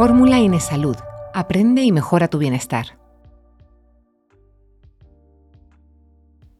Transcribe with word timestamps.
Fórmula 0.00 0.38
Inesalud. 0.38 0.96
Aprende 1.34 1.82
y 1.82 1.92
mejora 1.92 2.28
tu 2.28 2.38
bienestar. 2.38 2.98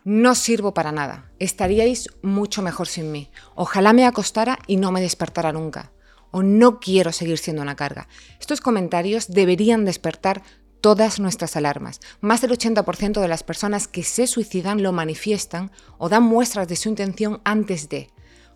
No 0.04 0.34
sirvo 0.34 0.74
para 0.74 0.92
nada. 0.92 1.32
Estaríais 1.38 2.10
mucho 2.20 2.60
mejor 2.60 2.86
sin 2.86 3.10
mí. 3.10 3.30
Ojalá 3.54 3.94
me 3.94 4.04
acostara 4.04 4.58
y 4.66 4.76
no 4.76 4.92
me 4.92 5.00
despertara 5.00 5.52
nunca. 5.52 5.90
O 6.30 6.42
no 6.42 6.80
quiero 6.80 7.12
seguir 7.12 7.38
siendo 7.38 7.62
una 7.62 7.76
carga. 7.76 8.08
Estos 8.38 8.60
comentarios 8.60 9.28
deberían 9.28 9.86
despertar 9.86 10.42
todas 10.82 11.18
nuestras 11.18 11.56
alarmas. 11.56 12.00
Más 12.20 12.42
del 12.42 12.50
80% 12.50 13.22
de 13.22 13.28
las 13.28 13.42
personas 13.42 13.88
que 13.88 14.02
se 14.02 14.26
suicidan 14.26 14.82
lo 14.82 14.92
manifiestan 14.92 15.72
o 15.96 16.10
dan 16.10 16.24
muestras 16.24 16.68
de 16.68 16.76
su 16.76 16.90
intención 16.90 17.40
antes 17.44 17.88
de. 17.88 18.10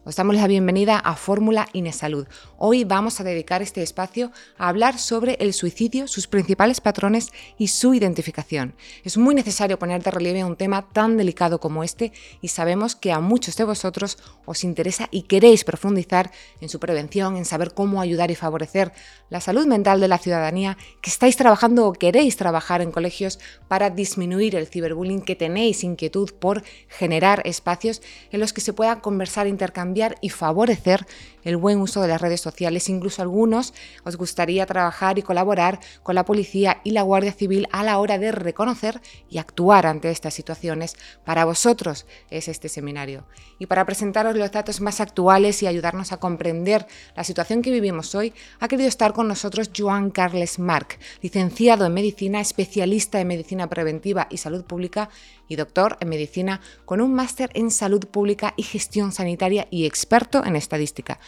Os 0.07 0.16
damos 0.16 0.36
la 0.36 0.46
bienvenida 0.46 0.98
a 0.98 1.16
Fórmula 1.16 1.66
Inesalud. 1.73 2.27
Hoy 2.59 2.84
vamos 2.84 3.20
a 3.20 3.25
dedicar 3.25 3.62
este 3.62 3.83
espacio 3.83 4.33
a 4.59 4.69
hablar 4.69 4.98
sobre 4.98 5.38
el 5.41 5.55
suicidio, 5.55 6.09
sus 6.09 6.27
principales 6.27 6.83
patrones 6.83 7.33
y 7.56 7.69
su 7.69 7.95
identificación. 7.95 8.74
Es 9.02 9.16
muy 9.16 9.34
necesario 9.34 9.79
poner 9.79 10.02
de 10.02 10.10
relieve 10.10 10.45
un 10.45 10.56
tema 10.56 10.91
tan 10.93 11.16
delicado 11.16 11.59
como 11.59 11.82
este 11.82 12.12
y 12.43 12.48
sabemos 12.48 12.96
que 12.96 13.12
a 13.12 13.20
muchos 13.20 13.56
de 13.56 13.65
vosotros 13.65 14.19
os 14.45 14.62
interesa 14.62 15.09
y 15.10 15.23
queréis 15.23 15.65
profundizar 15.65 16.30
en 16.60 16.68
su 16.68 16.79
prevención, 16.80 17.38
en 17.38 17.46
saber 17.46 17.73
cómo 17.73 18.02
ayudar 18.02 18.30
y 18.30 18.34
favorecer 18.34 18.93
la 19.30 19.41
salud 19.41 19.66
mental 19.66 20.01
de 20.01 20.09
la 20.09 20.18
ciudadanía, 20.18 20.77
que 21.01 21.09
estáis 21.09 21.38
trabajando 21.38 21.87
o 21.87 21.95
queréis 21.95 22.37
trabajar 22.37 22.82
en 22.82 22.93
colegios 22.93 23.38
para 23.68 23.88
disminuir 23.88 24.55
el 24.55 24.66
ciberbullying, 24.66 25.23
que 25.23 25.34
tenéis 25.34 25.82
inquietud 25.82 26.30
por 26.38 26.62
generar 26.88 27.41
espacios 27.46 28.02
en 28.32 28.41
los 28.41 28.52
que 28.52 28.60
se 28.60 28.74
pueda 28.74 29.01
conversar, 29.01 29.46
intercambiar 29.46 29.94
y 30.21 30.29
favorecer 30.29 31.07
el 31.45 31.57
buen 31.57 31.80
uso 31.80 32.01
de 32.01 32.09
las 32.09 32.21
redes 32.21 32.41
sociales. 32.41 32.89
Incluso 32.89 33.23
algunos 33.23 33.75
os 34.05 34.16
gustaría 34.16 34.66
trabajar 34.66 35.19
y 35.19 35.23
colaborar 35.23 35.79
con 36.02 36.15
la 36.15 36.24
policía 36.24 36.80
y 36.85 36.91
la 36.91 37.02
Guardia 37.02 37.32
Civil 37.32 37.68
a 37.71 37.85
la 37.85 37.99
hora 37.99 38.18
de 38.18 38.32
reconocer 38.32 39.01
y 39.29 39.38
actuar 39.38 39.87
ante 39.87 40.10
estas 40.10 40.35
situaciones. 40.35 40.96
Para 41.24 41.45
vosotros 41.45 42.07
es 42.30 42.49
este 42.49 42.68
seminario. 42.68 43.27
Y 43.59 43.66
para 43.66 43.85
presentaros 43.85 44.37
los 44.37 44.51
datos 44.51 44.80
más 44.80 45.01
actuales 45.01 45.63
y 45.63 45.66
ayudarnos 45.66 46.13
a 46.13 46.18
comprender 46.18 46.87
la 47.16 47.24
situación 47.24 47.63
que 47.63 47.71
vivimos 47.71 48.15
hoy, 48.15 48.33
ha 48.61 48.68
querido 48.68 48.88
estar 48.88 49.13
con 49.13 49.29
nosotros 49.29 49.71
Joan 49.77 50.11
Carles 50.11 50.59
Marc, 50.59 50.99
licenciado 51.23 51.87
en 51.87 51.95
medicina, 51.95 52.40
especialista 52.40 53.21
en 53.21 53.29
medicina 53.29 53.68
preventiva 53.68 54.27
y 54.30 54.38
salud 54.38 54.65
pública 54.65 55.11
y 55.49 55.57
doctor 55.57 55.99
en 56.01 56.09
medicina 56.09 56.61
con 56.85 57.01
un 57.01 57.15
máster 57.15 57.51
en 57.55 57.71
salud 57.71 58.07
pública 58.07 58.55
y 58.57 58.63
gestión 58.63 59.13
sanitaria 59.13 59.68
y 59.71 59.87
experto 59.87 60.45
en 60.45 60.57
estadística. 60.57 61.18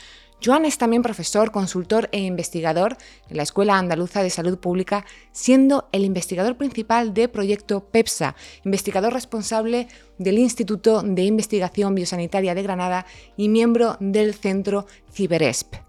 Joan 0.45 0.65
es 0.65 0.79
también 0.79 1.03
profesor, 1.03 1.51
consultor 1.51 2.09
e 2.13 2.21
investigador 2.21 2.97
en 3.29 3.37
la 3.39 3.43
Escuela 3.43 3.79
Andaluza 3.79 4.23
de 4.23 4.31
Salud 4.31 4.59
Pública, 4.59 5.05
siendo 5.33 5.89
el 5.93 6.05
investigador 6.05 6.57
principal 6.57 7.15
de 7.15 7.29
Proyecto 7.29 7.85
PEPSA, 7.87 8.37
investigador 8.65 9.13
responsable 9.13 9.89
del 10.19 10.39
Instituto 10.39 11.03
de 11.03 11.23
Investigación 11.23 11.95
Biosanitaria 11.95 12.55
de 12.55 12.63
Granada 12.63 13.07
y 13.37 13.49
miembro 13.49 13.97
del 14.01 14.35
Centro 14.35 14.87
CiberESP. 15.13 15.86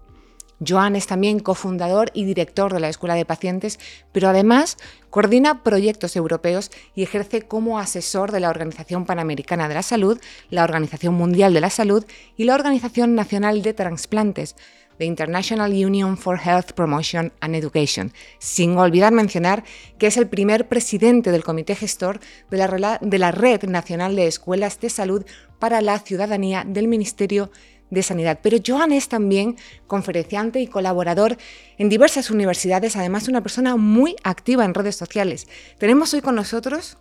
Joan 0.66 0.96
es 0.96 1.06
también 1.06 1.40
cofundador 1.40 2.10
y 2.14 2.24
director 2.24 2.72
de 2.72 2.80
la 2.80 2.88
Escuela 2.88 3.14
de 3.14 3.24
Pacientes, 3.24 3.78
pero 4.12 4.28
además 4.28 4.76
coordina 5.10 5.62
proyectos 5.62 6.16
europeos 6.16 6.70
y 6.94 7.02
ejerce 7.02 7.42
como 7.42 7.78
asesor 7.78 8.32
de 8.32 8.40
la 8.40 8.50
Organización 8.50 9.06
Panamericana 9.06 9.68
de 9.68 9.74
la 9.74 9.82
Salud, 9.82 10.20
la 10.50 10.64
Organización 10.64 11.14
Mundial 11.14 11.54
de 11.54 11.60
la 11.60 11.70
Salud 11.70 12.04
y 12.36 12.44
la 12.44 12.54
Organización 12.54 13.14
Nacional 13.14 13.62
de 13.62 13.74
Transplantes, 13.74 14.56
the 14.98 15.04
International 15.04 15.72
Union 15.72 16.16
for 16.16 16.38
Health 16.38 16.72
Promotion 16.72 17.32
and 17.40 17.54
Education, 17.54 18.12
sin 18.38 18.76
olvidar 18.76 19.12
mencionar 19.12 19.64
que 19.98 20.08
es 20.08 20.16
el 20.16 20.28
primer 20.28 20.68
presidente 20.68 21.30
del 21.30 21.44
comité 21.44 21.74
gestor 21.74 22.20
de 22.50 23.18
la, 23.18 23.30
Red 23.32 23.64
Nacional 23.64 24.16
de 24.16 24.26
Escuelas 24.26 24.80
de 24.80 24.90
Salud 24.90 25.24
para 25.58 25.80
la 25.80 25.98
Ciudadanía 26.00 26.64
del 26.66 26.88
Ministerio 26.88 27.46
de 27.46 27.77
Sanidad. 28.02 28.40
Pero 28.42 28.58
Joan 28.64 28.92
es 28.92 29.08
también 29.08 29.56
conferenciante 29.86 30.60
y 30.60 30.66
colaborador 30.66 31.36
en 31.78 31.88
diversas 31.88 32.30
universidades, 32.30 32.96
además 32.96 33.28
una 33.28 33.42
persona 33.42 33.76
muy 33.76 34.16
activa 34.22 34.64
en 34.64 34.74
redes 34.74 34.96
sociales. 34.96 35.46
Tenemos 35.78 36.14
hoy 36.14 36.20
con 36.20 36.34
nosotros 36.34 36.98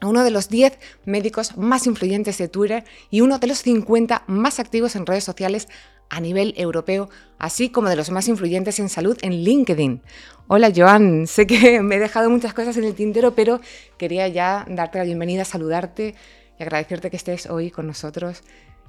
a 0.00 0.08
uno 0.08 0.24
de 0.24 0.30
los 0.30 0.48
10 0.48 0.78
médicos 1.04 1.56
más 1.56 1.86
influyentes 1.86 2.38
de 2.38 2.48
Twitter 2.48 2.84
y 3.10 3.20
uno 3.20 3.38
de 3.38 3.46
los 3.46 3.58
50 3.58 4.24
más 4.26 4.58
activos 4.58 4.96
en 4.96 5.06
redes 5.06 5.24
sociales 5.24 5.68
a 6.08 6.20
nivel 6.20 6.54
europeo, 6.56 7.08
así 7.38 7.68
como 7.70 7.88
de 7.88 7.96
los 7.96 8.10
más 8.10 8.26
influyentes 8.26 8.80
en 8.80 8.88
salud 8.88 9.16
en 9.22 9.44
LinkedIn. 9.44 10.02
Hola 10.48 10.72
Joan, 10.74 11.26
sé 11.26 11.46
que 11.46 11.80
me 11.82 11.96
he 11.96 11.98
dejado 12.00 12.28
muchas 12.30 12.52
cosas 12.52 12.76
en 12.76 12.84
el 12.84 12.94
tintero, 12.94 13.34
pero 13.34 13.60
quería 13.96 14.26
ya 14.28 14.66
darte 14.68 14.98
la 14.98 15.04
bienvenida, 15.04 15.44
saludarte 15.44 16.14
y 16.58 16.62
agradecerte 16.62 17.10
que 17.10 17.16
estés 17.16 17.46
hoy 17.46 17.70
con 17.70 17.86
nosotros 17.86 18.42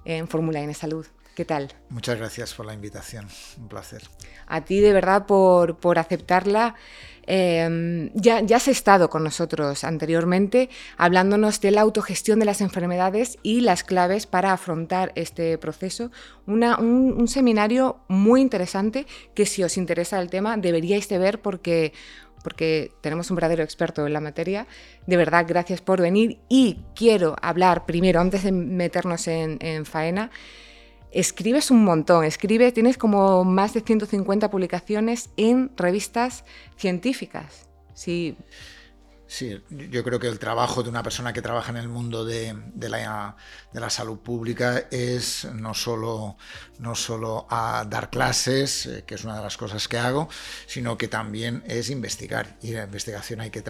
en 0.03 0.27
Fórmula 0.27 0.61
N 0.61 0.73
Salud. 0.73 1.05
¿Qué 1.35 1.45
tal? 1.45 1.69
Muchas 1.89 2.17
gracias 2.17 2.53
por 2.53 2.65
la 2.65 2.73
invitación, 2.73 3.27
un 3.57 3.69
placer. 3.69 4.01
A 4.47 4.65
ti 4.65 4.81
de 4.81 4.91
verdad 4.91 5.25
por, 5.25 5.77
por 5.77 5.97
aceptarla. 5.97 6.75
Em, 7.25 8.11
ya, 8.15 8.41
ya 8.41 8.57
has 8.57 8.67
estado 8.67 9.09
con 9.09 9.23
nosotros 9.23 9.83
anteriormente 9.83 10.69
hablándonos 10.97 11.61
de 11.61 11.71
la 11.71 11.81
autogestión 11.81 12.39
de 12.39 12.45
las 12.45 12.61
enfermedades 12.61 13.37
y 13.43 13.61
las 13.61 13.83
claves 13.83 14.25
para 14.25 14.51
afrontar 14.51 15.13
este 15.15 15.57
proceso. 15.57 16.11
Una, 16.47 16.77
un, 16.77 17.13
un, 17.17 17.27
seminario 17.27 18.01
muy 18.09 18.41
interesante 18.41 19.05
que 19.33 19.45
si 19.45 19.63
os 19.63 19.77
interesa 19.77 20.19
el 20.19 20.29
tema 20.29 20.57
deberíais 20.57 21.07
de 21.07 21.19
ver 21.19 21.41
porque, 21.41 21.93
porque 22.43 22.91
tenemos 23.01 23.29
un 23.29 23.35
verdadero 23.35 23.63
experto 23.63 24.05
en 24.05 24.11
la 24.11 24.19
materia. 24.19 24.67
De 25.07 25.15
verdad, 25.15 25.45
gracias 25.47 25.79
por 25.79 26.01
venir 26.01 26.39
y 26.49 26.79
quiero 26.93 27.37
hablar 27.41 27.85
primero, 27.85 28.19
antes 28.19 28.43
de 28.43 28.51
meternos 28.51 29.27
en, 29.27 29.59
en 29.61 29.85
faena, 29.85 30.31
escribes 31.11 31.72
un 31.72 31.83
montón, 31.83 32.23
escribes, 32.23 32.73
tienes 32.73 32.97
como 32.97 33.44
más 33.44 33.73
de 33.73 33.81
150 33.81 34.49
publicaciones 34.49 35.29
en 35.38 35.72
revistas 35.77 36.45
científicas. 36.77 37.67
Sí. 37.94 38.35
Sí, 39.31 39.63
yo 39.69 40.03
creo 40.03 40.19
que 40.19 40.27
el 40.27 40.39
trabajo 40.39 40.83
de 40.83 40.89
una 40.89 41.03
persona 41.03 41.31
que 41.31 41.41
trabaja 41.41 41.71
en 41.71 41.77
el 41.77 41.87
mundo 41.87 42.25
de, 42.25 42.53
la, 42.81 43.37
salud 43.87 44.19
pública 44.19 44.87
es 44.91 45.45
no 45.45 45.73
solo, 45.73 46.35
no 46.79 46.95
solo 46.95 47.47
a 47.49 47.85
dar 47.89 48.09
clases, 48.09 48.87
eh, 48.87 49.03
que 49.07 49.15
es 49.15 49.23
una 49.23 49.37
de 49.37 49.43
las 49.43 49.55
cosas 49.55 49.87
que 49.87 49.97
hago, 49.97 50.27
sino 50.67 50.97
que 50.97 51.07
también 51.07 51.63
es 51.65 51.89
investigar. 51.89 52.57
Y 52.61 52.71
la 52.73 52.83
investigación 52.83 53.39
hay 53.39 53.51
que, 53.51 53.63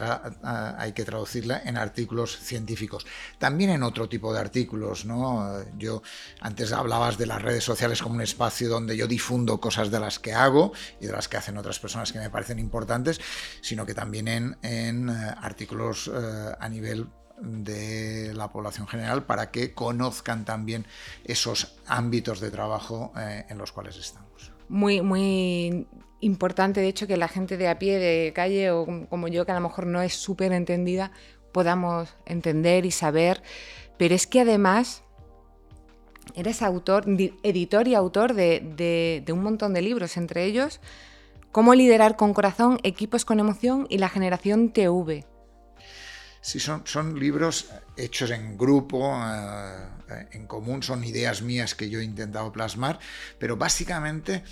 hay 0.44 0.94
que 0.94 1.06
traducirla 1.06 1.62
en 1.64 1.78
artículos 1.78 2.40
científicos. 2.40 3.06
También 3.38 3.70
en 3.70 3.84
otro 3.84 4.10
tipo 4.10 4.34
de 4.34 4.40
artículos. 4.40 5.06
¿no? 5.06 5.64
Yo 5.78 6.02
antes 6.40 6.72
hablabas 6.72 7.20
de 7.20 7.28
las 7.28 7.40
redes 7.40 7.64
sociales 7.64 8.02
como 8.02 8.16
un 8.16 8.22
espacio 8.22 8.68
donde 8.68 8.98
yo 8.98 9.06
difundo 9.06 9.62
cosas 9.62 9.92
de 9.92 10.00
las 10.00 10.18
que 10.18 10.34
hago 10.34 10.74
y 11.00 11.06
de 11.06 11.12
las 11.12 11.28
que 11.28 11.38
hacen 11.38 11.60
otras 11.60 11.78
personas 11.78 12.12
que 12.12 12.18
me 12.18 12.32
parecen 12.32 12.58
importantes, 12.58 13.22
sino 13.62 13.86
que 13.86 13.94
también 13.94 14.28
en, 14.28 14.58
en 14.64 15.10
eh, 15.10 15.36
artículos 15.52 16.08
eh, 16.08 16.52
a 16.60 16.70
nivel 16.70 17.08
de 17.40 18.34
la 18.34 18.52
población 18.52 18.88
general 18.88 19.24
para 19.24 19.52
que 19.52 19.74
conozcan 19.74 20.46
también 20.46 20.86
esos 21.24 21.76
ámbitos 21.88 22.40
de 22.40 22.52
trabajo 22.52 23.12
eh, 23.18 23.46
en 23.50 23.58
los 23.58 23.72
cuales 23.72 23.98
estamos. 23.98 24.52
Muy, 24.70 25.02
muy 25.02 25.88
importante, 26.22 26.82
de 26.82 26.88
hecho, 26.88 27.08
que 27.08 27.18
la 27.18 27.28
gente 27.28 27.58
de 27.58 27.68
a 27.68 27.80
pie, 27.80 28.00
de 28.00 28.32
calle 28.34 28.72
o 28.72 28.86
como 29.10 29.28
yo, 29.28 29.46
que 29.46 29.52
a 29.52 29.56
lo 29.56 29.62
mejor 29.62 29.88
no 29.88 30.02
es 30.02 30.14
súper 30.14 30.54
entendida, 30.54 31.12
podamos 31.52 32.16
entender 32.26 32.86
y 32.86 32.92
saber. 32.92 33.42
Pero 33.98 34.16
es 34.16 34.28
que 34.28 34.42
además 34.42 35.04
eres 36.36 36.62
autor, 36.62 37.06
editor 37.44 37.88
y 37.88 37.96
autor 37.96 38.34
de, 38.34 39.24
de 39.26 39.34
un 39.34 39.44
montón 39.44 39.74
de 39.74 39.82
libros, 39.82 40.16
entre 40.16 40.46
ellos 40.46 40.80
Cómo 41.52 41.76
liderar 41.76 42.16
con 42.16 42.34
corazón, 42.34 42.80
equipos 42.84 43.26
con 43.26 43.42
emoción 43.42 43.86
y 43.90 43.98
la 43.98 44.08
generación 44.08 44.72
TV. 44.72 45.26
Sí, 46.42 46.60
son, 46.60 46.82
son 46.86 47.20
libros 47.20 47.68
hechos 47.96 48.32
en 48.32 48.58
grupo, 48.58 49.16
eh, 49.24 50.28
en 50.32 50.48
común, 50.48 50.82
son 50.82 51.04
ideas 51.04 51.42
mías 51.44 51.76
que 51.76 51.90
yo 51.90 52.00
he 52.00 52.04
intentado 52.04 52.52
plasmar, 52.52 53.00
pero 53.38 53.58
básicamente 53.58 54.44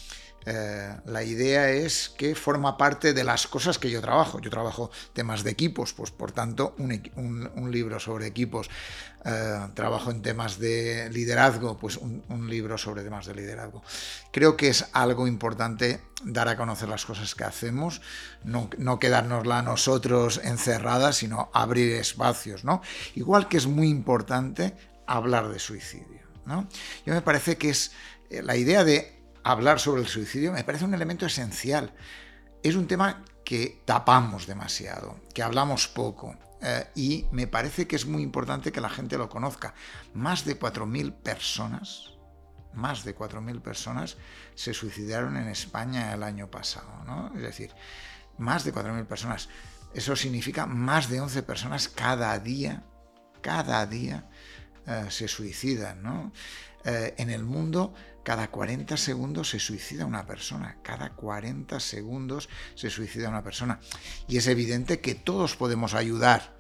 eh, 0.46 0.96
la 1.06 1.24
idea 1.24 1.70
es 1.70 2.10
que 2.10 2.36
forma 2.36 2.78
parte 2.78 3.14
de 3.14 3.24
las 3.24 3.48
cosas 3.48 3.78
que 3.78 3.90
yo 3.90 4.02
trabajo. 4.02 4.40
Yo 4.40 4.50
trabajo 4.50 4.90
temas 5.14 5.44
de 5.44 5.52
equipos, 5.52 5.94
pues 5.94 6.12
por 6.12 6.32
tanto 6.32 6.76
un, 6.78 7.72
libro 7.72 8.00
sobre 8.00 8.28
equipos. 8.28 8.70
Eh, 9.26 9.68
trabajo 9.74 10.12
en 10.12 10.22
temas 10.22 10.60
de 10.60 11.10
liderazgo, 11.12 11.78
pues 11.78 11.98
un, 11.98 12.50
libro 12.50 12.78
sobre 12.78 13.04
temas 13.04 13.26
de 13.26 13.36
liderazgo. 13.36 13.84
Creo 14.32 14.56
que 14.56 14.70
es 14.70 14.86
algo 14.94 15.28
importante 15.28 16.02
dar 16.24 16.48
a 16.48 16.58
conocer 16.58 16.90
las 16.90 17.06
cosas 17.06 17.36
que 17.36 17.44
hacemos, 17.44 18.02
no, 18.44 18.70
no 18.78 18.98
quedárnosla 18.98 19.62
nosotros 19.62 20.40
encerradas, 20.44 21.18
sino 21.18 21.50
abrir 21.54 21.94
espacios. 21.94 22.64
¿no? 22.64 22.82
Igual 23.16 23.50
que 23.50 23.58
es 23.58 23.68
muy 23.68 23.90
importante 23.90 24.74
hablar 25.06 25.50
de 25.50 25.60
suicidio. 25.60 26.22
¿no? 26.46 26.68
Yo 27.06 27.14
me 27.14 27.22
parece 27.22 27.58
que 27.58 27.70
es 27.70 27.92
eh, 28.30 28.42
la 28.42 28.56
idea 28.56 28.84
de 28.84 29.19
hablar 29.44 29.80
sobre 29.80 30.02
el 30.02 30.08
suicidio 30.08 30.52
me 30.52 30.64
parece 30.64 30.86
un 30.86 30.94
elemento 30.94 31.26
esencial. 31.26 31.94
es 32.62 32.76
un 32.76 32.88
tema 32.88 33.24
que 33.46 33.82
tapamos 33.86 34.46
demasiado, 34.46 35.20
que 35.34 35.42
hablamos 35.42 35.88
poco. 35.88 36.36
Eh, 36.62 36.86
y 36.96 37.26
me 37.32 37.48
parece 37.48 37.88
que 37.88 37.96
es 37.96 38.06
muy 38.06 38.22
importante 38.22 38.72
que 38.72 38.82
la 38.82 38.90
gente 38.90 39.18
lo 39.18 39.30
conozca. 39.30 39.74
Más 40.14 40.46
de 40.46 40.60
4.000 40.60 41.14
personas, 41.14 42.12
más 42.74 43.04
de 43.04 43.16
4.000 43.16 43.62
personas 43.62 44.18
se 44.56 44.74
suicidaron 44.74 45.38
en 45.38 45.48
España 45.48 46.14
el 46.14 46.24
año 46.24 46.52
pasado. 46.52 47.04
¿no? 47.06 47.32
Es 47.36 47.42
decir, 47.42 47.74
más 48.38 48.64
de 48.66 48.74
4.000 48.74 49.06
personas. 49.06 49.50
Eso 49.94 50.16
significa 50.16 50.66
más 50.66 51.10
de 51.10 51.22
11 51.22 51.44
personas 51.44 51.88
cada 51.88 52.38
día, 52.40 52.84
cada 53.42 53.86
día 53.86 54.30
eh, 54.86 55.06
se 55.10 55.28
suicidan. 55.28 56.04
¿no? 56.04 56.32
Eh, 56.86 57.16
en 57.18 57.30
el 57.30 57.44
mundo 57.44 57.94
cada 58.30 58.52
40 58.52 58.96
segundos 58.96 59.50
se 59.50 59.58
suicida 59.58 60.06
una 60.06 60.28
persona, 60.28 60.78
cada 60.84 61.16
40 61.16 61.80
segundos 61.80 62.48
se 62.76 62.92
suicida 62.92 63.28
una 63.28 63.42
persona. 63.42 63.80
Y 64.28 64.38
es 64.38 64.46
evidente 64.46 65.00
que 65.00 65.16
todos 65.16 65.56
podemos 65.56 65.96
ayudar 65.96 66.54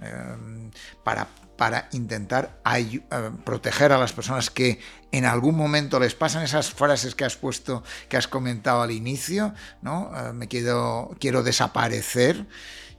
eh, 0.00 0.70
para, 1.04 1.28
para, 1.58 1.90
intentar 1.92 2.62
eh, 2.74 3.02
proteger 3.44 3.92
a 3.92 3.98
las 3.98 4.14
personas 4.14 4.48
que 4.48 4.80
en 5.12 5.26
algún 5.26 5.56
momento 5.56 6.00
les 6.00 6.14
pasan 6.14 6.42
esas 6.42 6.70
frases 6.70 7.14
que 7.14 7.26
has 7.26 7.36
puesto, 7.36 7.84
que 8.08 8.16
has 8.16 8.26
comentado 8.26 8.80
al 8.80 8.90
inicio, 8.90 9.52
¿no? 9.82 10.10
me 10.32 10.48
quiero, 10.48 11.14
quiero 11.20 11.42
desaparecer 11.42 12.46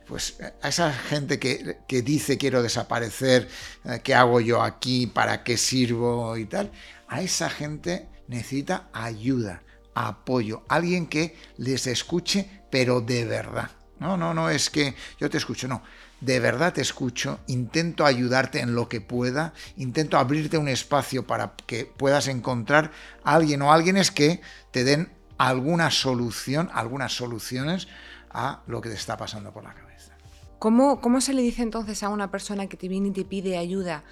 pues 0.07 0.37
a 0.61 0.67
esa 0.67 0.93
gente 0.93 1.39
que, 1.39 1.79
que, 1.87 2.01
dice 2.03 2.37
quiero 2.37 2.61
desaparecer, 2.61 3.47
¿qué 4.03 4.13
hago 4.13 4.41
yo 4.41 4.61
aquí? 4.61 5.07
¿Para 5.07 5.41
qué 5.43 5.55
sirvo? 5.57 6.35
y 6.35 6.45
tal, 6.45 6.71
a 7.07 7.21
esa 7.21 7.49
gente 7.49 8.10
necesita 8.31 8.87
ayuda, 8.93 9.61
apoyo, 9.93 10.63
alguien 10.69 11.05
que 11.05 11.35
les 11.57 11.85
escuche, 11.85 12.49
pero 12.71 13.01
de 13.01 13.25
verdad. 13.25 13.71
No, 13.99 14.15
no, 14.15 14.33
no 14.33 14.49
es 14.49 14.69
que 14.69 14.95
yo 15.19 15.29
te 15.29 15.37
escucho, 15.37 15.67
no. 15.67 15.83
De 16.21 16.39
verdad 16.39 16.73
te 16.73 16.81
escucho, 16.81 17.41
intento 17.47 18.05
ayudarte 18.05 18.61
en 18.61 18.73
lo 18.73 18.87
que 18.87 19.01
pueda, 19.01 19.53
intento 19.75 20.17
abrirte 20.17 20.57
un 20.57 20.69
espacio 20.69 21.27
para 21.27 21.55
que 21.67 21.85
puedas 21.85 22.27
encontrar 22.27 22.91
a 23.23 23.35
alguien 23.35 23.61
o 23.63 23.73
alguienes 23.73 24.11
que 24.11 24.39
te 24.71 24.85
den 24.85 25.11
alguna 25.37 25.91
solución, 25.91 26.69
algunas 26.73 27.13
soluciones 27.13 27.89
a 28.29 28.61
lo 28.65 28.79
que 28.79 28.89
te 28.89 28.95
está 28.95 29.17
pasando 29.17 29.51
por 29.51 29.63
la 29.65 29.73
cabeza. 29.73 30.15
¿Cómo, 30.57 31.01
cómo 31.01 31.19
se 31.19 31.33
le 31.33 31.41
dice 31.41 31.63
entonces 31.63 32.01
a 32.01 32.09
una 32.09 32.31
persona 32.31 32.67
que 32.67 32.77
te 32.77 32.87
viene 32.87 33.09
y 33.09 33.11
te 33.11 33.25
pide 33.25 33.57
ayuda? 33.57 34.05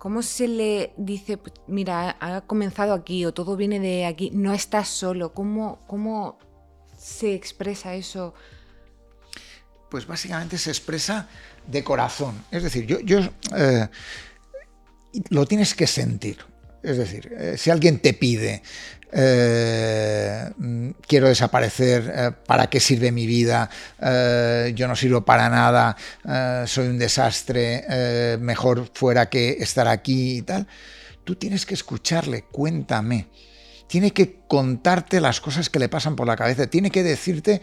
¿Cómo 0.00 0.22
se 0.22 0.48
le 0.48 0.94
dice, 0.96 1.36
pues, 1.36 1.52
mira, 1.66 2.16
ha 2.20 2.40
comenzado 2.40 2.94
aquí 2.94 3.26
o 3.26 3.34
todo 3.34 3.54
viene 3.54 3.78
de 3.78 4.06
aquí, 4.06 4.30
no 4.32 4.54
estás 4.54 4.88
solo? 4.88 5.34
¿Cómo, 5.34 5.78
cómo 5.86 6.38
se 6.96 7.34
expresa 7.34 7.94
eso? 7.94 8.32
Pues 9.90 10.06
básicamente 10.06 10.56
se 10.56 10.70
expresa 10.70 11.28
de 11.66 11.84
corazón. 11.84 12.42
Es 12.50 12.62
decir, 12.62 12.86
yo, 12.86 13.18
eh, 13.54 13.88
lo 15.28 15.44
tienes 15.44 15.74
que 15.74 15.86
sentir. 15.86 16.38
Es 16.82 16.96
decir, 16.96 17.32
eh, 17.36 17.54
si 17.58 17.70
alguien 17.70 17.98
te 17.98 18.14
pide, 18.14 18.62
eh, 19.12 20.50
quiero 21.06 21.28
desaparecer, 21.28 22.12
eh, 22.14 22.30
¿para 22.46 22.68
qué 22.68 22.80
sirve 22.80 23.12
mi 23.12 23.26
vida? 23.26 23.68
yo 24.74 24.88
no 24.88 24.96
sirvo 24.96 25.24
para 25.24 25.48
nada, 25.50 25.96
soy 26.66 26.88
un 26.88 26.98
desastre, 26.98 28.38
mejor 28.38 28.88
fuera 28.94 29.28
que 29.28 29.50
estar 29.60 29.88
aquí 29.88 30.38
y 30.38 30.42
tal. 30.42 30.66
Tú 31.24 31.36
tienes 31.36 31.66
que 31.66 31.74
escucharle, 31.74 32.44
cuéntame 32.50 33.28
tiene 33.90 34.12
que 34.12 34.38
contarte 34.46 35.20
las 35.20 35.40
cosas 35.40 35.68
que 35.68 35.80
le 35.80 35.88
pasan 35.88 36.14
por 36.14 36.24
la 36.24 36.36
cabeza, 36.36 36.68
tiene 36.68 36.92
que 36.92 37.02
decirte 37.02 37.60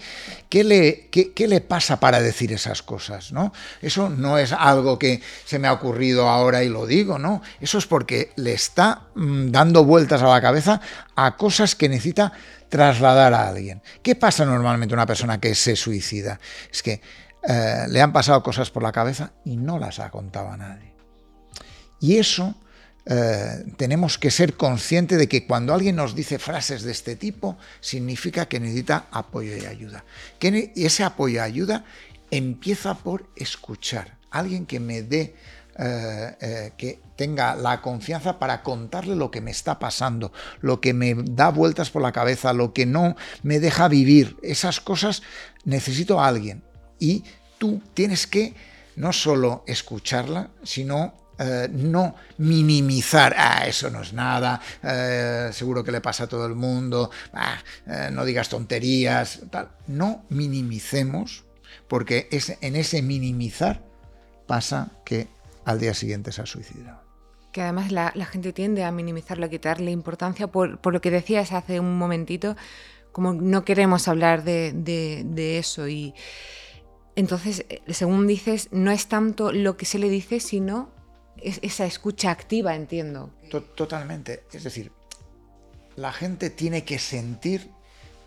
qué 0.49 0.65
le, 0.65 1.07
qué, 1.09 1.47
le 1.47 1.61
pasa 1.61 2.01
para 2.01 2.19
decir 2.19 2.51
esas 2.51 2.81
cosas, 2.81 3.31
¿no? 3.31 3.53
Eso 3.81 4.09
no 4.09 4.37
es 4.37 4.51
algo 4.51 4.99
que 4.99 5.21
se 5.45 5.57
me 5.57 5.69
ha 5.69 5.71
ocurrido 5.71 6.27
ahora 6.27 6.65
y 6.65 6.69
lo 6.69 6.85
digo, 6.85 7.17
¿no? 7.17 7.41
Eso 7.61 7.77
es 7.77 7.87
porque 7.87 8.33
le 8.35 8.51
está 8.51 9.03
mm, 9.15 9.51
dando 9.51 9.85
vueltas 9.85 10.21
a 10.21 10.27
la 10.27 10.41
cabeza 10.41 10.81
a 11.15 11.37
cosas 11.37 11.75
que 11.75 11.87
necesita 11.87 12.33
trasladar 12.67 13.33
a 13.33 13.47
alguien. 13.47 13.81
¿Qué 14.03 14.15
pasa 14.15 14.43
normalmente 14.43 14.95
a 14.95 14.97
una 14.97 15.05
persona 15.05 15.39
que 15.39 15.55
se 15.55 15.77
suicida? 15.77 16.41
Es 16.69 16.83
que 16.83 16.99
eh, 17.47 17.85
le 17.87 18.01
han 18.01 18.11
pasado 18.11 18.43
cosas 18.43 18.69
por 18.69 18.83
la 18.83 18.91
cabeza 18.91 19.31
y 19.45 19.55
no 19.55 19.79
las 19.79 19.99
ha 19.99 20.09
contado 20.09 20.49
a 20.49 20.57
nadie. 20.57 20.93
Y 22.01 22.17
eso 22.17 22.53
eh, 23.09 23.63
tenemos 23.77 24.17
que 24.17 24.31
ser 24.31 24.55
conscientes 24.55 25.17
de 25.17 25.29
que 25.29 25.47
cuando 25.47 25.73
alguien 25.73 25.95
nos 25.95 26.13
dice 26.13 26.39
frases 26.39 26.83
de 26.83 26.91
este 26.91 27.15
tipo, 27.15 27.57
significa 27.79 28.47
que 28.47 28.59
necesita 28.59 29.07
apoyo 29.11 29.55
y 29.55 29.65
ayuda. 29.65 30.03
Que 30.39 30.73
ese 30.75 31.05
apoyo 31.05 31.35
y 31.35 31.39
ayuda 31.39 31.85
empieza 32.31 32.95
por 32.95 33.29
escuchar. 33.37 34.17
Alguien 34.29 34.65
que 34.65 34.81
me 34.81 35.03
dé, 35.03 35.35
eh, 35.77 36.35
eh, 36.41 36.71
que 36.77 36.99
tenga 37.15 37.55
la 37.55 37.81
confianza 37.81 38.39
para 38.39 38.61
contarle 38.61 39.15
lo 39.15 39.31
que 39.31 39.39
me 39.39 39.51
está 39.51 39.79
pasando, 39.79 40.33
lo 40.59 40.81
que 40.81 40.93
me 40.93 41.15
da 41.15 41.49
vueltas 41.49 41.89
por 41.89 42.01
la 42.01 42.11
cabeza, 42.11 42.51
lo 42.51 42.73
que 42.73 42.85
no 42.85 43.15
me 43.41 43.61
deja 43.61 43.87
vivir. 43.87 44.35
Esas 44.43 44.81
cosas 44.81 45.23
necesito 45.63 46.19
a 46.19 46.27
alguien. 46.27 46.61
Y 46.99 47.23
tú 47.57 47.81
tienes 47.93 48.27
que 48.27 48.53
no 48.97 49.13
solo 49.13 49.63
escucharla, 49.65 50.49
sino 50.63 51.13
eh, 51.39 51.69
no 51.71 52.15
minimizar, 52.39 53.35
ah, 53.37 53.67
eso 53.67 53.91
no 53.91 54.01
es 54.01 54.11
nada, 54.13 54.59
eh, 54.81 55.49
seguro 55.51 55.83
que 55.83 55.91
le 55.91 56.01
pasa 56.01 56.23
a 56.23 56.27
todo 56.27 56.47
el 56.47 56.55
mundo, 56.55 57.11
ah, 57.33 57.57
eh, 57.85 58.09
no 58.11 58.25
digas 58.25 58.49
tonterías, 58.49 59.41
tal. 59.51 59.69
No 59.85 60.25
minimicemos, 60.29 61.45
porque 61.87 62.27
es, 62.31 62.57
en 62.61 62.75
ese 62.75 63.03
minimizar 63.03 63.83
pasa 64.47 64.91
que 65.05 65.27
al 65.65 65.79
día 65.79 65.93
siguiente 65.93 66.31
se 66.31 66.41
ha 66.41 66.45
suicidado. 66.47 67.01
Que 67.51 67.61
además 67.61 67.91
la, 67.91 68.11
gente 68.25 68.51
tiende 68.51 68.83
a 68.83 68.91
minimizarlo, 68.91 69.45
a 69.45 69.49
quitarle 69.49 69.91
importancia 69.91 70.47
por, 70.47 70.79
lo 70.91 71.01
que 71.01 71.11
decías 71.11 71.51
hace 71.51 71.79
un 71.79 71.97
momentito, 71.97 72.55
como 73.11 73.33
no 73.33 73.63
queremos 73.63 74.07
hablar 74.07 74.43
de, 74.43 74.73
de 74.73 75.57
eso 75.59 75.87
y... 75.87 76.13
Entonces, 77.15 77.65
según 77.87 78.27
dices, 78.27 78.69
no 78.71 78.91
es 78.91 79.07
tanto 79.07 79.51
lo 79.51 79.75
que 79.75 79.85
se 79.85 79.97
le 79.97 80.07
dice, 80.07 80.39
sino 80.39 80.91
esa 81.41 81.85
escucha 81.85 82.31
activa, 82.31 82.75
entiendo. 82.75 83.31
Totalmente. 83.75 84.43
Es 84.51 84.63
decir, 84.63 84.91
la 85.95 86.11
gente 86.11 86.49
tiene 86.49 86.83
que 86.83 86.99
sentir 86.99 87.71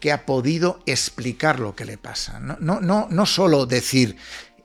que 0.01 0.12
ha 0.12 0.25
podido 0.25 0.81
explicar 0.87 1.61
lo 1.61 1.77
que 1.77 1.84
le 1.84 1.99
pasa. 1.99 2.41
No, 2.41 2.56
no, 2.61 2.81
no, 2.81 3.06
no 3.11 3.27
solo 3.27 3.67
decir 3.67 4.17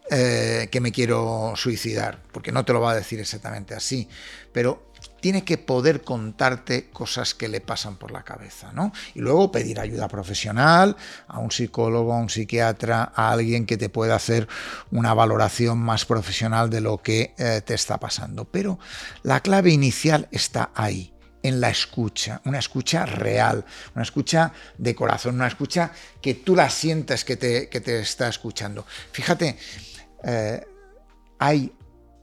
eh, 0.10 0.70
que 0.72 0.80
me 0.80 0.92
quiero 0.92 1.54
suicidar, 1.56 2.22
porque 2.32 2.52
no 2.52 2.64
te 2.64 2.74
lo 2.74 2.80
va 2.80 2.92
a 2.92 2.96
decir 2.96 3.20
exactamente 3.20 3.74
así, 3.74 4.08
pero 4.54 4.92
tiene 5.26 5.44
que 5.44 5.58
poder 5.58 6.04
contarte 6.04 6.92
cosas 6.92 7.34
que 7.34 7.48
le 7.48 7.60
pasan 7.60 7.96
por 7.96 8.12
la 8.12 8.22
cabeza, 8.22 8.72
¿no? 8.74 8.94
Y 9.16 9.22
luego 9.22 9.52
pedir 9.52 9.80
ayuda 9.80 10.08
profesional, 10.08 10.96
a 11.28 11.40
un 11.40 11.50
psicólogo, 11.50 12.14
a 12.14 12.20
un 12.20 12.30
psiquiatra, 12.30 13.12
a 13.16 13.32
alguien 13.32 13.66
que 13.66 13.76
te 13.76 13.90
pueda 13.90 14.14
hacer 14.14 14.48
una 14.92 15.16
valoración 15.16 15.80
más 15.80 16.06
profesional 16.06 16.70
de 16.70 16.82
lo 16.82 17.00
que 17.00 17.34
eh, 17.40 17.64
te 17.66 17.74
está 17.74 18.00
pasando. 18.00 18.46
Pero 18.46 18.78
la 19.24 19.40
clave 19.40 19.72
inicial 19.72 20.28
está 20.30 20.70
ahí 20.76 21.12
en 21.42 21.60
la 21.60 21.72
escucha, 21.72 22.40
una 22.46 22.60
escucha 22.60 23.08
real, 23.08 23.66
una 23.96 24.04
escucha 24.04 24.54
de 24.78 24.94
corazón, 24.94 25.34
una 25.34 25.48
escucha 25.48 25.92
que 26.22 26.36
tú 26.36 26.56
la 26.56 26.70
sientas 26.70 27.26
que 27.26 27.36
te, 27.36 27.68
que 27.68 27.82
te 27.82 28.00
está 28.00 28.28
escuchando. 28.28 28.86
Fíjate, 29.12 29.58
eh, 30.24 30.64
hay 31.40 31.74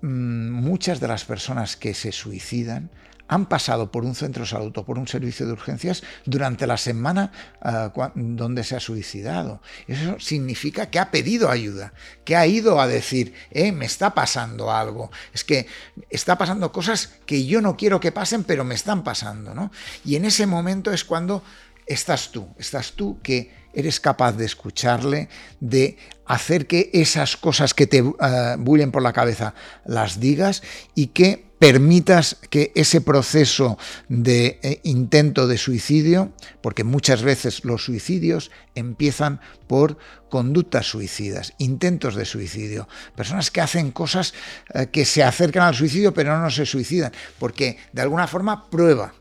muchas 0.02 1.00
de 1.00 1.08
las 1.08 1.24
personas 1.24 1.76
que 1.76 1.94
se 1.94 2.12
suicidan 2.12 2.90
han 3.28 3.46
pasado 3.46 3.90
por 3.90 4.04
un 4.04 4.14
centro 4.14 4.44
de 4.44 4.50
salud 4.50 4.76
o 4.76 4.84
por 4.84 4.98
un 4.98 5.08
servicio 5.08 5.46
de 5.46 5.52
urgencias 5.52 6.02
durante 6.26 6.66
la 6.66 6.76
semana 6.76 7.32
ah, 7.62 7.90
donde 8.14 8.62
se 8.62 8.76
ha 8.76 8.80
suicidado. 8.80 9.62
Eso 9.86 10.20
significa 10.20 10.90
que 10.90 10.98
ha 10.98 11.10
pedido 11.10 11.48
ayuda, 11.48 11.94
que 12.24 12.36
ha 12.36 12.46
ido 12.46 12.78
a 12.78 12.86
decir, 12.86 13.32
eh, 13.50 13.72
me 13.72 13.86
está 13.86 14.12
pasando 14.12 14.70
algo, 14.70 15.10
es 15.32 15.44
que 15.44 15.66
está 16.10 16.36
pasando 16.36 16.72
cosas 16.72 17.14
que 17.24 17.46
yo 17.46 17.62
no 17.62 17.76
quiero 17.76 18.00
que 18.00 18.12
pasen, 18.12 18.44
pero 18.44 18.64
me 18.64 18.74
están 18.74 19.02
pasando. 19.02 19.54
¿no? 19.54 19.70
Y 20.04 20.16
en 20.16 20.26
ese 20.26 20.46
momento 20.46 20.92
es 20.92 21.04
cuando 21.04 21.42
estás 21.86 22.32
tú, 22.32 22.48
estás 22.58 22.92
tú 22.92 23.18
que 23.22 23.61
eres 23.72 24.00
capaz 24.00 24.32
de 24.32 24.44
escucharle, 24.44 25.28
de 25.60 25.96
hacer 26.26 26.66
que 26.66 26.90
esas 26.92 27.36
cosas 27.36 27.74
que 27.74 27.86
te 27.86 28.02
uh, 28.02 28.16
bullen 28.58 28.92
por 28.92 29.02
la 29.02 29.12
cabeza 29.12 29.54
las 29.84 30.20
digas 30.20 30.62
y 30.94 31.08
que 31.08 31.52
permitas 31.62 32.38
que 32.50 32.72
ese 32.74 33.00
proceso 33.00 33.78
de 34.08 34.58
eh, 34.64 34.80
intento 34.82 35.46
de 35.46 35.58
suicidio, 35.58 36.32
porque 36.60 36.82
muchas 36.82 37.22
veces 37.22 37.64
los 37.64 37.84
suicidios 37.84 38.50
empiezan 38.74 39.40
por 39.68 39.96
conductas 40.28 40.86
suicidas, 40.86 41.54
intentos 41.58 42.16
de 42.16 42.24
suicidio, 42.24 42.88
personas 43.14 43.52
que 43.52 43.60
hacen 43.60 43.92
cosas 43.92 44.34
eh, 44.74 44.88
que 44.90 45.04
se 45.04 45.22
acercan 45.22 45.62
al 45.62 45.76
suicidio 45.76 46.12
pero 46.12 46.36
no 46.36 46.50
se 46.50 46.66
suicidan, 46.66 47.12
porque 47.38 47.78
de 47.92 48.02
alguna 48.02 48.26
forma 48.26 48.68
prueba 48.68 49.14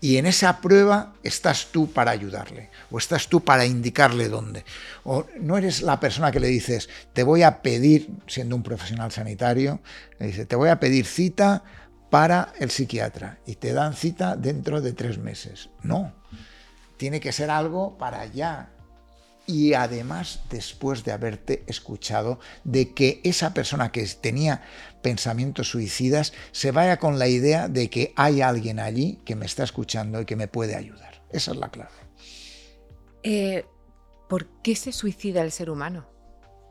Y 0.00 0.16
en 0.16 0.26
esa 0.26 0.60
prueba 0.60 1.14
estás 1.24 1.68
tú 1.72 1.90
para 1.90 2.12
ayudarle, 2.12 2.70
o 2.90 2.98
estás 2.98 3.28
tú 3.28 3.42
para 3.42 3.66
indicarle 3.66 4.28
dónde. 4.28 4.64
O 5.02 5.26
no 5.40 5.58
eres 5.58 5.82
la 5.82 5.98
persona 5.98 6.30
que 6.30 6.38
le 6.38 6.46
dices, 6.48 6.88
te 7.12 7.24
voy 7.24 7.42
a 7.42 7.62
pedir, 7.62 8.08
siendo 8.28 8.54
un 8.54 8.62
profesional 8.62 9.10
sanitario, 9.10 9.80
le 10.18 10.28
dice, 10.28 10.46
te 10.46 10.54
voy 10.54 10.68
a 10.68 10.78
pedir 10.78 11.04
cita 11.04 11.64
para 12.10 12.52
el 12.58 12.70
psiquiatra 12.70 13.38
y 13.44 13.56
te 13.56 13.72
dan 13.72 13.94
cita 13.94 14.36
dentro 14.36 14.80
de 14.80 14.92
tres 14.92 15.18
meses. 15.18 15.68
No, 15.82 16.12
tiene 16.96 17.18
que 17.18 17.32
ser 17.32 17.50
algo 17.50 17.98
para 17.98 18.20
allá, 18.20 18.70
y 19.48 19.72
además 19.72 20.40
después 20.50 21.04
de 21.04 21.12
haberte 21.12 21.64
escuchado 21.66 22.38
de 22.64 22.92
que 22.92 23.22
esa 23.24 23.54
persona 23.54 23.90
que 23.90 24.04
tenía 24.20 24.62
pensamientos 25.02 25.68
suicidas 25.70 26.32
se 26.52 26.70
vaya 26.70 26.98
con 26.98 27.18
la 27.18 27.28
idea 27.28 27.68
de 27.68 27.90
que 27.90 28.12
hay 28.16 28.40
alguien 28.40 28.80
allí 28.80 29.18
que 29.24 29.36
me 29.36 29.46
está 29.46 29.64
escuchando 29.64 30.20
y 30.20 30.24
que 30.24 30.36
me 30.36 30.48
puede 30.48 30.74
ayudar. 30.74 31.22
Esa 31.30 31.52
es 31.52 31.56
la 31.56 31.68
clave. 31.68 31.90
Eh, 33.22 33.64
¿Por 34.28 34.46
qué 34.62 34.76
se 34.76 34.92
suicida 34.92 35.42
el 35.42 35.52
ser 35.52 35.70
humano? 35.70 36.06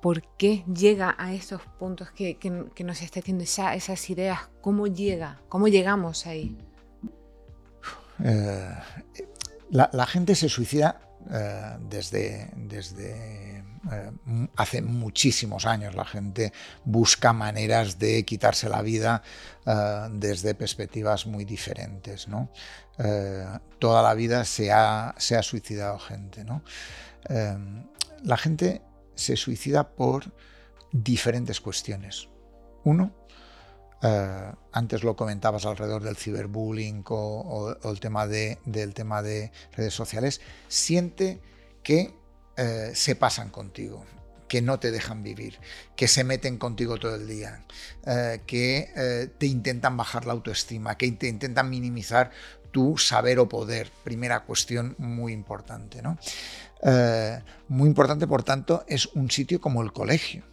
¿Por 0.02 0.22
qué 0.38 0.64
llega 0.74 1.16
a 1.18 1.34
esos 1.34 1.62
puntos 1.80 2.12
que, 2.12 2.38
nos 2.86 3.02
está 3.02 3.20
haciendo 3.20 3.44
esas 3.44 4.10
ideas? 4.10 4.40
¿Cómo 4.62 4.88
llega? 4.88 5.42
¿Cómo 5.50 5.68
llegamos 5.68 6.28
ahí? 6.28 6.58
Eh, 8.24 8.74
la 9.70 10.06
gente 10.06 10.36
se 10.36 10.50
suicida 10.50 11.08
eh, 11.30 11.78
desde, 11.90 12.50
desde 12.56 13.47
eh, 13.92 14.12
hace 14.56 14.82
muchísimos 14.82 15.66
años 15.66 15.96
la 15.96 16.06
gente 16.06 16.54
busca 16.86 17.34
maneras 17.34 18.00
de 18.00 18.24
quitarse 18.24 18.70
la 18.70 18.82
vida 18.82 19.22
eh, 19.66 20.08
desde 20.12 20.56
perspectivas 20.56 21.26
muy 21.26 21.46
diferentes. 21.46 22.28
¿no? 22.28 22.50
toda 23.78 24.02
la 24.02 24.16
vida 24.16 24.44
se 24.44 24.72
ha, 24.72 25.14
se 25.20 25.36
ha 25.38 25.44
suicidado 25.44 26.00
gente. 26.00 26.44
¿no? 26.44 26.64
la 28.24 28.38
gente 28.38 28.82
se 29.14 29.36
suicida 29.36 29.90
por 29.90 30.32
diferentes 30.92 31.62
cuestiones. 31.62 32.30
Uno, 32.84 33.14
eh, 34.02 34.52
antes 34.72 35.04
lo 35.04 35.16
comentabas 35.16 35.66
alrededor 35.66 36.04
del 36.04 36.18
ciberbullying 36.18 37.04
o, 37.10 37.76
el 37.84 38.00
tema 38.00 38.28
de, 38.28 38.60
del 38.66 38.94
tema 38.94 39.22
de 39.22 39.52
redes 39.74 39.94
sociales, 39.94 40.42
siente 40.68 41.42
que 41.84 42.14
eh, 42.58 42.92
se 42.94 43.16
pasan 43.16 43.50
contigo, 43.50 44.06
que 44.48 44.62
no 44.62 44.80
te 44.80 44.92
dejan 44.92 45.24
vivir, 45.24 45.60
que 45.96 46.08
se 46.08 46.24
meten 46.24 46.58
contigo 46.58 46.98
todo 46.98 47.16
el 47.16 47.28
día, 47.28 47.64
eh, 48.06 48.42
que 48.46 49.30
te 49.38 49.46
intentan 49.46 49.98
bajar 49.98 50.26
la 50.26 50.34
autoestima, 50.34 50.98
que 50.98 51.12
te 51.12 51.28
intentan 51.28 51.70
minimizar 51.70 52.32
tu 52.72 52.98
saber 52.98 53.40
o 53.40 53.50
poder. 53.50 53.92
Primera 54.04 54.42
cuestión 54.42 54.96
muy 54.98 55.34
importante. 55.34 56.02
¿no? 56.02 56.18
muy 57.68 57.88
importante, 57.88 58.28
por 58.28 58.44
tanto, 58.44 58.86
es 58.88 59.08
un 59.08 59.32
sitio 59.32 59.60
como 59.60 59.82
el 59.82 59.92
colegio 59.92 60.44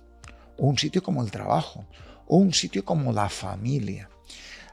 o 0.58 0.66
un 0.66 0.78
sitio 0.78 1.02
como 1.02 1.22
el 1.22 1.30
trabajo 1.30 1.86
o 2.26 2.38
un 2.38 2.52
sitio 2.52 2.84
como 2.84 3.12
la 3.12 3.28
familia. 3.28 4.08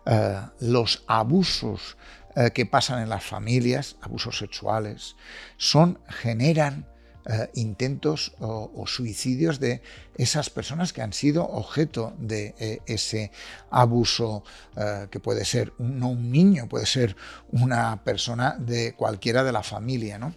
Eh, 0.06 0.42
los 0.62 1.04
abusos 1.08 1.98
eh, 2.36 2.52
que 2.52 2.66
pasan 2.66 3.04
en 3.04 3.10
las 3.10 3.24
familias, 3.24 3.98
abusos 4.02 4.38
sexuales, 4.38 5.16
son, 5.58 6.00
generan 6.08 6.88
eh, 7.26 7.50
intentos 7.56 8.34
o, 8.40 8.86
suicidios 8.88 9.60
de 9.60 9.82
esas 10.16 10.50
personas 10.50 10.94
que 10.94 11.02
han 11.02 11.14
sido 11.14 11.48
objeto 11.48 12.14
de 12.18 12.82
ese 12.86 13.32
abuso, 13.70 14.44
que 15.10 15.20
puede 15.20 15.46
ser 15.46 15.74
no 15.78 16.10
un 16.10 16.32
niño, 16.32 16.68
puede 16.68 16.86
ser 16.86 17.16
una 17.52 18.04
persona 18.04 18.56
de 18.60 18.94
cualquiera 18.94 19.44
de 19.44 19.52
la 19.52 19.64
familia. 19.64 20.18
¿no? 20.18 20.34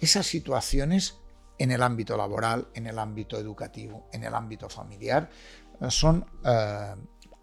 Esas 0.00 0.26
situaciones 0.26 1.16
en 1.58 1.70
el 1.70 1.82
ámbito 1.82 2.16
laboral, 2.16 2.68
en 2.74 2.86
el 2.86 2.98
ámbito 2.98 3.38
educativo, 3.38 4.08
en 4.12 4.24
el 4.24 4.34
ámbito 4.34 4.68
familiar, 4.68 5.30
son, 5.90 6.26
eh, 6.44 6.94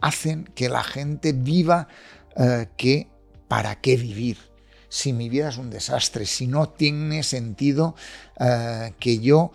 hacen 0.01 0.45
que 0.55 0.69
la 0.69 0.83
gente 0.83 1.33
viva 1.33 1.87
eh, 2.35 2.67
que 2.77 3.07
para 3.47 3.75
qué 3.75 3.97
vivir. 3.97 4.48
Si 4.89 5.13
mi 5.13 5.29
vida 5.29 5.49
es 5.49 5.57
un 5.57 5.69
desastre, 5.69 6.25
si 6.25 6.47
no 6.47 6.69
tiene 6.69 7.23
sentido 7.23 7.95
eh, 8.39 8.93
que 8.99 9.19
yo 9.19 9.51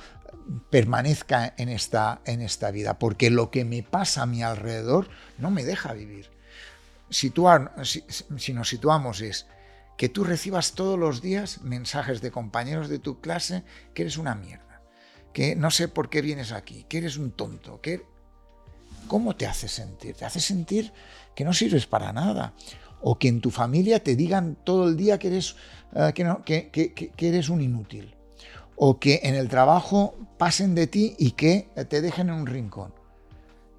permanezca 0.70 1.54
en 1.56 1.68
esta, 1.68 2.20
en 2.24 2.40
esta 2.40 2.70
vida, 2.70 2.98
porque 2.98 3.30
lo 3.30 3.50
que 3.50 3.64
me 3.64 3.82
pasa 3.82 4.22
a 4.22 4.26
mi 4.26 4.42
alrededor 4.42 5.08
no 5.38 5.50
me 5.50 5.64
deja 5.64 5.92
vivir. 5.92 6.30
Situar, 7.10 7.74
si, 7.84 8.04
si 8.36 8.52
nos 8.52 8.68
situamos 8.68 9.20
es 9.20 9.46
que 9.96 10.08
tú 10.08 10.24
recibas 10.24 10.72
todos 10.72 10.98
los 10.98 11.22
días 11.22 11.62
mensajes 11.62 12.20
de 12.20 12.30
compañeros 12.30 12.88
de 12.88 12.98
tu 12.98 13.20
clase 13.20 13.64
que 13.94 14.02
eres 14.02 14.16
una 14.16 14.34
mierda, 14.34 14.82
que 15.32 15.56
no 15.56 15.70
sé 15.70 15.88
por 15.88 16.10
qué 16.10 16.22
vienes 16.22 16.52
aquí, 16.52 16.84
que 16.88 16.98
eres 16.98 17.16
un 17.16 17.32
tonto, 17.32 17.80
que 17.80 18.02
¿Cómo 19.08 19.36
te 19.36 19.46
hace 19.46 19.68
sentir? 19.68 20.14
Te 20.14 20.24
hace 20.24 20.40
sentir 20.40 20.92
que 21.34 21.44
no 21.44 21.52
sirves 21.52 21.86
para 21.86 22.12
nada. 22.12 22.54
O 23.06 23.18
que 23.18 23.28
en 23.28 23.42
tu 23.42 23.50
familia 23.50 24.02
te 24.02 24.16
digan 24.16 24.56
todo 24.64 24.88
el 24.88 24.96
día 24.96 25.18
que 25.18 25.28
eres, 25.28 25.56
eh, 25.94 26.12
que, 26.14 27.12
eres 27.18 27.50
un 27.50 27.60
inútil. 27.60 28.14
O 28.76 28.98
que 28.98 29.20
en 29.24 29.34
el 29.34 29.48
trabajo 29.48 30.16
pasen 30.38 30.74
de 30.74 30.86
ti 30.86 31.14
y 31.18 31.32
que 31.32 31.68
te 31.90 32.00
dejen 32.00 32.30
en 32.30 32.36
un 32.36 32.46
rincón. 32.46 32.94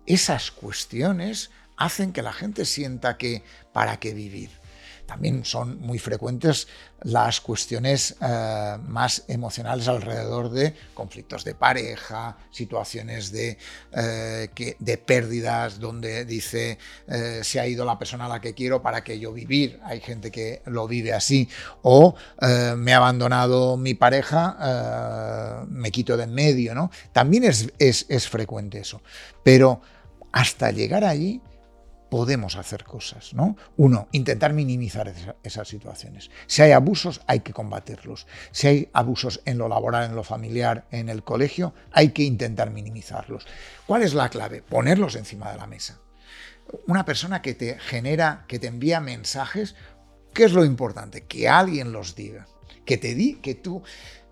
Esas 0.06 0.52
cuestiones 0.52 1.50
hacen 1.76 2.14
que 2.14 2.22
la 2.22 2.34
gente 2.34 2.66
sienta 2.66 3.18
que 3.18 3.42
para 3.74 3.98
qué 3.98 4.14
vivir. 4.14 4.52
También 5.06 5.46
son 5.46 5.80
muy 5.82 6.00
frecuentes 6.00 6.68
las 7.04 7.40
cuestiones 7.40 8.16
eh, 8.22 8.78
más 8.88 9.24
emocionales 9.28 9.88
alrededor 9.88 10.50
de 10.50 10.74
conflictos 10.96 11.44
de 11.44 11.54
pareja, 11.54 12.38
situaciones 12.50 13.32
de, 13.32 13.58
eh, 13.92 14.98
pérdidas 15.06 15.80
donde 15.80 16.26
dice 16.26 16.80
eh, 17.08 17.42
se 17.44 17.60
ha 17.60 17.68
ido 17.68 17.86
la 17.86 18.00
persona 18.00 18.26
a 18.26 18.30
la 18.30 18.42
que 18.42 18.56
quiero 18.56 18.82
para 18.82 19.04
que 19.04 19.20
yo 19.20 19.32
vivir. 19.32 19.80
Hay 19.84 20.02
gente 20.02 20.32
que 20.32 20.64
lo 20.66 20.88
vive 20.88 21.14
así. 21.14 21.48
O 21.84 22.16
me 22.76 22.94
ha 22.94 22.98
abandonado 22.98 23.78
mi 23.78 23.94
pareja, 23.94 25.66
me 25.70 25.92
quito 25.92 26.18
de 26.18 26.24
en 26.24 26.34
medio. 26.34 26.74
¿no? 26.74 26.90
También 27.12 27.44
es 27.44 28.30
frecuente 28.30 28.80
eso. 28.80 29.02
Pero 29.44 29.82
hasta 30.32 30.72
llegar 30.72 31.04
allí 31.04 31.42
podemos 32.10 32.56
hacer 32.56 32.84
cosas, 32.84 33.34
¿no? 33.34 33.56
Uno, 33.78 34.08
intentar 34.12 34.54
minimizar 34.54 35.14
esas 35.44 35.68
situaciones. 35.68 36.30
Si 36.48 36.62
hay 36.62 36.72
abusos, 36.72 37.22
hay 37.28 37.40
que 37.40 37.54
combatirlos. 37.54 38.28
Si 38.52 38.68
hay 38.68 38.90
abusos 38.94 39.42
en 39.46 39.58
lo 39.58 39.68
laboral, 39.68 40.10
en 40.10 40.16
lo 40.16 40.24
familiar, 40.24 40.86
en 40.92 41.10
el 41.10 41.24
colegio, 41.24 41.74
hay 41.92 42.10
que 42.10 42.24
intentar 42.24 42.72
minimizarlos. 42.72 43.46
¿Cuál 43.86 44.04
es 44.04 44.14
la 44.14 44.30
clave? 44.30 44.62
Ponerlos 44.62 45.16
encima 45.16 45.52
de 45.52 45.58
la 45.58 45.68
mesa. 45.68 46.00
Una 46.88 47.06
persona 47.06 47.42
que 47.42 47.54
te 47.54 47.78
genera, 47.80 48.46
que 48.48 48.60
te 48.60 48.68
envía 48.68 49.00
mensajes, 49.00 49.76
¿qué 50.34 50.46
es 50.46 50.54
lo 50.54 50.66
importante? 50.66 51.26
Que 51.26 51.50
alguien 51.50 51.92
los 51.92 52.16
diga. 52.16 52.48
Que 52.86 52.98
te 52.98 53.16
di, 53.16 53.36
que 53.36 53.56
tú 53.56 53.84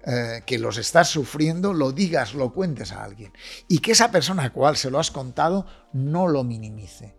eh, 0.06 0.44
que 0.46 0.60
los 0.60 0.78
estás 0.78 1.08
sufriendo, 1.08 1.74
lo 1.74 1.92
digas, 1.92 2.34
lo 2.34 2.54
cuentes 2.54 2.92
a 2.92 3.04
alguien. 3.04 3.32
Y 3.68 3.80
que 3.80 3.94
esa 3.94 4.12
persona 4.12 4.44
a 4.44 4.50
cual 4.52 4.78
se 4.78 4.92
lo 4.92 5.00
has 5.00 5.12
contado 5.12 5.66
no 5.94 6.28
lo 6.28 6.44
minimice 6.44 7.16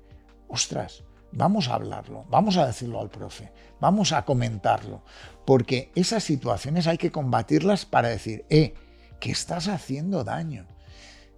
ostras, 0.54 1.02
vamos 1.32 1.68
a 1.68 1.74
hablarlo, 1.74 2.24
vamos 2.30 2.56
a 2.56 2.66
decirlo 2.66 3.00
al 3.00 3.10
profe, 3.10 3.52
vamos 3.80 4.12
a 4.12 4.24
comentarlo, 4.24 5.02
porque 5.44 5.90
esas 5.94 6.22
situaciones 6.22 6.86
hay 6.86 6.96
que 6.96 7.10
combatirlas 7.10 7.84
para 7.84 8.08
decir, 8.08 8.44
eh, 8.50 8.74
que 9.18 9.32
estás 9.32 9.66
haciendo 9.68 10.22
daño, 10.22 10.66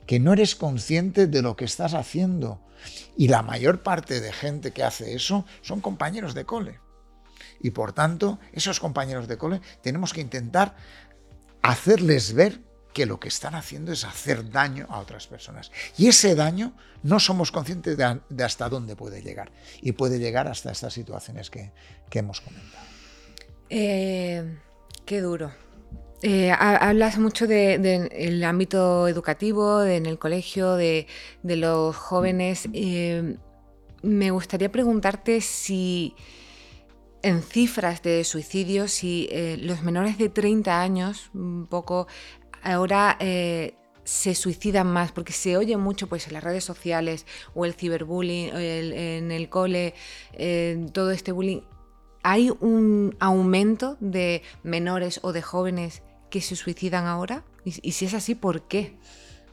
que 0.07 0.21
no 0.21 0.35
eres 0.35 0.55
consciente 0.55 1.27
de 1.27 1.43
lo 1.43 1.57
que 1.57 1.65
estás 1.65 1.95
haciendo. 1.95 2.61
Y 3.17 3.29
la 3.29 3.43
mayor 3.43 3.83
parte 3.83 4.21
de 4.21 4.33
gente 4.33 4.73
que 4.73 4.85
hace 4.85 5.15
eso 5.15 5.47
son 5.63 5.81
compañeros 5.81 6.35
de 6.35 6.45
cole. 6.45 6.79
Y 7.59 7.71
por 7.71 7.95
tanto, 7.95 8.39
esos 8.53 8.81
compañeros 8.81 9.29
de 9.29 9.39
cole 9.39 9.61
tenemos 9.83 10.13
que 10.13 10.21
intentar 10.21 10.77
hacerles 11.63 12.35
ver 12.35 12.61
que 12.97 13.05
lo 13.05 13.21
que 13.21 13.29
están 13.29 13.55
haciendo 13.55 13.93
es 13.93 14.07
hacer 14.07 14.51
daño 14.51 14.87
a 14.89 15.01
otras 15.01 15.27
personas. 15.27 15.71
Y 15.99 16.07
ese 16.07 16.35
daño 16.35 16.73
no 17.03 17.21
somos 17.21 17.53
conscientes 17.53 17.99
de, 17.99 18.43
hasta 18.43 18.71
dónde 18.71 18.97
puede 18.97 19.21
llegar. 19.21 19.53
Y 19.83 19.93
puede 19.93 20.19
llegar 20.19 20.49
hasta 20.49 20.73
estas 20.73 20.95
situaciones 20.95 21.51
que, 21.51 21.73
hemos 22.13 22.41
comentado. 22.41 22.87
Eh, 23.69 24.57
qué 25.05 25.21
duro. 25.21 25.53
Eh, 26.23 26.51
hablas 26.51 27.19
mucho 27.19 27.47
del 27.47 28.43
ámbito 28.43 29.09
educativo, 29.09 29.85
en 29.85 30.07
el 30.07 30.19
colegio, 30.19 30.77
de, 30.77 31.07
los 31.43 31.95
jóvenes. 31.95 32.67
Eh, 32.73 33.37
me 34.01 34.31
gustaría 34.31 34.73
preguntarte 34.73 35.43
si 35.43 36.15
en 37.23 37.43
cifras 37.43 38.01
de 38.03 38.25
suicidios, 38.25 38.91
si 38.93 39.29
los 39.61 39.83
menores 39.83 40.17
de 40.17 40.31
30 40.31 40.81
años, 40.81 41.29
un 41.35 41.67
poco 41.67 42.07
ahora 42.73 43.17
eh, 43.21 43.75
se 44.05 44.35
suicidan 44.35 44.87
más, 44.87 45.13
porque 45.13 45.33
se 45.33 45.57
oye 45.57 45.77
mucho 45.77 46.09
pues, 46.09 46.27
en 46.27 46.35
las 46.35 46.45
redes 46.45 46.65
sociales 46.65 47.27
o 47.55 47.65
el 47.65 47.75
ciberbullying, 47.75 48.51
en 48.55 49.33
el 49.33 49.49
cole, 49.49 49.95
todo 50.93 51.11
este 51.11 51.33
bullying. 51.33 51.63
¿hay 52.27 52.51
un 52.51 53.17
aumento 53.21 53.97
de 54.01 54.43
menores 54.65 55.21
o 55.23 55.33
de 55.33 55.43
jóvenes 55.43 56.03
que 56.29 56.41
se 56.41 56.57
suicidan 56.57 57.07
ahora? 57.07 57.45
Y, 57.65 57.93
si 57.93 58.05
es 58.05 58.15
así, 58.15 58.35
¿por 58.35 58.67
qué? 58.67 58.99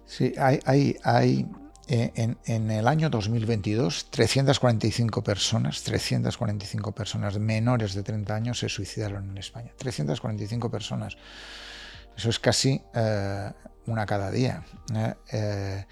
Sí, 0.07 0.33
hay, 0.39 0.59
hay, 0.65 0.97
hay 1.03 1.45
eh, 1.87 2.11
en, 2.15 2.71
el 2.71 2.87
año 2.87 3.11
2022 3.11 4.09
345 4.09 5.23
personas, 5.23 5.83
345 5.83 6.91
personas 6.93 7.37
menores 7.37 7.93
de 7.93 8.01
30 8.01 8.33
años 8.33 8.57
se 8.57 8.69
suicidaron 8.69 9.29
en 9.29 9.37
España. 9.37 9.71
345 9.77 10.71
personas. 10.71 11.15
Eso 12.17 12.29
es 12.29 12.39
casi 12.39 12.81
eh, 12.93 13.51
una 13.85 14.05
cada 14.05 14.31
día. 14.31 14.63
¿eh? 14.93 15.85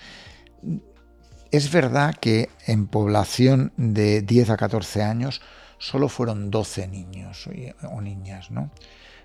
es 1.52 1.72
verdad 1.72 2.16
que 2.16 2.50
en 2.66 2.88
población 2.88 3.74
de 3.76 4.22
10 4.22 4.52
a 4.52 4.58
14 4.58 5.04
años 5.04 5.42
solo 5.78 6.08
fueron 6.08 6.52
12 6.52 6.88
niños 6.88 7.50
o 7.84 8.02
niñas, 8.02 8.52
¿no? 8.52 8.72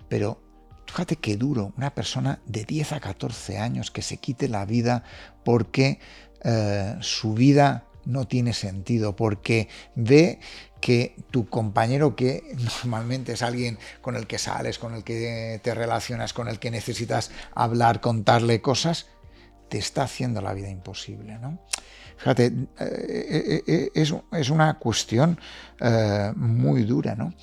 Pero 0.09 0.41
fíjate 0.87 1.17
qué 1.17 1.37
duro 1.37 1.73
una 1.77 1.95
persona 1.95 2.41
de 2.47 2.65
10 2.65 2.93
a 2.93 3.01
14 3.01 3.59
años 3.59 3.91
que 3.91 4.03
se 4.03 4.17
quite 4.17 4.49
la 4.49 4.65
vida 4.65 5.05
porque 5.45 6.01
eh, 6.43 6.97
su 7.01 7.35
vida 7.35 7.86
no 8.07 8.27
tiene 8.27 8.53
sentido, 8.53 9.15
porque 9.17 9.69
ve 9.95 10.41
que 10.81 11.17
tu 11.31 11.49
compañero, 11.49 12.17
que 12.17 12.43
normalmente 12.85 13.33
es 13.33 13.43
alguien 13.43 13.79
con 14.01 14.17
el 14.17 14.27
que 14.27 14.39
sales, 14.39 14.79
con 14.79 14.95
el 14.95 15.05
que 15.05 15.61
te 15.63 15.75
relacionas, 15.75 16.33
con 16.33 16.49
el 16.49 16.59
que 16.59 16.71
necesitas 16.71 17.31
hablar, 17.55 18.01
contarle 18.01 18.61
cosas, 18.61 19.07
te 19.69 19.79
está 19.79 20.05
haciendo 20.05 20.41
la 20.41 20.55
vida 20.55 20.71
imposible. 20.71 21.39
¿no? 21.39 21.59
Fíjate, 22.17 22.47
eh, 22.81 23.63
eh, 23.67 23.91
es, 23.95 24.51
una 24.51 24.79
cuestión 24.79 25.39
muy 26.37 26.85
dura. 26.85 27.15
¿no? 27.15 27.35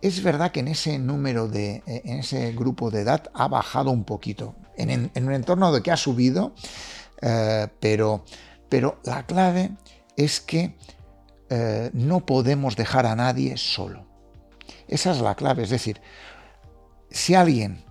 Es 0.00 0.22
verdad 0.22 0.52
que 0.52 0.60
en 0.60 0.68
ese 0.68 0.98
número 0.98 1.48
de, 1.48 1.82
en 1.86 2.20
ese 2.20 2.52
grupo 2.52 2.90
de 2.90 3.00
edad 3.00 3.24
ha 3.34 3.48
bajado 3.48 3.90
un 3.90 4.04
poquito, 4.04 4.54
en, 4.76 5.10
un 5.16 5.32
entorno 5.32 5.72
de 5.72 5.82
que 5.82 5.90
ha 5.90 5.96
subido, 5.96 6.54
eh, 7.22 7.66
pero, 7.80 8.24
pero 8.68 9.00
la 9.04 9.24
clave 9.26 9.72
es 10.16 10.40
que 10.40 10.76
eh, 11.48 11.90
no 11.92 12.26
podemos 12.26 12.76
dejar 12.76 13.06
a 13.06 13.16
nadie 13.16 13.56
solo. 13.56 14.06
Esa 14.88 15.12
es 15.12 15.20
la 15.20 15.34
clave, 15.34 15.62
es 15.62 15.70
decir, 15.70 16.00
si 17.10 17.34
alguien 17.34 17.84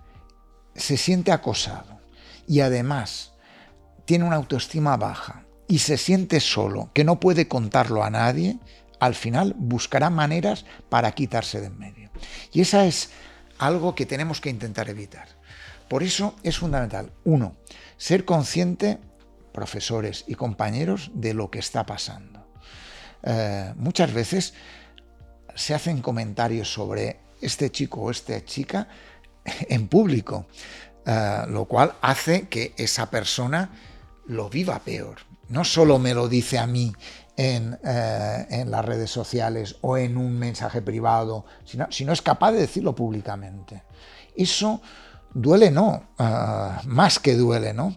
se 0.74 0.96
siente 0.96 1.32
acosado 1.32 2.00
y 2.46 2.60
además 2.60 3.32
tiene 4.04 4.24
una 4.24 4.36
autoestima 4.36 4.96
baja 4.96 5.46
y 5.68 5.78
se 5.78 5.96
siente 5.96 6.40
solo, 6.40 6.90
que 6.92 7.04
no 7.04 7.18
puede 7.18 7.48
contarlo 7.48 8.04
a 8.04 8.10
nadie, 8.10 8.58
al 9.00 9.14
final 9.14 9.54
buscará 9.56 10.10
maneras 10.10 10.64
para 10.88 11.12
quitarse 11.12 11.60
de 11.60 11.66
en 11.66 11.78
medio. 11.78 12.10
Y 12.52 12.60
esa 12.60 12.86
es 12.86 13.10
algo 13.58 13.94
que 13.94 14.06
tenemos 14.06 14.40
que 14.40 14.50
intentar 14.50 14.88
evitar. 14.88 15.28
Por 15.88 16.02
eso 16.02 16.34
es 16.42 16.58
fundamental, 16.58 17.12
uno, 17.24 17.56
ser 17.96 18.24
consciente, 18.24 18.98
profesores 19.56 20.24
y 20.28 20.36
compañeros, 20.36 21.10
de 21.14 21.34
lo 21.34 21.50
que 21.50 21.58
está 21.58 21.84
pasando. 21.84 22.46
Eh, 23.24 23.72
muchas 23.76 24.12
veces 24.12 24.54
se 25.56 25.74
hacen 25.74 26.00
comentarios 26.00 26.72
sobre 26.72 27.18
este 27.40 27.70
chico 27.70 28.02
o 28.02 28.10
esta 28.12 28.44
chica 28.44 28.86
en 29.68 29.88
público, 29.88 30.46
eh, 31.04 31.42
lo 31.48 31.64
cual 31.64 31.94
hace 32.02 32.48
que 32.48 32.74
esa 32.76 33.10
persona 33.10 33.70
lo 34.26 34.48
viva 34.48 34.78
peor. 34.78 35.16
No 35.48 35.64
solo 35.64 35.98
me 35.98 36.14
lo 36.14 36.28
dice 36.28 36.58
a 36.58 36.66
mí 36.66 36.92
eh, 37.36 38.46
en, 38.50 38.70
las 38.70 38.84
redes 38.84 39.10
sociales 39.10 39.76
o 39.80 39.96
en 39.96 40.16
un 40.16 40.38
mensaje 40.38 40.82
privado, 40.82 41.46
sino, 41.64 41.86
si 41.90 42.04
no 42.04 42.12
es 42.12 42.22
capaz 42.22 42.52
de 42.52 42.60
decirlo 42.60 42.94
públicamente. 42.94 43.82
Eso 44.36 44.82
duele, 45.36 45.70
no, 45.70 46.02
eh, 46.18 46.70
más 46.86 47.18
que 47.18 47.34
duele, 47.34 47.74
¿no? 47.74 47.94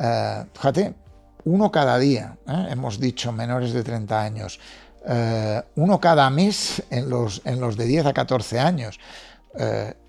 Eh, 0.00 0.44
fíjate, 0.54 0.94
uno 1.44 1.70
cada 1.70 1.98
día, 1.98 2.36
hemos 2.46 2.98
dicho 2.98 3.32
menores 3.32 3.72
de 3.72 3.82
30 3.82 4.20
años, 4.20 4.60
uno 5.76 6.00
cada 6.00 6.28
mes 6.28 6.82
en 6.90 7.08
los, 7.08 7.40
en 7.46 7.60
los 7.60 7.76
de 7.78 7.86
10 7.86 8.06
a 8.06 8.12
14 8.12 8.58
años. 8.58 9.00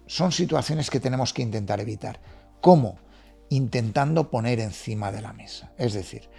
son 0.06 0.32
situaciones 0.34 0.90
que 0.90 1.00
tenemos 1.00 1.32
que 1.32 1.42
intentar 1.42 1.80
evitar. 1.80 2.20
¿Cómo? 2.60 3.00
Intentando 3.50 4.30
poner 4.30 4.60
encima 4.60 5.14
de 5.14 5.22
la 5.22 5.32
mesa. 5.32 5.72
Es 5.78 5.94
decir, 5.94 6.30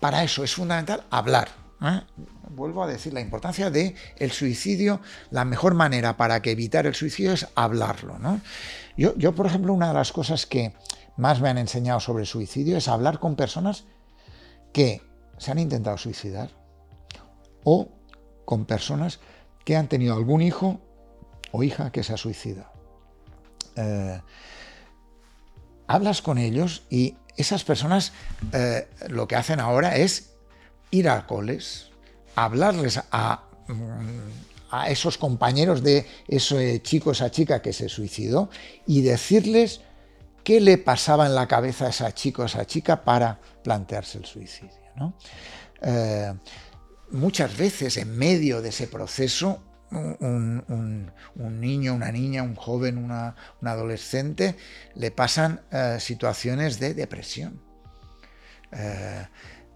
para 0.00 0.24
eso 0.24 0.44
es 0.44 0.54
fundamental 0.54 1.04
hablar. 1.08 1.48
¿Eh? 1.88 2.02
Vuelvo 2.50 2.82
a 2.82 2.86
decir 2.86 3.12
la 3.12 3.20
importancia 3.20 3.70
de 3.70 3.94
el 4.16 4.30
suicidio. 4.30 5.00
La 5.30 5.44
mejor 5.44 5.74
manera 5.74 6.16
para 6.16 6.40
que 6.42 6.52
evitar 6.52 6.86
el 6.86 6.94
suicidio 6.94 7.32
es 7.32 7.48
hablarlo. 7.54 8.18
Yo, 8.96 9.16
yo, 9.16 9.34
por 9.34 9.46
ejemplo, 9.46 9.72
una 9.72 9.88
de 9.88 9.94
las 9.94 10.12
cosas 10.12 10.46
que 10.46 10.74
más 11.16 11.40
me 11.40 11.48
han 11.48 11.58
enseñado 11.58 12.00
sobre 12.00 12.26
suicidio 12.26 12.76
es 12.76 12.88
hablar 12.88 13.18
con 13.18 13.36
personas 13.36 13.84
que 14.72 15.02
se 15.38 15.50
han 15.50 15.58
intentado 15.58 15.96
suicidar 15.98 16.50
o 17.64 17.88
con 18.44 18.66
personas 18.66 19.20
que 19.64 19.76
han 19.76 19.88
tenido 19.88 20.14
algún 20.14 20.42
hijo 20.42 20.80
o 21.52 21.62
hija 21.62 21.90
que 21.90 22.02
se 22.02 22.12
ha 22.12 22.16
suicidado. 22.16 22.70
Eh, 23.76 24.20
hablas 25.86 26.22
con 26.22 26.38
ellos 26.38 26.84
y 26.90 27.16
esas 27.36 27.64
personas 27.64 28.12
eh, 28.52 28.88
lo 29.08 29.26
que 29.26 29.36
hacen 29.36 29.60
ahora 29.60 29.96
es 29.96 30.33
ir 30.94 31.08
a 31.08 31.26
coles, 31.26 31.90
hablarles 32.36 33.00
a, 33.10 33.44
a 34.70 34.90
esos 34.90 35.18
compañeros 35.18 35.82
de 35.82 36.06
ese 36.28 36.82
chico, 36.82 37.12
esa 37.12 37.30
chica 37.30 37.60
que 37.60 37.72
se 37.72 37.88
suicidó 37.88 38.50
y 38.86 39.02
decirles 39.02 39.80
qué 40.44 40.60
le 40.60 40.78
pasaba 40.78 41.26
en 41.26 41.34
la 41.34 41.48
cabeza 41.48 41.86
a 41.86 41.90
esa 41.90 42.12
chico, 42.12 42.44
esa 42.44 42.66
chica 42.66 43.02
para 43.02 43.40
plantearse 43.62 44.18
el 44.18 44.24
suicidio. 44.24 44.70
Eh, 45.82 46.32
muchas 47.10 47.56
veces 47.56 47.96
en 47.96 48.16
medio 48.16 48.62
de 48.62 48.68
ese 48.68 48.86
proceso 48.86 49.60
un, 49.90 51.12
niño, 51.36 51.94
una 51.94 52.10
niña, 52.10 52.42
un 52.42 52.56
joven, 52.56 52.98
una, 52.98 53.36
un 53.60 53.68
adolescente, 53.68 54.56
le 54.94 55.10
pasan 55.10 55.60
eh, 55.70 55.98
situaciones 56.00 56.80
de 56.80 56.94
depresión. 56.94 57.60
Eh, 58.72 59.26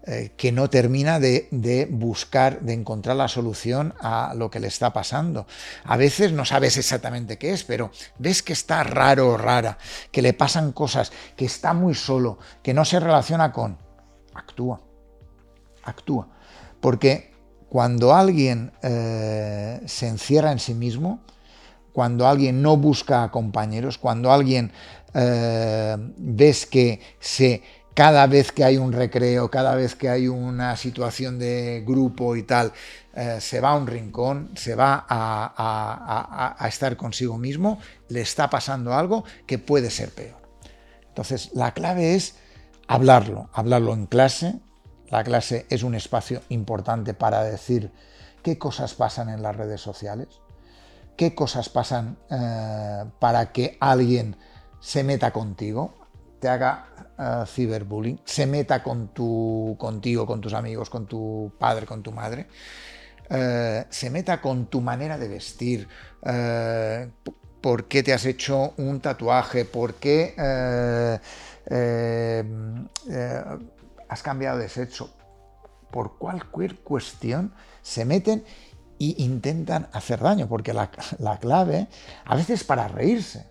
eh, 0.07 0.31
que 0.37 0.51
no 0.51 0.69
termina 0.69 1.19
de, 1.19 1.87
buscar, 1.91 2.61
de 2.61 2.73
encontrar 2.73 3.15
la 3.15 3.27
solución 3.27 3.93
a 3.99 4.33
lo 4.35 4.49
que 4.49 4.59
le 4.59 4.67
está 4.67 4.93
pasando. 4.93 5.45
A 5.83 5.97
veces 5.97 6.31
no 6.31 6.45
sabes 6.45 6.77
exactamente 6.77 7.37
qué 7.37 7.51
es, 7.51 7.63
pero 7.63 7.91
ves 8.17 8.41
que 8.41 8.53
está 8.53 8.83
raro 8.83 9.29
o 9.29 9.37
rara, 9.37 9.77
que 10.11 10.21
le 10.21 10.33
pasan 10.33 10.71
cosas, 10.71 11.11
que 11.35 11.45
está 11.45 11.73
muy 11.73 11.95
solo, 11.95 12.39
que 12.63 12.73
no 12.73 12.85
se 12.85 12.99
relaciona 12.99 13.51
con... 13.51 13.77
Actúa, 14.33 14.79
actúa. 15.83 16.29
Porque 16.79 17.33
cuando 17.67 18.13
alguien 18.15 18.71
eh, 18.81 19.81
se 19.85 20.07
encierra 20.07 20.51
en 20.51 20.59
sí 20.59 20.73
mismo, 20.73 21.21
cuando 21.91 22.27
alguien 22.27 22.61
no 22.61 22.77
busca 22.77 23.29
compañeros, 23.31 23.97
cuando 23.97 24.31
alguien 24.31 24.71
eh, 25.13 25.97
ves 26.17 26.65
que 26.65 27.01
se, 27.19 27.61
cada 27.99 28.27
vez 28.27 28.53
que 28.53 28.63
hay 28.63 28.77
un 28.77 28.93
recreo, 28.93 29.51
cada 29.51 29.75
vez 29.75 29.93
que 29.93 30.07
hay 30.07 30.29
una 30.29 30.77
situación 30.77 31.37
de 31.37 31.83
grupo 31.85 32.37
y 32.37 32.43
tal, 32.43 32.71
eh, 33.13 33.39
se 33.41 33.59
va 33.59 33.71
a 33.71 33.75
un 33.75 33.87
rincón, 33.87 34.51
se 34.55 34.73
va 34.73 35.05
a, 35.09 36.55
estar 36.69 36.95
consigo 36.95 37.37
mismo, 37.37 37.77
le 38.07 38.21
está 38.21 38.49
pasando 38.49 38.93
algo 38.93 39.25
que 39.45 39.59
puede 39.59 39.89
ser 39.89 40.11
peor. 40.11 40.39
Entonces, 41.09 41.49
la 41.53 41.73
clave 41.73 42.15
es 42.15 42.35
hablarlo, 42.87 43.49
hablarlo 43.51 43.93
en 43.93 44.05
clase, 44.05 44.61
la 45.09 45.25
clase 45.25 45.65
es 45.69 45.83
un 45.83 45.93
espacio 45.93 46.41
importante 46.47 47.13
para 47.13 47.43
decir 47.43 47.91
qué 48.43 48.57
cosas 48.57 48.93
pasan 48.93 49.27
en 49.27 49.43
las 49.43 49.57
redes 49.57 49.81
sociales, 49.81 50.29
qué 51.17 51.35
cosas 51.35 51.67
pasan 51.67 52.17
eh, 52.29 53.03
para 53.19 53.51
que 53.51 53.77
alguien 53.81 54.37
se 54.79 55.03
meta 55.03 55.31
contigo, 55.31 55.95
te 56.39 56.47
haga 56.47 56.85
eh, 57.19 57.43
ciberbullying, 57.45 58.21
se 58.23 58.45
meta 58.45 58.81
con 58.81 59.09
tu, 59.09 59.75
contigo, 59.77 60.25
con 60.25 60.39
tus 60.39 60.53
amigos, 60.53 60.89
con 60.89 61.05
tu 61.05 61.51
padre, 61.59 61.85
con 61.85 62.01
tu 62.01 62.11
madre, 62.11 62.47
eh, 63.29 63.85
se 63.89 64.09
meta 64.09 64.41
con 64.41 64.67
tu 64.67 64.81
manera 64.81 65.17
de 65.17 65.27
vestir, 65.27 65.87
por 67.61 67.87
qué 67.89 68.03
te 68.03 68.13
has 68.13 68.25
hecho 68.25 68.73
un 68.77 69.01
tatuaje, 69.01 69.65
por 69.65 69.95
qué 69.95 70.33
has 74.07 74.23
cambiado 74.23 74.57
de 74.57 74.69
sexo, 74.69 75.13
por 75.91 76.17
cualquier 76.17 76.77
cuestión 76.77 77.53
se 77.81 78.05
meten 78.05 78.43
e 78.99 79.15
intentan 79.17 79.87
hacer 79.93 80.19
daño, 80.19 80.47
porque 80.47 80.73
la, 80.73 80.89
clave 81.39 81.87
a 82.25 82.35
veces 82.35 82.63
para 82.63 82.87
reírse, 82.87 83.49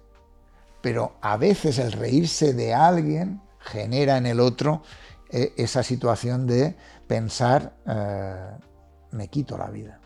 pero 0.81 1.17
a 1.21 1.37
veces 1.37 1.79
el 1.79 1.93
reírse 1.93 2.53
de 2.53 2.75
alguien 2.75 3.41
genera 3.69 4.17
en 4.17 4.27
el 4.27 4.41
otro 4.41 4.83
eh, 5.31 5.53
esa 5.57 5.83
situación 5.83 6.47
de 6.47 6.75
pensar, 7.07 7.75
eh, 7.87 8.51
me 9.11 9.29
quito 9.29 9.59
la 9.59 9.69
vida. 9.71 10.01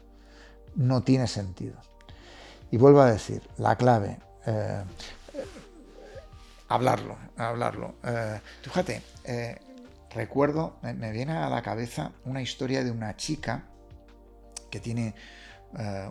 No 0.74 1.02
tiene 1.02 1.26
sentido. 1.26 1.76
Y 2.70 2.76
vuelvo 2.76 3.02
a 3.02 3.10
decir, 3.10 3.42
la 3.58 3.76
clave, 3.76 4.18
eh, 4.46 4.82
hablarlo, 6.68 7.18
hablarlo. 7.36 7.94
Fíjate, 8.62 9.02
recuerdo, 10.14 10.76
me, 10.80 11.12
viene 11.12 11.36
a 11.36 11.50
la 11.50 11.62
cabeza 11.62 12.12
una 12.24 12.40
historia 12.40 12.82
de 12.82 12.90
una 12.90 13.14
chica 13.16 13.64
que 14.70 14.80
tiene 14.80 15.14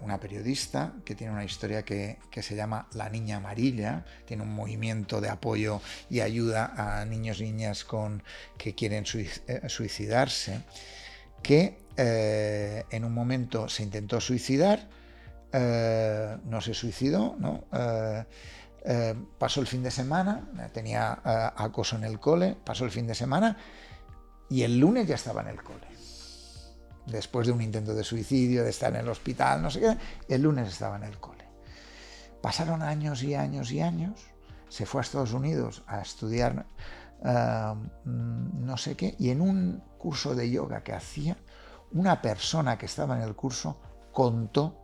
una 0.02 0.20
periodista 0.20 0.94
que 1.06 1.16
tiene 1.16 1.34
una 1.34 1.44
historia 1.44 1.84
que, 1.84 2.18
se 2.42 2.56
llama 2.56 2.88
La 2.94 3.10
Niña 3.10 3.38
Amarilla, 3.38 4.06
tiene 4.26 4.44
un 4.44 4.54
movimiento 4.54 5.22
de 5.22 5.30
apoyo 5.30 5.82
y 6.10 6.22
ayuda 6.22 6.74
a 6.76 7.06
niños 7.06 7.40
y 7.42 7.44
niñas 7.44 7.84
con, 7.84 8.24
que 8.58 8.74
quieren 8.74 9.06
suicidarse, 9.06 10.62
que 11.44 11.78
en 11.98 13.06
un 13.06 13.14
momento 13.14 13.70
se 13.70 13.84
intentó 13.84 14.20
suicidar, 14.20 14.90
eh, 15.54 16.38
no 16.46 16.62
se 16.62 16.74
suicidó, 16.74 17.36
¿no? 17.38 17.66
Eh, 17.74 18.24
eh, 18.84 19.16
pasó 19.38 19.60
el 19.60 19.68
fin 19.68 19.84
de 19.84 19.92
semana, 19.92 20.48
tenía 20.74 21.20
acoso 21.56 21.98
en 21.98 22.06
el 22.06 22.20
cole, 22.20 22.56
pasó 22.64 22.86
el 22.86 22.92
fin 22.92 23.06
de 23.06 23.14
semana 23.14 23.58
y 24.50 24.64
el 24.64 24.80
lunes 24.80 25.08
ya 25.08 25.16
estaba 25.16 25.42
en 25.42 25.50
el 25.50 25.62
cole. 25.62 25.91
Después 27.12 27.48
de 27.48 27.54
un 27.54 27.62
intento 27.62 27.94
de 27.94 28.04
suicidio, 28.04 28.64
de 28.64 28.70
estar 28.70 28.94
en 28.94 29.02
el 29.02 29.10
hospital, 29.10 29.62
no 29.62 29.70
sé 29.70 29.82
qué, 29.82 29.98
el 30.34 30.42
lunes 30.42 30.70
estaba 30.70 30.96
en 30.96 31.04
el 31.04 31.20
cole. 31.20 31.46
Pasaron 32.42 32.82
años 32.82 33.22
y 33.24 33.36
años 33.36 33.72
y 33.72 33.82
años, 33.82 34.20
se 34.70 34.86
fue 34.86 35.02
a 35.02 35.04
Estados 35.04 35.34
Unidos 35.34 35.84
a 35.88 36.02
estudiar 36.02 36.66
no 38.04 38.78
sé 38.78 38.96
qué, 38.96 39.16
y 39.20 39.30
en 39.30 39.42
un 39.42 39.84
curso 40.00 40.34
de 40.34 40.50
yoga 40.50 40.84
que 40.84 40.94
hacía, 40.94 41.38
una 41.92 42.22
persona 42.22 42.78
que 42.78 42.88
estaba 42.88 43.16
en 43.16 43.22
el 43.22 43.36
curso 43.36 43.78
contó 44.12 44.78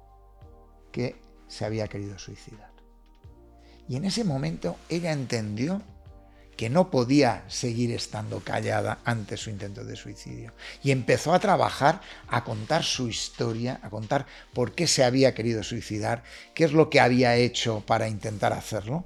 que 0.91 1.19
se 1.47 1.65
había 1.65 1.87
querido 1.87 2.19
suicidar. 2.19 2.71
Y 3.87 3.95
en 3.95 4.05
ese 4.05 4.23
momento 4.23 4.75
ella 4.89 5.11
entendió 5.11 5.81
que 6.57 6.69
no 6.69 6.89
podía 6.89 7.43
seguir 7.47 7.91
estando 7.91 8.41
callada 8.41 8.97
ante 9.05 9.37
su 9.37 9.49
intento 9.49 9.85
de 9.85 9.95
suicidio. 9.95 10.53
Y 10.83 10.91
empezó 10.91 11.33
a 11.33 11.39
trabajar, 11.39 12.01
a 12.27 12.43
contar 12.43 12.83
su 12.83 13.07
historia, 13.07 13.79
a 13.83 13.89
contar 13.89 14.25
por 14.53 14.73
qué 14.73 14.87
se 14.87 15.03
había 15.03 15.33
querido 15.33 15.63
suicidar, 15.63 16.23
qué 16.53 16.65
es 16.65 16.73
lo 16.73 16.89
que 16.89 16.99
había 16.99 17.35
hecho 17.35 17.83
para 17.85 18.09
intentar 18.09 18.53
hacerlo, 18.53 19.05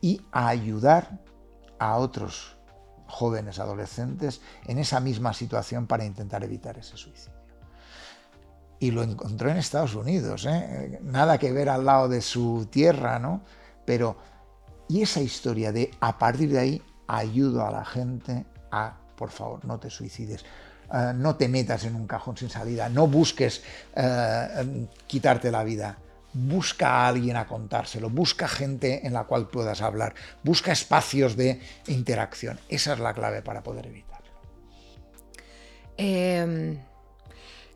y 0.00 0.22
a 0.32 0.48
ayudar 0.48 1.20
a 1.78 1.96
otros 1.96 2.56
jóvenes 3.06 3.58
adolescentes 3.58 4.40
en 4.66 4.78
esa 4.78 4.98
misma 4.98 5.32
situación 5.34 5.86
para 5.86 6.04
intentar 6.04 6.42
evitar 6.42 6.78
ese 6.78 6.96
suicidio 6.96 7.36
y 8.78 8.90
lo 8.90 9.02
encontró 9.02 9.50
en 9.50 9.56
Estados 9.56 9.94
Unidos, 9.94 10.46
¿eh? 10.46 11.00
nada 11.02 11.38
que 11.38 11.52
ver 11.52 11.68
al 11.68 11.84
lado 11.84 12.08
de 12.08 12.20
su 12.20 12.68
tierra, 12.70 13.18
¿no? 13.18 13.42
Pero, 13.84 14.16
y 14.88 15.02
esa 15.02 15.20
historia 15.20 15.72
de 15.72 15.90
a 16.00 16.18
partir 16.18 16.50
de 16.50 16.58
ahí 16.58 16.82
ayudo 17.06 17.66
a 17.66 17.70
la 17.70 17.84
gente 17.84 18.44
a, 18.70 18.96
por 19.16 19.30
favor, 19.30 19.64
no 19.64 19.78
te 19.78 19.90
suicides, 19.90 20.44
eh, 20.92 21.12
no 21.14 21.36
te 21.36 21.48
metas 21.48 21.84
en 21.84 21.94
un 21.94 22.06
cajón 22.06 22.36
sin 22.36 22.50
salida, 22.50 22.88
no 22.88 23.06
busques 23.06 23.62
eh, 23.94 24.86
quitarte 25.06 25.50
la 25.50 25.64
vida, 25.64 25.98
busca 26.32 26.90
a 26.90 27.08
alguien 27.08 27.36
a 27.36 27.46
contárselo, 27.46 28.10
busca 28.10 28.48
gente 28.48 29.06
en 29.06 29.12
la 29.12 29.24
cual 29.24 29.48
puedas 29.48 29.82
hablar, 29.82 30.14
busca 30.42 30.72
espacios 30.72 31.36
de 31.36 31.60
interacción. 31.86 32.58
Esa 32.68 32.92
es 32.92 32.98
la 32.98 33.14
clave 33.14 33.42
para 33.42 33.62
poder 33.62 33.86
evitarlo. 33.86 34.26
Em, 35.96 36.78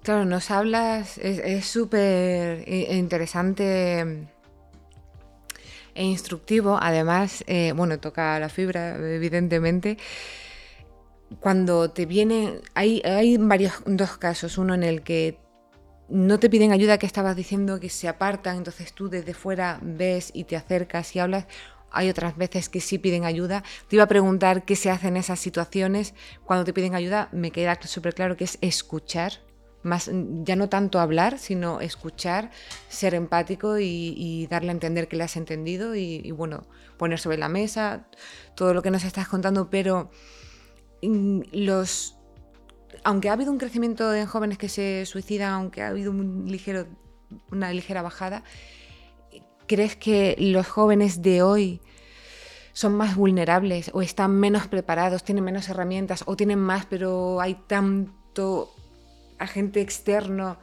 Claro, 0.02 0.24
nos 0.24 0.50
hablas, 0.50 1.18
es 1.18 1.66
súper 1.66 2.66
interesante 2.66 4.28
e 5.94 6.04
instructivo. 6.04 6.78
Además, 6.80 7.44
eh, 7.46 7.72
bueno, 7.74 7.98
toca 7.98 8.38
la 8.38 8.48
fibra, 8.48 8.96
evidentemente. 8.96 9.98
Cuando 11.40 11.90
te 11.90 12.06
viene, 12.06 12.60
hay, 12.74 13.02
hay 13.04 13.36
varios, 13.36 13.74
dos 13.86 14.18
casos. 14.18 14.58
Uno 14.58 14.74
en 14.74 14.82
el 14.82 15.02
que 15.02 15.38
no 16.08 16.38
te 16.40 16.50
piden 16.50 16.72
ayuda, 16.72 16.98
que 16.98 17.06
estabas 17.06 17.36
diciendo 17.36 17.78
que 17.78 17.88
se 17.88 18.08
apartan, 18.08 18.56
entonces 18.56 18.92
tú 18.92 19.08
desde 19.08 19.32
fuera 19.32 19.78
ves 19.80 20.30
y 20.34 20.44
te 20.44 20.56
acercas 20.56 21.14
y 21.14 21.20
hablas. 21.20 21.46
Hay 21.92 22.08
otras 22.08 22.36
veces 22.36 22.68
que 22.68 22.80
sí 22.80 22.98
piden 22.98 23.24
ayuda. 23.24 23.64
Te 23.88 23.96
iba 23.96 24.04
a 24.04 24.08
preguntar 24.08 24.64
qué 24.64 24.76
se 24.76 24.90
hace 24.90 25.08
en 25.08 25.16
esas 25.16 25.40
situaciones. 25.40 26.14
Cuando 26.44 26.64
te 26.64 26.72
piden 26.72 26.94
ayuda, 26.94 27.28
me 27.32 27.50
queda 27.50 27.78
súper 27.82 28.14
claro 28.14 28.36
que 28.36 28.44
es 28.44 28.58
escuchar 28.60 29.32
más, 29.82 30.10
ya 30.44 30.56
no 30.56 30.68
tanto 30.68 31.00
hablar, 31.00 31.38
sino 31.38 31.80
escuchar, 31.80 32.50
ser 32.88 33.14
empático 33.14 33.78
y, 33.78 34.46
darle 34.50 34.70
a 34.70 34.72
entender 34.72 35.08
que 35.08 35.16
le 35.16 35.24
has 35.24 35.36
entendido 35.36 35.94
y, 35.94 36.30
bueno, 36.32 36.66
poner 36.96 37.18
sobre 37.18 37.38
la 37.38 37.48
mesa 37.48 38.06
todo 38.54 38.74
lo 38.74 38.82
que 38.82 38.90
nos 38.90 39.04
estás 39.04 39.28
contando, 39.28 39.70
pero 39.70 40.10
mm, 41.02 41.40
los 41.52 42.16
aunque 43.04 43.30
ha 43.30 43.32
habido 43.32 43.52
un 43.52 43.58
crecimiento 43.58 44.14
en 44.14 44.26
jóvenes 44.26 44.58
que 44.58 44.68
se 44.68 45.06
suicidan, 45.06 45.52
aunque 45.52 45.82
ha 45.82 45.88
habido 45.88 46.10
un 46.10 46.44
ligero, 46.46 46.86
una 47.50 47.72
ligera 47.72 48.02
bajada, 48.02 48.42
¿crees 49.66 49.96
que 49.96 50.36
los 50.38 50.66
jóvenes 50.68 51.22
de 51.22 51.42
hoy 51.42 51.80
son 52.72 52.94
más 52.94 53.16
vulnerables 53.16 53.90
o 53.94 54.02
están 54.02 54.32
menos 54.32 54.66
preparados, 54.68 55.24
tienen 55.24 55.44
menos 55.44 55.68
herramientas 55.68 56.24
o 56.26 56.36
tienen 56.36 56.58
más, 56.58 56.86
pero 56.86 57.40
hay 57.40 57.54
tanto 57.66 58.74
agente 59.40 59.80
externo 59.80 60.58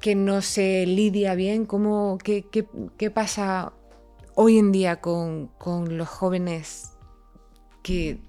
que 0.00 0.14
no 0.14 0.42
se 0.42 0.86
lidia 0.86 1.34
bien? 1.34 1.66
¿Cómo, 1.66 2.18
qué, 2.18 3.10
pasa 3.14 3.72
hoy 4.34 4.58
en 4.58 4.72
día 4.72 5.00
con, 5.00 5.50
los 5.88 6.08
jóvenes 6.08 6.92
que 7.82 8.20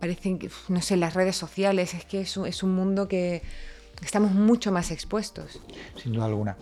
parecen 0.00 0.38
que, 0.38 0.50
no 0.68 0.82
sé, 0.82 0.96
las 0.96 1.14
redes 1.14 1.36
sociales? 1.36 1.94
Es 1.94 2.04
que 2.04 2.20
es 2.20 2.62
un, 2.62 2.74
mundo 2.74 3.06
que 3.06 3.42
estamos 4.02 4.32
mucho 4.32 4.72
más 4.72 4.90
expuestos. 4.90 5.60
Sin 5.96 6.12
duda 6.12 6.26
alguna. 6.26 6.56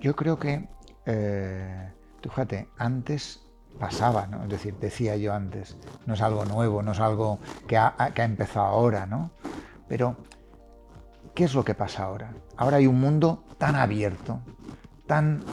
Yo, 0.00 0.14
creo 0.14 0.38
que, 0.38 0.68
eh, 1.06 1.88
fíjate, 2.22 2.68
antes 2.76 3.40
pasaba, 3.78 4.26
¿no? 4.26 4.44
Es 4.44 4.50
decir, 4.50 4.74
decía 4.74 5.16
yo 5.16 5.32
antes, 5.34 5.76
no 6.06 6.14
es 6.14 6.20
algo 6.20 6.44
nuevo, 6.44 6.82
no 6.82 6.92
es 6.92 7.00
algo 7.00 7.40
que 7.66 7.76
ha, 7.76 7.94
que 8.14 8.22
ha 8.22 8.24
empezado 8.24 8.66
ahora, 8.66 9.06
¿no? 9.06 9.32
Pero 9.88 10.16
¿Qué 11.34 11.44
es 11.44 11.54
lo 11.54 11.64
que 11.64 11.74
pasa 11.74 12.04
ahora? 12.04 12.32
Ahora 12.56 12.76
hay 12.76 12.86
un 12.86 13.00
mundo 13.00 13.44
tan 13.58 13.74
abierto, 13.74 14.40
tan... 15.06 15.44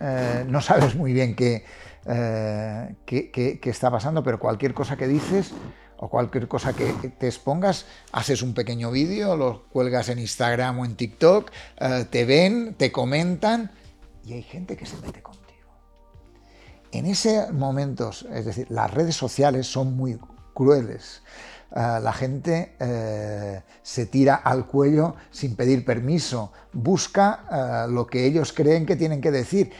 Eh, 0.00 0.44
no 0.48 0.60
sabes 0.60 0.94
muy 0.94 1.12
bien 1.12 1.36
eh, 1.38 2.96
qué, 3.04 3.30
qué, 3.30 3.70
está 3.70 3.90
pasando, 3.90 4.22
pero 4.22 4.38
cualquier 4.38 4.72
cosa 4.72 4.96
que 4.96 5.06
dices 5.06 5.52
o 5.98 6.08
cualquier 6.08 6.48
cosa 6.48 6.74
que 6.74 6.92
te 7.18 7.26
expongas, 7.26 7.86
haces 8.12 8.42
un 8.42 8.52
pequeño 8.52 8.90
vídeo, 8.90 9.36
lo 9.36 9.64
cuelgas 9.68 10.10
en 10.10 10.18
Instagram 10.18 10.78
o 10.78 10.84
en 10.84 10.96
TikTok, 10.96 11.50
eh, 11.80 12.06
te 12.10 12.24
ven, 12.24 12.74
te 12.74 12.92
comentan 12.92 13.70
y 14.24 14.34
hay 14.34 14.42
gente 14.42 14.76
que 14.76 14.86
se 14.86 14.96
mete 14.98 15.22
contigo. 15.22 15.70
En 16.92 17.06
ese 17.06 17.50
momentos, 17.52 18.26
es 18.32 18.44
decir, 18.44 18.66
las 18.70 18.92
redes 18.92 19.16
sociales 19.16 19.66
son 19.66 19.96
muy 19.96 20.18
crueles. 20.54 21.22
Eh, 21.74 22.00
la 22.00 22.12
gente 22.12 22.76
eh, 22.78 23.62
se 23.82 24.06
tira 24.06 24.36
al 24.36 24.66
cuello 24.66 25.16
sin 25.30 25.56
pedir 25.56 25.84
permiso, 25.84 26.52
busca 26.72 27.44
eh, 27.50 27.90
lo 27.90 28.06
que 28.06 28.24
ellos 28.24 28.52
creen 28.52 28.86
que 28.86 28.96
tienen 28.96 29.20
que 29.20 29.30
decir. 29.30 29.70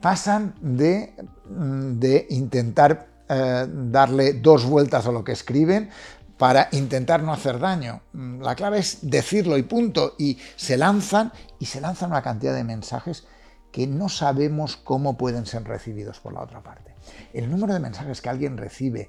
Pasan 0.00 0.54
de, 0.60 1.14
mm, 1.48 1.98
de 1.98 2.26
intentar 2.30 3.14
darle 3.26 4.34
dos 4.34 4.66
vueltas 4.66 5.06
a 5.06 5.12
lo 5.12 5.24
que 5.24 5.32
escriben 5.32 5.88
para 6.36 6.68
intentar 6.72 7.22
no 7.22 7.32
hacer 7.32 7.58
daño. 7.58 8.02
Mm, 8.12 8.42
la 8.42 8.54
clave 8.54 8.78
es 8.78 8.98
decirlo 9.00 9.56
y 9.56 9.62
punto. 9.62 10.14
Y 10.18 10.38
se 10.56 10.76
lanzan 10.76 11.32
y 11.58 11.64
se 11.64 11.80
lanzan 11.80 12.10
una 12.10 12.22
cantidad 12.22 12.54
de 12.54 12.64
mensajes 12.64 13.24
que 13.72 13.86
no 13.86 14.08
sabemos 14.10 14.76
cómo 14.76 15.16
pueden 15.16 15.46
ser 15.46 15.64
recibidos 15.64 16.20
por 16.20 16.34
la 16.34 16.42
otra 16.42 16.62
parte. 16.62 16.94
El 17.32 17.50
número 17.50 17.72
de 17.72 17.80
mensajes 17.80 18.20
que 18.20 18.28
alguien 18.28 18.56
recibe 18.56 19.08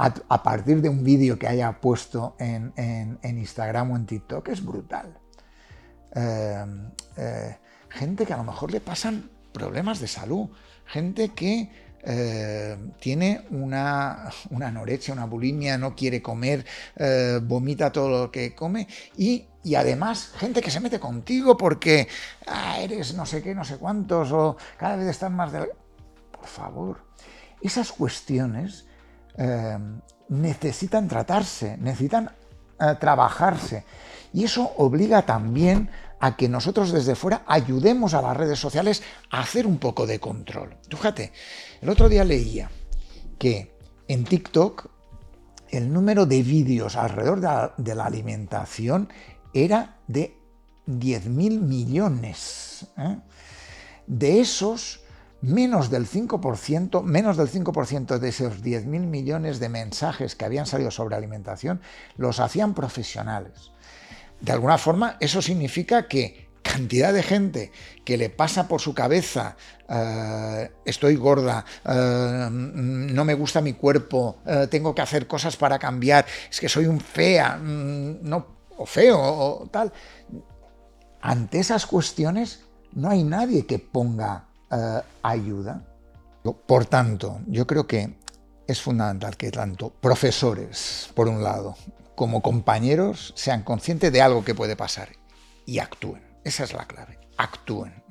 a, 0.00 0.42
partir 0.42 0.80
de 0.80 0.88
un 0.88 1.04
vídeo 1.04 1.38
que 1.38 1.46
haya 1.46 1.78
puesto 1.78 2.34
en, 2.38 3.18
Instagram 3.22 3.90
o 3.90 3.96
en 3.96 4.06
TikTok 4.06 4.48
es 4.48 4.64
brutal. 4.64 5.18
Eh, 6.14 6.64
eh, 7.18 7.56
gente 7.90 8.24
que 8.24 8.32
a 8.32 8.38
lo 8.38 8.44
mejor 8.44 8.72
le 8.72 8.80
pasan 8.80 9.30
problemas 9.52 10.00
de 10.00 10.08
salud, 10.08 10.48
gente 10.86 11.30
que 11.30 11.70
eh, 12.02 12.78
tiene 12.98 13.46
una, 13.50 14.30
anorexia, 14.58 15.12
una 15.12 15.26
bulimia, 15.26 15.76
no 15.76 15.94
quiere 15.94 16.22
comer, 16.22 16.64
vomita 17.42 17.92
todo 17.92 18.08
lo 18.08 18.30
que 18.30 18.54
come 18.54 18.88
y, 19.18 19.46
además 19.76 20.32
gente 20.38 20.62
que 20.62 20.70
se 20.70 20.80
mete 20.80 20.98
contigo 20.98 21.54
porque 21.54 22.08
ah, 22.46 22.80
eres 22.80 23.12
no 23.12 23.26
sé 23.26 23.42
qué, 23.42 23.54
no 23.54 23.62
sé 23.62 23.76
cuántos 23.76 24.32
o 24.32 24.56
cada 24.78 24.96
vez 24.96 25.08
están 25.08 25.34
más 25.34 25.52
de... 25.52 25.70
Por 26.32 26.46
favor, 26.46 27.04
esas 27.60 27.92
cuestiones 27.92 28.86
Em, 29.40 30.02
necesitan 30.28 31.08
tratarse, 31.08 31.78
necesitan 31.78 32.30
eh, 32.78 32.94
trabajarse. 33.00 33.84
Y 34.34 34.44
eso 34.44 34.70
obliga 34.76 35.22
también 35.22 35.88
a 36.20 36.36
que 36.36 36.46
nosotros 36.46 36.92
desde 36.92 37.14
fuera 37.14 37.42
ayudemos 37.46 38.12
a 38.12 38.20
las 38.20 38.36
redes 38.36 38.58
sociales 38.58 39.02
a 39.30 39.40
hacer 39.40 39.66
un 39.66 39.78
poco 39.78 40.06
de 40.06 40.20
control. 40.20 40.76
Fíjate, 40.90 41.32
el 41.80 41.88
otro 41.88 42.10
día 42.10 42.22
leía 42.22 42.70
que 43.38 43.74
en 44.08 44.24
TikTok 44.24 44.90
el 45.70 45.90
número 45.90 46.26
de 46.26 46.42
vídeos 46.42 46.96
alrededor 46.96 47.40
de 47.78 47.94
la, 47.94 48.04
alimentación 48.04 49.08
era 49.54 49.96
de 50.06 50.36
10.000 50.86 51.60
millones. 51.60 52.86
¿eh? 52.98 53.16
De 54.06 54.40
esos, 54.40 54.99
menos 55.42 55.90
del 55.90 56.06
5%, 56.06 57.02
menos 57.02 57.36
del 57.36 57.48
5% 57.48 58.18
de 58.18 58.28
esos 58.28 58.62
10.000 58.62 58.86
millones 58.86 59.58
de 59.58 59.68
mensajes 59.68 60.36
que 60.36 60.44
habían 60.44 60.66
salido 60.66 60.90
sobre 60.90 61.16
alimentación 61.16 61.80
los 62.16 62.40
hacían 62.40 62.74
profesionales. 62.74 63.72
De 64.40 64.52
alguna 64.52 64.78
forma, 64.78 65.16
eso 65.20 65.42
significa 65.42 66.08
que 66.08 66.50
cantidad 66.62 67.12
de 67.12 67.22
gente 67.22 67.72
que 68.04 68.16
le 68.16 68.30
pasa 68.30 68.68
por 68.68 68.80
su 68.80 68.94
cabeza, 68.94 69.56
eh, 69.88 70.70
estoy 70.84 71.16
gorda, 71.16 71.64
eh, 71.84 72.48
no 72.50 73.24
me 73.24 73.34
gusta 73.34 73.60
mi 73.60 73.72
cuerpo, 73.72 74.38
eh, 74.46 74.66
tengo 74.70 74.94
que 74.94 75.02
hacer 75.02 75.26
cosas 75.26 75.56
para 75.56 75.78
cambiar, 75.78 76.26
es 76.50 76.60
que 76.60 76.68
soy 76.68 76.86
un 76.86 77.00
fea, 77.00 77.56
mm, 77.56 78.18
no, 78.22 78.46
o 78.76 78.86
feo, 78.86 79.18
o 79.20 79.68
tal. 79.70 79.92
Ante 81.22 81.60
esas 81.60 81.86
cuestiones 81.86 82.64
no 82.92 83.10
hay 83.10 83.24
nadie 83.24 83.66
que 83.66 83.78
ponga 83.78 84.49
ayuda. 85.22 85.84
Por 86.66 86.86
tanto, 86.86 87.40
yo 87.46 87.66
creo 87.66 87.86
que 87.86 88.18
es 88.66 88.80
fundamental 88.80 89.36
que 89.36 89.50
tanto 89.50 89.90
profesores, 89.90 91.10
por 91.14 91.28
un 91.28 91.42
lado, 91.42 91.76
como 92.14 92.40
compañeros 92.42 93.32
sean 93.36 93.62
conscientes 93.62 94.12
de 94.12 94.22
algo 94.22 94.44
que 94.44 94.54
puede 94.54 94.76
pasar 94.76 95.08
y 95.66 95.78
actúen. 95.78 96.22
Esa 96.44 96.64
es 96.64 96.72
la 96.72 96.86
clave, 96.86 97.18
actúen. 97.36 98.02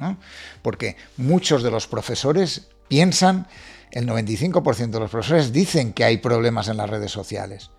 Porque 0.62 0.98
muchos 1.18 1.64
de 1.64 1.72
los 1.72 1.88
profesores 1.88 2.70
piensan, 2.88 3.48
el 3.92 4.08
95% 4.08 4.90
de 4.90 5.00
los 5.00 5.12
profesores 5.12 5.52
dicen 5.52 5.94
que 5.94 6.04
hay 6.04 6.18
problemas 6.18 6.68
en 6.68 6.78
las 6.78 6.90
redes 6.90 7.12
sociales, 7.12 7.72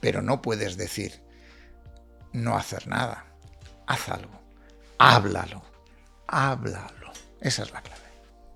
pero 0.00 0.20
no 0.22 0.42
puedes 0.42 0.76
decir 0.76 1.22
no 2.32 2.56
hacer 2.56 2.88
nada. 2.88 3.26
Haz 3.86 4.08
algo, 4.10 4.40
háblalo, 4.98 5.62
háblalo. 6.26 7.12
Esa 7.40 7.62
es 7.62 7.72
la 7.72 7.80
clave. 7.80 7.97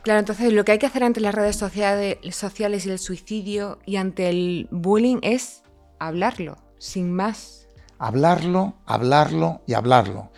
Claro, 0.03 0.21
entonces 0.21 0.53
lo 0.53 0.65
que 0.65 0.73
hay 0.73 0.79
que 0.79 0.87
hacer 0.87 1.05
ante 1.05 1.21
las 1.21 1.35
redes 1.35 1.57
sociales 1.57 2.87
y 2.87 2.91
el 2.91 2.99
suicidio 2.99 3.79
y 3.87 3.97
ante 3.97 4.29
el 4.29 4.69
bullying 4.71 5.19
es 5.23 5.63
hablarlo, 5.99 6.59
sin 6.79 7.13
más. 7.13 7.69
Hablarlo, 7.99 8.75
hablarlo 8.87 9.63
y 9.67 9.75
hablarlo 9.75 10.33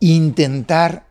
intentar 0.00 1.06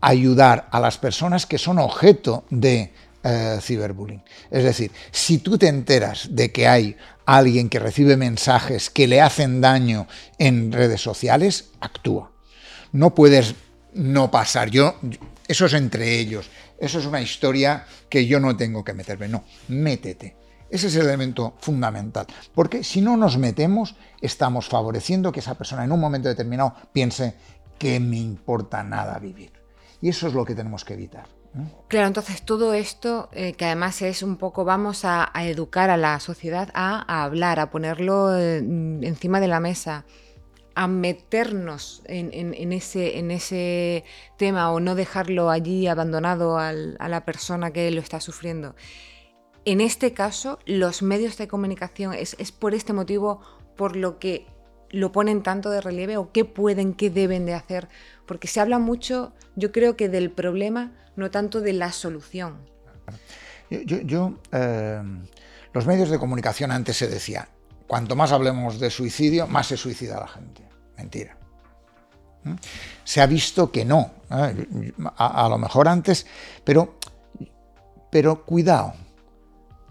ayudar 0.00 0.68
a 0.70 0.80
las 0.80 0.98
personas 0.98 1.46
que 1.46 1.58
son 1.58 1.78
objeto 1.78 2.44
de 2.50 2.92
eh, 3.22 3.58
ciberbullying. 3.62 4.22
Es 4.50 4.64
decir, 4.64 4.90
si 5.10 5.38
tú 5.38 5.56
te 5.56 5.68
enteras 5.68 6.28
de 6.30 6.52
que 6.52 6.68
hay 6.68 6.96
alguien 7.24 7.68
que 7.68 7.78
recibe 7.78 8.16
mensajes 8.16 8.90
que 8.90 9.06
le 9.06 9.20
hacen 9.20 9.60
daño 9.60 10.06
en 10.38 10.70
redes 10.70 11.00
sociales, 11.00 11.70
actúa. 11.80 12.32
No 12.92 13.14
puedes 13.14 13.54
no 13.94 14.30
pasar. 14.30 14.70
Yo, 14.70 14.96
eso 15.48 15.66
es 15.66 15.72
entre 15.72 16.18
ellos. 16.18 16.50
Eso 16.78 16.98
es 16.98 17.06
una 17.06 17.20
historia 17.20 17.86
que 18.08 18.26
yo 18.26 18.40
no 18.40 18.56
tengo 18.56 18.84
que 18.84 18.92
meterme. 18.92 19.28
No, 19.28 19.44
métete. 19.68 20.36
Ese 20.68 20.88
es 20.88 20.96
el 20.96 21.02
elemento 21.02 21.54
fundamental, 21.60 22.26
porque 22.52 22.82
si 22.82 23.00
no 23.00 23.16
nos 23.16 23.38
metemos, 23.38 23.94
estamos 24.20 24.68
favoreciendo 24.68 25.30
que 25.30 25.38
esa 25.38 25.54
persona 25.54 25.84
en 25.84 25.92
un 25.92 26.00
momento 26.00 26.28
determinado 26.28 26.74
piense 26.92 27.36
que 27.78 28.00
me 28.00 28.18
importa 28.18 28.82
nada 28.82 29.18
vivir. 29.20 29.52
Y 30.00 30.08
eso 30.08 30.26
es 30.26 30.34
lo 30.34 30.44
que 30.44 30.56
tenemos 30.56 30.84
que 30.84 30.94
evitar. 30.94 31.28
Claro, 31.88 32.08
entonces 32.08 32.42
todo 32.42 32.74
esto, 32.74 33.30
eh, 33.32 33.54
que 33.54 33.64
además 33.64 34.02
es 34.02 34.22
un 34.22 34.36
poco, 34.36 34.64
vamos 34.64 35.04
a, 35.04 35.30
educar 35.36 35.88
a 35.88 35.96
la 35.96 36.20
sociedad 36.20 36.68
a, 36.74 37.24
hablar, 37.24 37.60
a 37.60 37.70
ponerlo 37.70 38.36
eh, 38.36 38.58
encima 38.58 39.40
de 39.40 39.48
la 39.48 39.60
mesa, 39.60 40.04
a 40.76 40.88
meternos 40.88 42.02
en, 42.04 42.72
ese, 42.72 44.04
tema 44.36 44.70
o 44.70 44.78
no 44.78 44.94
dejarlo 44.94 45.48
allí 45.48 45.86
abandonado 45.86 46.58
a 46.58 46.72
la 46.72 47.24
persona 47.24 47.72
que 47.72 47.90
lo 47.90 48.00
está 48.02 48.20
sufriendo. 48.20 48.76
En 49.64 49.80
este 49.80 50.12
caso, 50.12 50.58
los 50.66 51.00
medios 51.00 51.38
de 51.38 51.48
comunicación 51.48 52.12
es, 52.12 52.36
es 52.38 52.52
por 52.52 52.74
este 52.74 52.92
motivo 52.92 53.40
por 53.74 53.96
lo 53.96 54.18
que 54.18 54.46
lo 54.90 55.12
ponen 55.12 55.42
tanto 55.42 55.70
de 55.70 55.80
relieve 55.80 56.18
o 56.18 56.30
qué 56.30 56.44
pueden, 56.44 56.92
qué 56.92 57.08
deben 57.08 57.46
de 57.46 57.54
hacer, 57.54 57.88
porque 58.26 58.46
se 58.46 58.60
habla 58.60 58.78
mucho, 58.78 59.32
yo 59.56 59.72
creo 59.72 59.96
que 59.96 60.10
del 60.10 60.30
problema, 60.30 60.92
no 61.16 61.30
tanto 61.30 61.62
de 61.62 61.72
la 61.72 61.90
solución. 61.90 62.58
Yo, 63.70 64.38
eh, 64.52 65.02
los 65.72 65.86
medios 65.86 66.10
de 66.10 66.18
comunicación 66.18 66.70
antes 66.70 66.98
se 66.98 67.08
decía, 67.08 67.48
cuanto 67.86 68.14
más 68.14 68.30
hablemos 68.32 68.78
de 68.78 68.90
suicidio, 68.90 69.46
más 69.46 69.68
se 69.68 69.78
suicida 69.78 70.20
la 70.20 70.28
gente. 70.28 70.65
Mentira. 70.96 71.36
¿Mm? 72.44 72.54
Se 73.04 73.20
ha 73.20 73.26
visto 73.26 73.70
que 73.70 73.84
no, 73.84 74.10
a, 74.28 75.48
lo 75.48 75.58
mejor 75.58 75.88
antes, 75.88 76.26
pero, 76.64 76.98
pero 78.10 78.44
cuidado, 78.44 78.94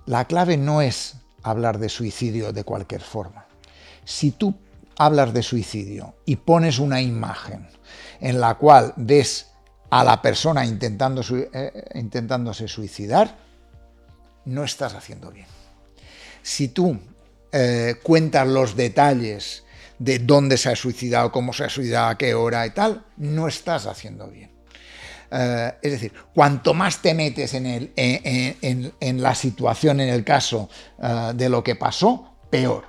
la 0.06 0.26
clave 0.26 0.58
no 0.58 0.82
es 0.82 1.16
hablar 1.44 1.80
de 1.80 1.90
suicidio 1.90 2.54
de 2.54 2.64
cualquier 2.64 3.02
forma. 3.02 3.46
Si 4.04 4.32
tú 4.32 4.56
hablas 4.98 5.34
de 5.34 5.44
suicidio 5.44 6.16
y 6.26 6.38
pones 6.38 6.80
una 6.80 7.02
imagen 7.02 7.68
en 8.20 8.40
la 8.40 8.56
cual 8.56 8.94
ves 8.96 9.52
a 9.90 10.04
la 10.04 10.22
persona 10.22 10.66
intentando 10.66 11.22
eh, 11.32 11.92
intentándose 11.96 12.68
suicidar, 12.68 13.38
no 14.46 14.64
estás 14.64 14.94
haciendo 14.94 15.32
bien. 15.32 15.48
Si 16.42 16.70
tú 16.70 17.00
eh, 17.52 17.96
cuentas 18.04 18.48
los 18.48 18.76
detalles 18.76 19.65
de 20.00 20.20
dónde 20.20 20.58
se 20.58 20.70
ha 20.70 20.76
suicidado, 20.76 21.32
cómo 21.32 21.54
se 21.54 21.64
ha 21.64 21.70
suicidado, 21.70 22.10
a 22.10 22.18
qué 22.18 22.34
hora 22.34 22.66
y 22.66 22.72
tal, 22.72 23.06
no 23.18 23.48
estás 23.48 23.86
haciendo 23.86 24.28
bien. 24.28 24.52
Eh, 25.32 25.74
es 25.82 25.92
decir, 25.92 26.14
cuanto 26.34 26.74
más 26.74 27.02
te 27.02 27.14
metes 27.14 27.54
en, 27.54 27.66
el, 27.66 27.92
en, 27.96 29.22
la 29.22 29.36
situación, 29.36 30.00
en 30.00 30.10
el 30.10 30.24
caso 30.24 30.70
de 31.34 31.50
lo 31.50 31.64
que 31.64 31.76
pasó, 31.76 32.36
peor. 32.50 32.86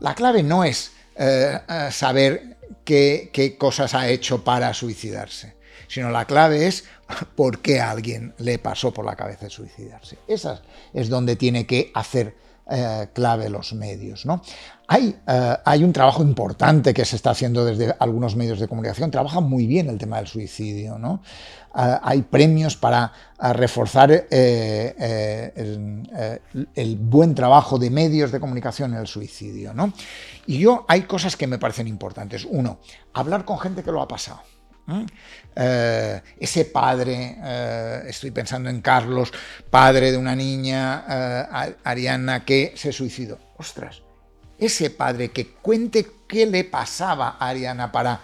La 0.00 0.14
clave 0.14 0.42
no 0.42 0.64
es 0.64 0.92
eh, 1.16 1.58
saber 1.90 2.58
qué, 2.84 3.30
qué 3.32 3.56
cosas 3.56 3.94
ha 3.94 4.08
hecho 4.08 4.44
para 4.44 4.74
suicidarse, 4.74 5.56
sino 5.88 6.10
la 6.10 6.26
clave 6.26 6.66
es 6.66 6.84
por 7.34 7.60
qué 7.60 7.80
a 7.80 7.90
alguien 7.90 8.34
le 8.38 8.58
pasó 8.58 8.92
por 8.92 9.04
la 9.04 9.16
cabeza 9.16 9.48
suicidarse. 9.48 10.18
Esa 10.28 10.62
es 10.92 11.08
donde 11.08 11.36
tiene 11.36 11.66
que 11.66 11.90
hacer 11.94 12.34
eh, 12.68 13.06
clave 13.12 13.48
los 13.48 13.74
medios. 13.74 14.26
¿no? 14.26 14.42
Hay, 14.88 15.16
eh, 15.24 15.56
hay, 15.64 15.84
un 15.84 15.92
trabajo 15.92 16.20
importante 16.22 16.92
que 16.92 17.04
se 17.04 17.14
está 17.14 17.30
haciendo 17.30 17.64
desde 17.64 17.94
algunos 18.00 18.34
medios 18.34 18.58
de 18.58 18.66
comunicación, 18.66 19.08
trabajan 19.10 19.44
muy 19.44 19.68
bien 19.68 19.88
el 19.88 19.98
tema 19.98 20.16
del 20.16 20.26
suicidio. 20.26 20.98
¿no? 20.98 21.22
Eh, 21.76 21.98
hay 22.02 22.22
premios 22.22 22.76
para 22.76 23.12
reforzar 23.38 24.10
el, 24.10 24.26
el, 26.74 26.96
buen 26.96 27.36
trabajo 27.36 27.78
de 27.78 27.88
medios 27.90 28.32
de 28.32 28.40
comunicación 28.40 28.94
en 28.94 28.98
el 28.98 29.06
suicidio. 29.06 29.72
¿no? 29.72 29.92
Y 30.46 30.58
yo 30.58 30.84
hay 30.88 31.02
cosas 31.02 31.36
que 31.36 31.46
me 31.46 31.58
parecen 31.58 31.86
importantes. 31.86 32.44
Uno, 32.50 32.80
hablar 33.14 33.44
con 33.44 33.60
gente 33.60 33.84
que 33.84 33.92
lo 33.92 34.02
ha 34.02 34.08
pasado. 34.08 34.40
Eh, 35.54 36.20
ese 36.38 36.66
padre, 36.66 37.38
eh, 37.42 38.02
estoy 38.08 38.30
pensando 38.30 38.68
en 38.68 38.80
Carlos, 38.80 39.32
padre 39.70 40.12
de 40.12 40.18
una 40.18 40.36
niña, 40.36 41.04
eh, 41.08 41.76
Ariana, 41.84 42.44
que 42.44 42.72
se 42.76 42.92
suicidó. 42.92 43.38
Ostras, 43.56 44.02
ese 44.58 44.90
padre 44.90 45.30
que 45.30 45.48
cuente 45.48 46.06
qué 46.28 46.46
le 46.46 46.64
pasaba 46.64 47.36
a 47.38 47.48
Ariana 47.48 47.90
para, 47.90 48.20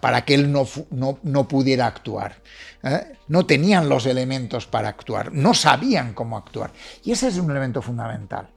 para 0.00 0.24
que 0.24 0.34
él 0.34 0.50
no, 0.50 0.66
no, 0.90 1.18
no 1.22 1.48
pudiera 1.48 1.86
actuar. 1.86 2.36
No 3.28 3.46
tenían 3.46 3.88
los 3.88 4.06
elementos 4.06 4.66
para 4.66 4.88
actuar, 4.88 5.32
no 5.32 5.54
sabían 5.54 6.14
cómo 6.14 6.36
actuar. 6.36 6.70
Y 7.02 7.12
ese 7.12 7.28
es 7.28 7.38
un 7.38 7.50
elemento 7.50 7.82
fundamental 7.82 8.48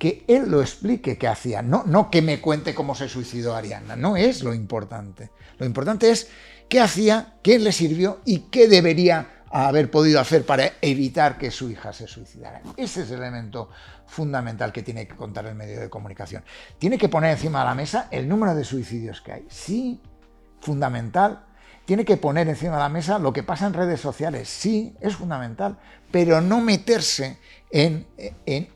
que 0.00 0.24
él 0.28 0.50
lo 0.50 0.62
explique 0.62 1.18
qué 1.18 1.28
hacía, 1.28 1.60
no, 1.60 1.84
no 1.84 2.10
que 2.10 2.22
me 2.22 2.40
cuente 2.40 2.74
cómo 2.74 2.94
se 2.94 3.06
suicidó 3.06 3.54
Ariana, 3.54 3.96
no 3.96 4.16
es 4.16 4.42
lo 4.42 4.54
importante. 4.54 5.30
Lo 5.58 5.66
importante 5.66 6.10
es 6.10 6.28
qué 6.70 6.80
hacía, 6.80 7.34
qué 7.42 7.58
le 7.58 7.70
sirvió 7.70 8.20
y 8.24 8.38
qué 8.50 8.66
debería 8.66 9.42
haber 9.50 9.90
podido 9.90 10.18
hacer 10.18 10.46
para 10.46 10.72
evitar 10.80 11.36
que 11.36 11.50
su 11.50 11.68
hija 11.68 11.92
se 11.92 12.06
suicidara. 12.06 12.62
Ese 12.78 13.02
es 13.02 13.10
el 13.10 13.18
elemento 13.18 13.68
fundamental 14.06 14.72
que 14.72 14.82
tiene 14.82 15.06
que 15.06 15.14
contar 15.14 15.44
el 15.44 15.54
medio 15.54 15.78
de 15.78 15.90
comunicación. 15.90 16.44
Tiene 16.78 16.96
que 16.96 17.10
poner 17.10 17.32
encima 17.32 17.58
de 17.58 17.66
la 17.66 17.74
mesa 17.74 18.08
el 18.10 18.26
número 18.26 18.54
de 18.54 18.64
suicidios 18.64 19.20
que 19.20 19.32
hay. 19.32 19.46
Sí, 19.50 20.00
fundamental. 20.62 21.44
Tiene 21.84 22.06
que 22.06 22.16
poner 22.16 22.48
encima 22.48 22.76
de 22.76 22.82
la 22.84 22.88
mesa 22.88 23.18
lo 23.18 23.34
que 23.34 23.42
pasa 23.42 23.66
en 23.66 23.74
redes 23.74 24.00
sociales. 24.00 24.48
Sí, 24.48 24.96
es 25.02 25.14
fundamental. 25.14 25.76
Pero 26.10 26.40
no 26.40 26.62
meterse 26.62 27.38
en, 27.70 28.06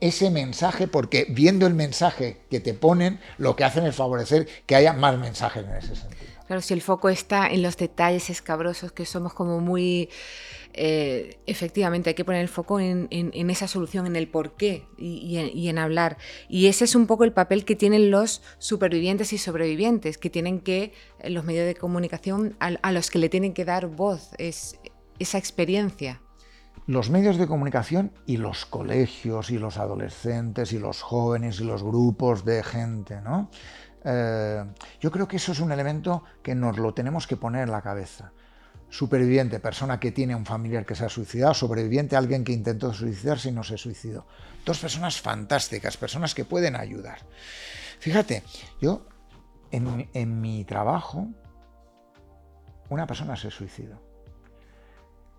ese 0.00 0.30
mensaje, 0.30 0.86
porque 0.86 1.26
viendo 1.28 1.66
el 1.66 1.74
mensaje 1.74 2.38
que 2.50 2.60
te 2.60 2.74
ponen, 2.74 3.20
lo 3.38 3.56
que 3.56 3.64
hacen 3.64 3.84
es 3.84 3.96
favorecer 3.96 4.48
que 4.66 4.76
haya 4.76 4.92
más 4.92 5.18
mensajes 5.18 5.64
en 5.64 5.72
ese 5.76 5.96
sentido. 5.96 6.34
Claro, 6.46 6.60
si 6.60 6.74
el 6.74 6.82
foco 6.82 7.08
está 7.08 7.46
en 7.48 7.62
los 7.62 7.76
detalles 7.76 8.28
escabrosos, 8.28 8.92
que 8.92 9.06
somos 9.06 9.32
como 9.32 9.60
muy... 9.60 10.10
Eh, 10.76 11.38
efectivamente, 11.46 12.10
hay 12.10 12.14
que 12.14 12.24
poner 12.24 12.42
el 12.42 12.48
foco 12.48 12.80
en, 12.80 13.08
esa 13.50 13.68
solución, 13.68 14.06
en 14.06 14.16
el 14.16 14.28
porqué 14.28 14.84
y, 14.98 15.50
y, 15.54 15.68
en, 15.68 15.78
hablar. 15.78 16.18
Y 16.48 16.66
ese 16.66 16.84
es 16.84 16.96
un 16.96 17.06
poco 17.06 17.24
el 17.24 17.32
papel 17.32 17.64
que 17.64 17.76
tienen 17.76 18.10
los 18.10 18.42
supervivientes 18.58 19.32
y 19.32 19.38
sobrevivientes, 19.38 20.18
que 20.18 20.30
tienen 20.30 20.60
que, 20.60 20.92
eh, 21.20 21.30
los 21.30 21.44
medios 21.44 21.66
de 21.66 21.76
comunicación, 21.76 22.56
a, 22.58 22.92
los 22.92 23.10
que 23.10 23.20
le 23.20 23.28
tienen 23.28 23.54
que 23.54 23.64
dar 23.64 23.86
voz, 23.86 24.30
es 24.36 24.78
esa 25.18 25.38
experiencia. 25.38 26.20
Los 26.86 27.08
medios 27.08 27.38
de 27.38 27.46
comunicación 27.46 28.12
y 28.26 28.36
los 28.36 28.66
colegios 28.66 29.50
y 29.50 29.58
los 29.58 29.78
adolescentes 29.78 30.72
y 30.74 30.78
los 30.78 31.00
jóvenes 31.00 31.58
y 31.60 31.64
los 31.64 31.82
grupos 31.82 32.44
de 32.44 32.62
gente, 32.62 33.22
¿no? 33.22 33.50
Eh, 34.04 34.62
yo 35.00 35.10
creo 35.10 35.26
que 35.26 35.36
eso 35.36 35.52
es 35.52 35.60
un 35.60 35.72
elemento 35.72 36.24
que 36.42 36.54
nos 36.54 36.76
lo 36.76 36.92
tenemos 36.92 37.26
que 37.26 37.38
poner 37.38 37.62
en 37.62 37.70
la 37.70 37.80
cabeza. 37.80 38.32
Superviviente, 38.90 39.60
persona 39.60 39.98
que 39.98 40.12
tiene 40.12 40.36
un 40.36 40.44
familiar 40.44 40.84
que 40.84 40.94
se 40.94 41.06
ha 41.06 41.08
suicidado, 41.08 41.54
sobreviviente, 41.54 42.16
alguien 42.16 42.44
que 42.44 42.52
intentó 42.52 42.92
suicidarse 42.92 43.48
y 43.48 43.52
no 43.52 43.64
se 43.64 43.78
suicidó. 43.78 44.26
Dos 44.66 44.78
personas 44.78 45.18
fantásticas, 45.22 45.96
personas 45.96 46.34
que 46.34 46.44
pueden 46.44 46.76
ayudar. 46.76 47.20
Fíjate, 47.98 48.42
yo 48.78 49.06
en, 49.70 50.10
en 50.12 50.40
mi 50.40 50.66
trabajo, 50.66 51.28
una 52.90 53.06
persona 53.06 53.36
se 53.36 53.50
suicidó. 53.50 54.03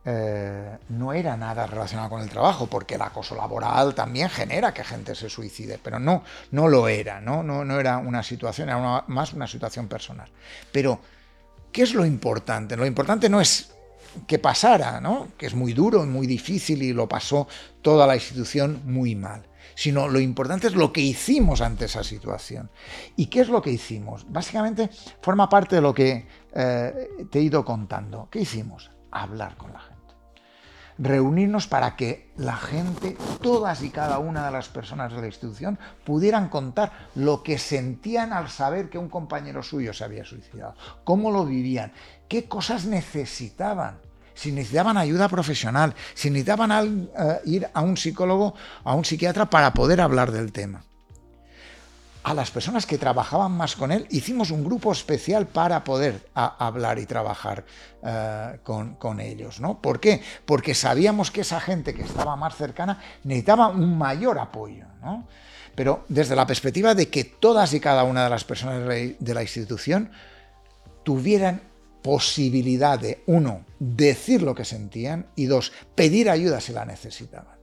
Eh, 0.08 0.78
no 0.90 1.14
era 1.14 1.36
nada 1.36 1.66
relacionado 1.66 2.12
con 2.12 2.22
el 2.22 2.30
trabajo, 2.30 2.68
porque 2.68 2.94
el 2.94 3.02
acoso 3.02 3.36
laboral 3.36 3.96
también 3.96 4.30
genera 4.30 4.72
que 4.72 4.84
gente 4.84 5.16
se 5.16 5.30
suicide, 5.30 5.80
pero 5.82 5.98
no, 5.98 6.24
no 6.52 6.68
lo 6.68 6.88
era, 6.88 7.20
no, 7.20 7.42
no, 7.42 7.80
era 7.80 7.98
una 7.98 8.22
situación, 8.22 8.70
era 8.70 9.04
más 9.08 9.34
una 9.34 9.48
situación 9.48 9.88
personal. 9.88 10.30
Pero, 10.72 11.00
¿qué 11.72 11.82
es 11.82 11.96
lo 11.96 12.06
importante? 12.06 12.78
Lo 12.78 12.86
importante 12.86 13.30
no 13.30 13.42
es 13.42 13.72
que 14.28 14.38
pasara, 14.38 15.02
que 15.38 15.48
es 15.48 15.56
muy 15.56 15.74
duro 15.74 16.04
y 16.04 16.08
muy 16.08 16.28
difícil 16.28 16.84
y 16.84 16.94
lo 16.94 17.10
pasó 17.10 17.48
toda 17.82 18.06
la 18.06 18.14
institución 18.14 18.84
muy 18.86 19.16
mal, 19.16 19.48
sino 19.74 20.08
lo 20.08 20.20
importante 20.20 20.68
es 20.68 20.76
lo 20.76 20.94
que 20.94 21.02
hicimos 21.02 21.62
ante 21.62 21.86
esa 21.86 22.04
situación. 22.04 22.70
¿Y 23.16 23.26
qué 23.26 23.42
es 23.42 23.50
lo 23.50 23.60
que 23.60 23.72
hicimos? 23.72 24.24
Básicamente 24.32 24.88
forma 25.20 25.50
parte 25.50 25.78
de 25.78 25.82
lo 25.82 25.96
que 25.96 26.28
eh, 26.54 27.10
te 27.32 27.40
he 27.40 27.42
ido 27.42 27.66
contando. 27.66 28.30
¿Qué 28.30 28.42
hicimos? 28.42 28.92
Hablar 29.12 29.58
con 29.58 29.74
la 29.74 29.80
gente 29.80 29.95
reunirnos 30.98 31.68
para 31.68 31.96
que 31.96 32.32
la 32.38 32.56
gente, 32.56 33.18
todas 33.42 33.84
y 33.84 33.90
cada 33.90 34.20
una 34.20 34.46
de 34.46 34.52
las 34.52 34.70
personas 34.70 35.14
de 35.14 35.22
la 35.22 35.28
institución, 35.28 35.78
pudieran 36.04 36.50
contar 36.50 36.92
lo 37.16 37.44
que 37.44 37.58
sentían 37.58 38.34
al 38.34 38.50
saber 38.50 38.90
que 38.90 38.98
un 38.98 39.10
compañero 39.10 39.64
suyo 39.64 39.94
se 39.94 40.04
había 40.04 40.26
suicidado, 40.26 40.76
cómo 41.04 41.32
lo 41.32 41.46
vivían, 41.46 41.92
qué 42.28 42.46
cosas 42.48 42.86
necesitaban 42.86 44.00
si 44.34 44.52
necesitaban 44.52 44.98
ayuda 44.98 45.30
profesional, 45.30 45.96
si 46.14 46.30
necesitaban 46.30 47.10
eh, 47.18 47.40
ir 47.46 47.70
a 47.74 47.80
un 47.80 47.96
psicólogo, 47.96 48.54
a 48.84 48.94
un 48.94 49.06
psiquiatra 49.06 49.50
para 49.50 49.74
poder 49.74 50.02
hablar 50.02 50.30
del 50.32 50.52
tema 50.52 50.84
a 52.26 52.34
las 52.34 52.50
personas 52.50 52.88
que 52.88 52.98
trabajaban 52.98 53.52
más 53.52 53.76
con 53.76 53.92
él, 53.92 54.08
hicimos 54.10 54.50
un 54.50 54.64
grupo 54.64 54.92
especial 54.92 55.46
para 55.46 55.84
poder 55.84 56.28
hablar 56.34 56.98
y 56.98 57.06
trabajar 57.06 57.64
eh, 58.04 58.58
con, 58.64 59.20
ellos. 59.20 59.60
¿no? 59.60 59.80
¿Por 59.80 60.00
qué? 60.00 60.24
Porque 60.44 60.74
sabíamos 60.74 61.30
que 61.30 61.42
esa 61.42 61.60
gente 61.60 61.94
que 61.94 62.02
estaba 62.02 62.36
más 62.36 62.56
cercana 62.56 63.00
necesitaba 63.24 63.68
un 63.68 63.96
mayor 63.96 64.40
apoyo. 64.40 64.86
Pero 65.76 66.04
desde 66.10 66.36
la 66.36 66.48
perspectiva 66.48 66.96
de 66.96 67.10
que 67.10 67.26
todas 67.26 67.72
y 67.76 67.80
cada 67.80 68.04
una 68.04 68.24
de 68.24 68.32
las 68.32 68.44
personas 68.44 68.88
de 68.88 69.34
la 69.36 69.44
institución 69.44 70.10
tuvieran 71.04 71.62
posibilidad 72.02 72.98
de, 72.98 73.22
uno, 73.28 73.66
decir 73.78 74.42
lo 74.42 74.56
que 74.56 74.66
sentían 74.66 75.28
y 75.36 75.46
dos, 75.46 75.72
pedir 75.94 76.32
ayuda 76.32 76.60
si 76.60 76.74
la 76.74 76.86
necesitaban. 76.86 77.56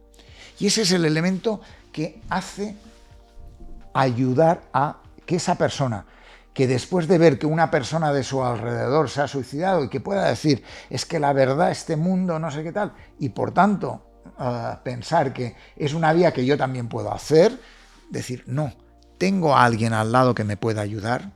Y 0.60 0.68
ese 0.68 0.82
es 0.82 0.92
el 0.92 1.04
elemento 1.04 1.60
que 1.90 2.20
hace 2.28 2.76
ayudar 3.94 4.62
a 4.72 4.98
que 5.26 5.36
esa 5.36 5.56
persona, 5.56 6.06
que 6.52 6.66
después 6.66 7.08
de 7.08 7.18
ver 7.18 7.38
que 7.38 7.46
una 7.46 7.70
persona 7.70 8.12
de 8.12 8.24
su 8.24 8.42
alrededor 8.42 9.08
se 9.08 9.22
ha 9.22 9.28
suicidado 9.28 9.84
y 9.84 9.88
que 9.88 10.00
pueda 10.00 10.28
decir, 10.28 10.62
es 10.90 11.06
que 11.06 11.18
la 11.18 11.32
verdad, 11.32 11.70
este 11.70 11.96
mundo, 11.96 12.38
no 12.38 12.50
sé 12.50 12.62
qué 12.62 12.72
tal, 12.72 12.92
y 13.18 13.30
por 13.30 13.52
tanto 13.52 14.02
ah, 14.38 14.80
pensar 14.84 15.32
que 15.32 15.56
es 15.76 15.94
una 15.94 16.12
vía 16.12 16.32
que 16.32 16.44
yo 16.44 16.58
también 16.58 16.88
puedo 16.88 17.12
hacer, 17.12 17.58
decir, 18.10 18.44
no, 18.46 18.72
tengo 19.18 19.54
a 19.54 19.64
alguien 19.64 19.92
al 19.92 20.12
lado 20.12 20.34
que 20.34 20.44
me 20.44 20.56
pueda 20.56 20.82
ayudar, 20.82 21.32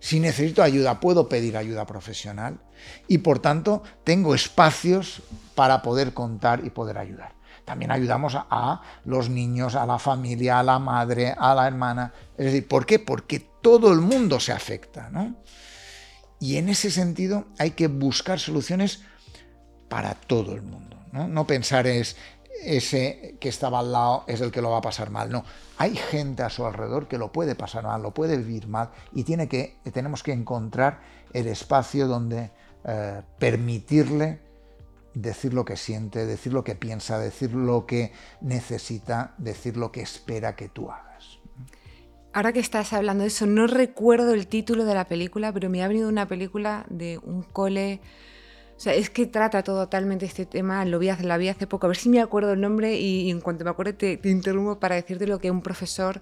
si 0.00 0.20
necesito 0.20 0.62
ayuda 0.62 1.00
puedo 1.00 1.28
pedir 1.28 1.56
ayuda 1.56 1.84
profesional 1.84 2.60
y 3.08 3.18
por 3.18 3.40
tanto 3.40 3.82
tengo 4.04 4.34
espacios 4.34 5.22
para 5.56 5.82
poder 5.82 6.14
contar 6.14 6.64
y 6.64 6.70
poder 6.70 6.98
ayudar 6.98 7.37
también 7.68 7.90
ayudamos 7.90 8.34
a, 8.34 8.80
los 9.04 9.28
niños, 9.28 9.74
a 9.74 9.84
la 9.84 9.98
familia, 9.98 10.58
a 10.58 10.62
la 10.62 10.78
madre, 10.78 11.34
a 11.36 11.54
la 11.54 11.66
hermana. 11.66 12.14
Es 12.38 12.46
decir, 12.46 12.66
¿por 12.66 12.86
qué? 12.86 12.98
Porque 12.98 13.40
todo 13.60 13.92
el 13.92 14.00
mundo 14.00 14.40
se 14.40 14.52
afecta, 14.52 15.10
¿no? 15.10 15.34
Y 16.40 16.56
en 16.56 16.70
ese 16.70 16.90
sentido 16.90 17.44
hay 17.58 17.72
que 17.72 17.88
buscar 17.88 18.40
soluciones 18.40 19.02
para 19.90 20.14
todo 20.14 20.54
el 20.54 20.62
mundo, 20.62 20.96
¿no? 21.12 21.28
No 21.28 21.46
pensar 21.46 21.86
es 21.86 22.16
ese 22.64 23.36
que 23.38 23.50
estaba 23.50 23.80
al 23.80 23.92
lado 23.92 24.24
es 24.28 24.40
el 24.40 24.50
que 24.50 24.62
lo 24.62 24.70
va 24.70 24.78
a 24.78 24.82
pasar 24.82 25.10
mal, 25.10 25.28
no. 25.28 25.44
Hay 25.76 25.94
gente 25.94 26.44
a 26.44 26.48
su 26.48 26.64
alrededor 26.64 27.06
que 27.06 27.18
lo 27.18 27.32
puede 27.32 27.54
pasar 27.54 27.84
mal, 27.84 28.00
lo 28.00 28.14
puede 28.14 28.38
vivir 28.38 28.66
mal 28.66 28.92
y 29.12 29.24
tiene 29.24 29.46
que, 29.46 29.76
tenemos 29.92 30.22
que 30.22 30.32
encontrar 30.32 31.00
el 31.34 31.48
espacio 31.48 32.08
donde 32.08 32.50
eh, 32.84 33.20
permitirle 33.38 34.47
decir 35.14 35.54
lo 35.54 35.64
que 35.64 35.76
siente, 35.76 36.26
decir 36.26 36.52
lo 36.52 36.64
que 36.64 36.74
piensa, 36.74 37.18
decir 37.18 37.52
lo 37.54 37.86
que 37.86 38.12
necesita, 38.40 39.34
decir 39.38 39.76
lo 39.76 39.92
que 39.92 40.00
espera 40.00 40.56
que 40.56 40.68
tú 40.68 40.90
hagas. 40.90 41.38
Ahora 42.32 42.52
que 42.52 42.60
estás 42.60 42.92
hablando 42.92 43.22
de 43.22 43.28
eso, 43.28 43.46
no 43.46 43.66
recuerdo 43.66 44.34
el 44.34 44.46
título 44.46 44.84
de 44.84 44.94
la 44.94 45.06
película, 45.06 45.52
pero 45.52 45.70
me 45.70 45.82
ha 45.82 45.88
venido 45.88 46.08
una 46.08 46.28
película 46.28 46.84
de 46.88 47.18
un 47.18 47.42
cole. 47.42 48.00
O 48.76 48.80
sea, 48.80 48.94
es 48.94 49.10
que 49.10 49.26
trata 49.26 49.62
totalmente 49.64 50.26
este 50.26 50.46
tema, 50.46 50.84
lo 50.84 50.98
vi, 50.98 51.10
la 51.22 51.36
vi 51.36 51.48
hace 51.48 51.66
poco, 51.66 51.86
a 51.86 51.88
ver 51.88 51.96
si 51.96 52.08
me 52.08 52.20
acuerdo 52.20 52.52
el 52.52 52.60
nombre 52.60 52.94
y, 52.94 53.28
en 53.30 53.40
cuanto 53.40 53.64
me 53.64 53.70
acuerde 53.70 53.92
te, 53.92 54.20
interrumpo 54.28 54.78
para 54.78 54.94
decirte 54.94 55.26
lo 55.26 55.40
que 55.40 55.50
un 55.50 55.62
profesor, 55.62 56.20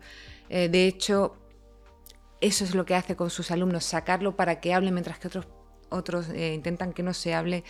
eh, 0.48 0.70
de 0.70 0.86
hecho, 0.86 1.36
eso 2.40 2.64
es 2.64 2.74
lo 2.74 2.86
que 2.86 2.94
hace 2.94 3.14
con 3.14 3.28
sus 3.28 3.50
alumnos, 3.50 3.84
sacarlo 3.84 4.36
para 4.36 4.60
que 4.60 4.72
hable 4.72 4.92
mientras 4.92 5.18
que 5.18 5.28
otros, 5.28 5.48
otros 5.90 6.28
eh, 6.30 6.54
intentan 6.54 6.94
que 6.94 7.02
no 7.02 7.12
se 7.12 7.34
hable 7.34 7.62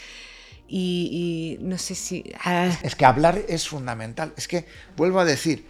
y, 0.68 1.58
no 1.60 1.78
sé 1.78 1.94
si... 1.94 2.32
Ah. 2.44 2.70
Es 2.82 2.94
que 2.96 3.04
hablar 3.04 3.40
es 3.48 3.68
fundamental. 3.68 4.32
Es 4.36 4.48
que, 4.48 4.66
vuelvo 4.96 5.20
a 5.20 5.24
decir, 5.24 5.68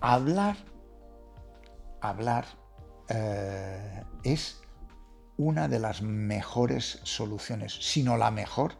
hablar, 0.00 0.56
hablar 2.00 2.46
eh, 3.08 4.02
es 4.24 4.60
una 5.36 5.68
de 5.68 5.78
las 5.78 6.02
mejores 6.02 7.00
soluciones, 7.02 7.74
si 7.80 8.02
no 8.02 8.16
la 8.16 8.30
mejor, 8.30 8.74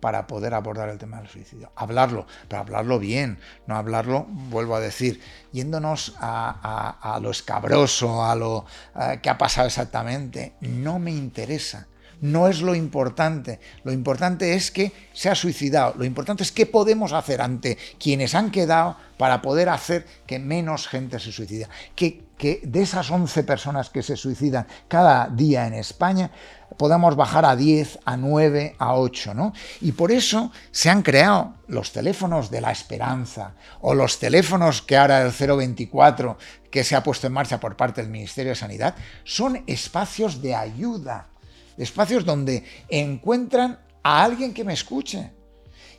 para 0.00 0.26
poder 0.26 0.52
abordar 0.52 0.88
el 0.88 0.98
tema 0.98 1.18
del 1.18 1.28
suicidio. 1.28 1.70
Hablarlo, 1.76 2.26
pero 2.48 2.62
hablarlo 2.62 2.98
bien, 2.98 3.38
no 3.68 3.76
hablarlo, 3.76 4.26
vuelvo 4.28 4.74
a 4.74 4.80
decir, 4.80 5.20
yéndonos 5.52 6.16
a, 6.18 7.20
lo 7.22 7.30
escabroso, 7.30 8.24
a 8.24 8.34
lo 8.34 8.66
eh, 8.98 9.20
que 9.22 9.30
ha 9.30 9.38
pasado 9.38 9.68
exactamente, 9.68 10.54
no 10.60 10.98
me 10.98 11.12
interesa 11.12 11.86
no 12.22 12.48
es 12.48 12.62
lo 12.62 12.74
importante. 12.74 13.60
Lo 13.84 13.92
importante 13.92 14.54
es 14.54 14.70
que 14.70 14.92
se 15.12 15.28
ha 15.28 15.34
suicidado. 15.34 15.94
Lo 15.98 16.04
importante 16.04 16.42
es 16.42 16.52
qué 16.52 16.66
podemos 16.66 17.12
hacer 17.12 17.42
ante 17.42 17.76
quienes 17.98 18.34
han 18.34 18.50
quedado 18.50 18.96
para 19.18 19.42
poder 19.42 19.68
hacer 19.68 20.06
que 20.26 20.38
menos 20.38 20.88
gente 20.88 21.18
se 21.18 21.32
suicida. 21.32 21.68
Que, 21.94 22.24
que 22.38 22.60
de 22.64 22.82
esas 22.82 23.10
11 23.10 23.42
personas 23.42 23.90
que 23.90 24.02
se 24.02 24.16
suicidan 24.16 24.66
cada 24.88 25.28
día 25.28 25.66
en 25.66 25.74
España, 25.74 26.30
podamos 26.76 27.16
bajar 27.16 27.44
a 27.44 27.56
10, 27.56 27.98
a 28.04 28.16
9, 28.16 28.76
a 28.78 28.94
8, 28.94 29.34
¿no? 29.34 29.52
Y 29.80 29.92
por 29.92 30.12
eso 30.12 30.52
se 30.70 30.90
han 30.90 31.02
creado 31.02 31.54
los 31.66 31.92
teléfonos 31.92 32.50
de 32.50 32.60
la 32.60 32.70
esperanza 32.70 33.54
o 33.80 33.94
los 33.94 34.20
teléfonos 34.20 34.80
que 34.80 34.96
ahora 34.96 35.22
el 35.22 35.32
024 35.32 36.38
que 36.70 36.84
se 36.84 36.94
ha 36.94 37.02
puesto 37.02 37.26
en 37.26 37.32
marcha 37.32 37.58
por 37.60 37.76
parte 37.76 38.00
del 38.00 38.10
Ministerio 38.10 38.52
de 38.52 38.56
Sanidad, 38.56 38.94
son 39.24 39.62
espacios 39.66 40.40
de 40.40 40.54
ayuda 40.54 41.31
espacios 41.76 42.24
donde 42.24 42.64
encuentran 42.88 43.78
a 44.02 44.24
alguien 44.24 44.52
que 44.52 44.64
me 44.64 44.72
escuche. 44.72 45.32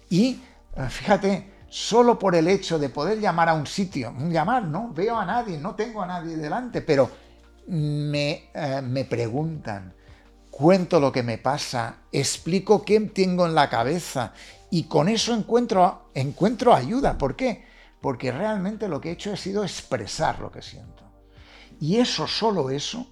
Y 0.09 0.39
eh, 0.75 0.89
fíjate, 0.89 1.51
solo 1.69 2.19
por 2.19 2.35
el 2.35 2.47
hecho 2.47 2.77
de 2.77 2.89
poder 2.89 3.19
llamar 3.19 3.49
a 3.49 3.53
un 3.53 3.65
sitio, 3.65 4.13
llamar, 4.29 4.65
no 4.65 4.91
veo 4.93 5.17
a 5.17 5.25
nadie, 5.25 5.57
no 5.57 5.75
tengo 5.75 6.01
a 6.01 6.07
nadie 6.07 6.35
delante, 6.35 6.81
pero 6.81 7.09
me, 7.67 8.49
eh, 8.53 8.81
me 8.83 9.05
preguntan, 9.05 9.93
cuento 10.49 10.99
lo 10.99 11.11
que 11.11 11.23
me 11.23 11.37
pasa, 11.37 11.97
explico 12.11 12.83
qué 12.83 12.99
tengo 12.99 13.45
en 13.45 13.55
la 13.55 13.69
cabeza 13.69 14.33
y 14.69 14.83
con 14.83 15.09
eso 15.09 15.33
encuentro, 15.33 16.09
encuentro 16.13 16.73
ayuda. 16.73 17.17
¿Por 17.17 17.35
qué? 17.35 17.65
Porque 18.01 18.31
realmente 18.31 18.87
lo 18.87 18.99
que 18.99 19.09
he 19.09 19.13
hecho 19.13 19.31
ha 19.31 19.37
sido 19.37 19.63
expresar 19.63 20.39
lo 20.39 20.51
que 20.51 20.61
siento. 20.61 21.03
Y 21.79 21.97
eso, 21.97 22.27
solo 22.27 22.69
eso, 22.69 23.07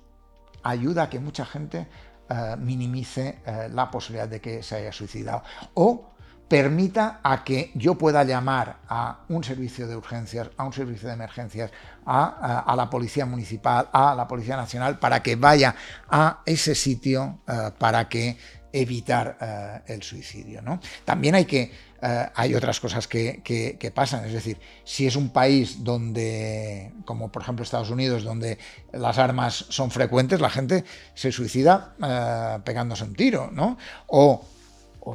ayuda 0.64 1.04
a 1.04 1.10
que 1.10 1.20
mucha 1.20 1.46
gente 1.46 1.88
eh, 2.32 2.56
minimice 2.58 3.40
eh, 3.46 3.68
la 3.74 3.92
posibilidad 3.92 4.28
de 4.28 4.40
que 4.40 4.64
se 4.64 4.76
haya 4.76 4.94
suicidado. 4.94 5.44
O 5.74 6.12
permita 6.48 7.20
a 7.24 7.44
que 7.44 7.72
yo 7.76 7.96
pueda 7.96 8.24
llamar 8.24 8.80
a 8.88 9.26
un 9.30 9.44
servicio 9.44 9.86
de 9.86 9.96
urgencias, 9.96 10.50
a 10.58 10.64
un 10.64 10.74
servicio 10.74 11.08
de 11.10 11.14
emergencias, 11.14 11.72
a, 12.06 12.74
la 12.76 12.90
policía 12.90 13.26
municipal, 13.26 13.90
a 13.92 14.16
la 14.16 14.28
policía 14.28 14.56
nacional, 14.58 15.00
para 15.00 15.22
que 15.22 15.36
vaya 15.36 15.76
a 16.10 16.42
ese 16.46 16.76
sitio 16.76 17.40
eh, 17.48 17.72
para 17.78 18.08
que 18.08 18.38
evitar 18.74 19.84
el 19.88 20.02
suicidio. 20.04 20.62
¿no? 20.62 20.80
También 21.06 21.36
hay 21.36 21.46
que 21.46 21.72
eh, 22.04 22.30
hay 22.34 22.56
otras 22.56 22.80
cosas 22.80 23.08
que, 23.08 23.92
pasan. 23.94 24.26
Es 24.26 24.34
decir, 24.34 24.58
si 24.84 25.06
es 25.06 25.16
un 25.16 25.30
país 25.30 25.84
donde, 25.84 26.92
como 27.06 27.32
por 27.32 27.44
ejemplo 27.44 27.64
Estados 27.64 27.92
Unidos, 27.92 28.24
donde 28.24 28.58
las 28.92 29.20
armas 29.20 29.66
son 29.70 29.92
frecuentes, 29.92 30.42
la 30.42 30.50
gente 30.50 30.84
se 31.14 31.32
suicida 31.32 31.94
eh, 32.04 32.60
pegándose 32.64 33.04
un 33.04 33.14
tiro, 33.14 33.52
¿no? 33.52 33.78
O, 34.08 34.46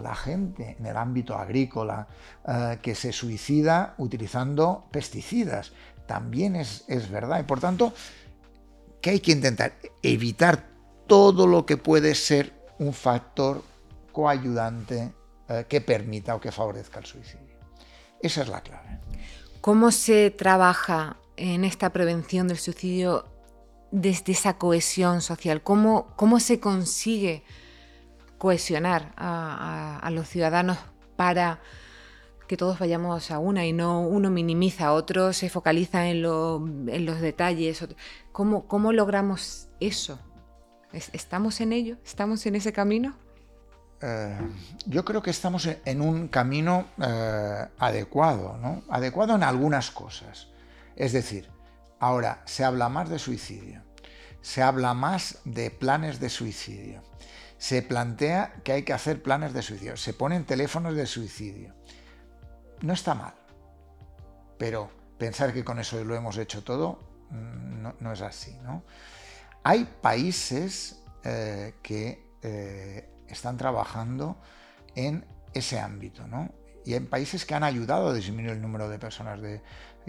la 0.02 0.14
gente 0.16 0.76
en 0.78 0.86
el 0.86 0.96
ámbito 0.96 1.36
agrícola 1.36 2.08
eh, 2.46 2.78
que 2.82 2.94
se 2.94 3.12
suicida 3.12 3.94
utilizando 3.98 4.86
pesticidas. 4.90 5.72
También 6.06 6.56
es, 6.56 6.84
es 6.88 7.08
verdad. 7.08 7.40
Y 7.40 7.44
por 7.44 7.60
tanto, 7.60 7.94
que 9.00 9.10
hay 9.10 9.20
que 9.20 9.32
intentar 9.32 9.74
evitar 10.02 10.64
todo 11.06 11.46
lo 11.46 11.66
que 11.66 11.76
puede 11.76 12.14
ser 12.14 12.55
un 12.78 12.92
factor 12.92 13.62
coayudante 14.12 15.12
eh, 15.48 15.66
que 15.68 15.80
permita 15.80 16.34
o 16.34 16.40
que 16.40 16.50
favorezca 16.50 16.98
el 16.98 17.06
suicidio. 17.06 17.56
Esa 18.20 18.42
es 18.42 18.48
la 18.48 18.60
clave. 18.60 18.98
¿Cómo 19.60 19.90
se 19.90 20.30
trabaja 20.30 21.16
en 21.36 21.64
esta 21.64 21.90
prevención 21.90 22.48
del 22.48 22.58
suicidio 22.58 23.26
desde 23.90 24.32
esa 24.32 24.58
cohesión 24.58 25.20
social? 25.20 25.62
¿Cómo, 25.62 26.08
cómo 26.16 26.40
se 26.40 26.60
consigue 26.60 27.44
cohesionar 28.38 29.12
a, 29.16 30.08
los 30.12 30.28
ciudadanos 30.28 30.78
para 31.16 31.60
que 32.48 32.56
todos 32.56 32.78
vayamos 32.78 33.30
a 33.30 33.38
una 33.38 33.66
y 33.66 33.72
no 33.72 34.00
uno 34.02 34.30
minimiza 34.30 34.86
a 34.86 34.92
otro, 34.92 35.32
se 35.32 35.48
focaliza 35.48 36.08
en, 36.08 36.22
los 36.22 37.20
detalles? 37.20 37.86
¿Cómo, 38.32 38.66
¿Cómo 38.68 38.92
logramos 38.92 39.68
eso? 39.80 40.18
¿Estamos 40.96 41.60
en 41.60 41.72
ello? 41.72 41.98
¿Estamos 42.04 42.46
en 42.46 42.56
ese 42.56 42.72
camino? 42.72 43.14
Eh, 44.00 44.38
yo 44.86 45.04
creo 45.04 45.22
que 45.22 45.30
estamos 45.30 45.66
en 45.66 46.00
un 46.00 46.28
camino 46.28 46.86
eh, 47.02 47.66
adecuado, 47.78 48.56
¿no? 48.58 48.82
Adecuado 48.88 49.34
en 49.34 49.42
algunas 49.42 49.90
cosas. 49.90 50.48
Es 50.96 51.12
decir, 51.12 51.48
ahora 52.00 52.42
se 52.46 52.64
habla 52.64 52.88
más 52.88 53.08
de 53.08 53.18
suicidio, 53.18 53.82
se 54.40 54.62
habla 54.62 54.94
más 54.94 55.38
de 55.44 55.70
planes 55.70 56.20
de 56.20 56.30
suicidio, 56.30 57.02
se 57.58 57.82
plantea 57.82 58.54
que 58.64 58.72
hay 58.72 58.82
que 58.82 58.92
hacer 58.92 59.22
planes 59.22 59.52
de 59.52 59.62
suicidio, 59.62 59.96
se 59.96 60.14
ponen 60.14 60.44
teléfonos 60.44 60.94
de 60.94 61.06
suicidio. 61.06 61.74
No 62.80 62.92
está 62.92 63.14
mal, 63.14 63.34
pero 64.58 64.90
pensar 65.18 65.52
que 65.52 65.64
con 65.64 65.78
eso 65.78 66.02
lo 66.04 66.14
hemos 66.14 66.36
hecho 66.38 66.62
todo 66.62 66.98
mm, 67.30 67.66
no, 68.00 68.12
es 68.12 68.20
así, 68.20 68.56
¿no? 68.62 68.82
Hay 69.68 69.84
países 70.00 71.02
eh, 71.24 71.74
que 71.82 72.24
están 73.26 73.56
trabajando 73.56 74.36
en 74.94 75.24
ese 75.52 75.80
ámbito, 75.80 76.24
¿no? 76.28 76.52
Y 76.84 76.94
en 76.94 77.08
países 77.08 77.44
que 77.44 77.56
han 77.56 77.64
ayudado 77.64 78.10
a 78.10 78.14
disminuir 78.14 78.50
el 78.50 78.62
número 78.62 78.88
de 78.88 79.00
personas 79.00 79.42
de, 79.42 79.60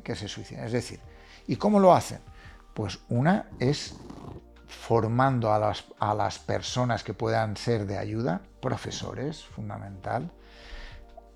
que 0.03 0.15
se 0.15 0.27
suicidan. 0.27 0.65
Es 0.65 0.73
decir, 0.73 0.99
¿y 1.47 1.55
cómo 1.55 1.79
lo 1.79 1.95
hacen? 1.95 2.19
Pues 2.75 2.99
una 3.09 3.49
es 3.57 3.95
formando 4.67 5.51
a 5.51 5.57
las, 5.57 5.85
a 5.97 6.13
las 6.13 6.37
personas 6.37 7.03
que 7.03 7.15
puedan 7.15 7.57
ser 7.57 7.87
de 7.87 7.97
ayuda, 7.97 8.43
profesores, 8.61 9.43
fundamental, 9.43 10.29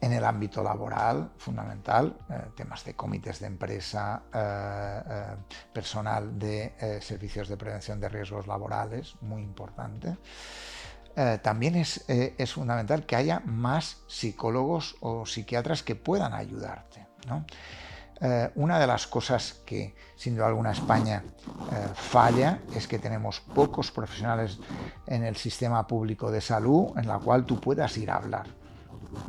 en 0.02 0.14
el 0.14 0.26
ámbito 0.26 0.64
laboral, 0.64 1.32
fundamental, 1.38 2.18
eh, 2.30 2.34
temas 2.56 2.84
de 2.84 2.96
comités 2.96 3.40
de 3.40 3.48
empresa, 3.48 4.24
eh, 4.34 5.02
eh, 5.08 5.36
personal 5.72 6.38
de 6.38 7.00
servicios 7.02 7.48
de 7.48 7.56
prevención 7.56 8.00
de 8.00 8.10
riesgos 8.10 8.48
laborales, 8.48 9.16
muy 9.22 9.44
importante. 9.44 10.18
También 11.42 11.76
es, 11.76 12.06
fundamental 12.54 13.06
que 13.06 13.18
haya 13.18 13.42
más 13.42 13.98
psicólogos 14.08 14.96
o 15.02 15.26
psiquiatras 15.26 15.84
que 15.84 15.96
puedan 15.96 16.34
ayudarte. 16.34 17.06
Eh, 18.22 18.50
una 18.56 18.80
de 18.80 18.88
las 18.88 19.08
cosas 19.08 19.62
que 19.66 19.94
sin 20.16 20.36
duda 20.36 20.48
alguna 20.48 20.72
España 20.72 21.22
falla 21.96 22.62
es 22.74 22.88
que 22.88 22.98
tenemos 22.98 23.42
pocos 23.42 23.92
profesionales 23.92 24.58
en 25.06 25.26
el 25.26 25.36
sistema 25.36 25.86
público 25.86 26.32
de 26.32 26.40
salud 26.40 26.98
en 26.98 27.08
la 27.08 27.20
cual 27.20 27.46
tú 27.46 27.60
puedas 27.60 27.98
ir 27.98 28.10
a 28.10 28.16
hablar. 28.16 28.61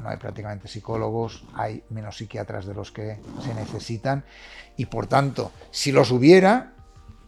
No 0.03 0.09
hay 0.09 0.17
prácticamente 0.17 0.69
psicólogos, 0.69 1.45
hay 1.55 1.83
menos 1.91 2.17
psiquiatras 2.17 2.67
de 2.67 2.75
los 2.75 2.93
que 2.93 3.21
se 3.43 3.55
necesitan 3.55 4.25
y 4.77 4.87
por 4.87 5.07
tanto, 5.07 5.53
si 5.71 5.93
los 5.93 6.11
hubiera, 6.11 6.75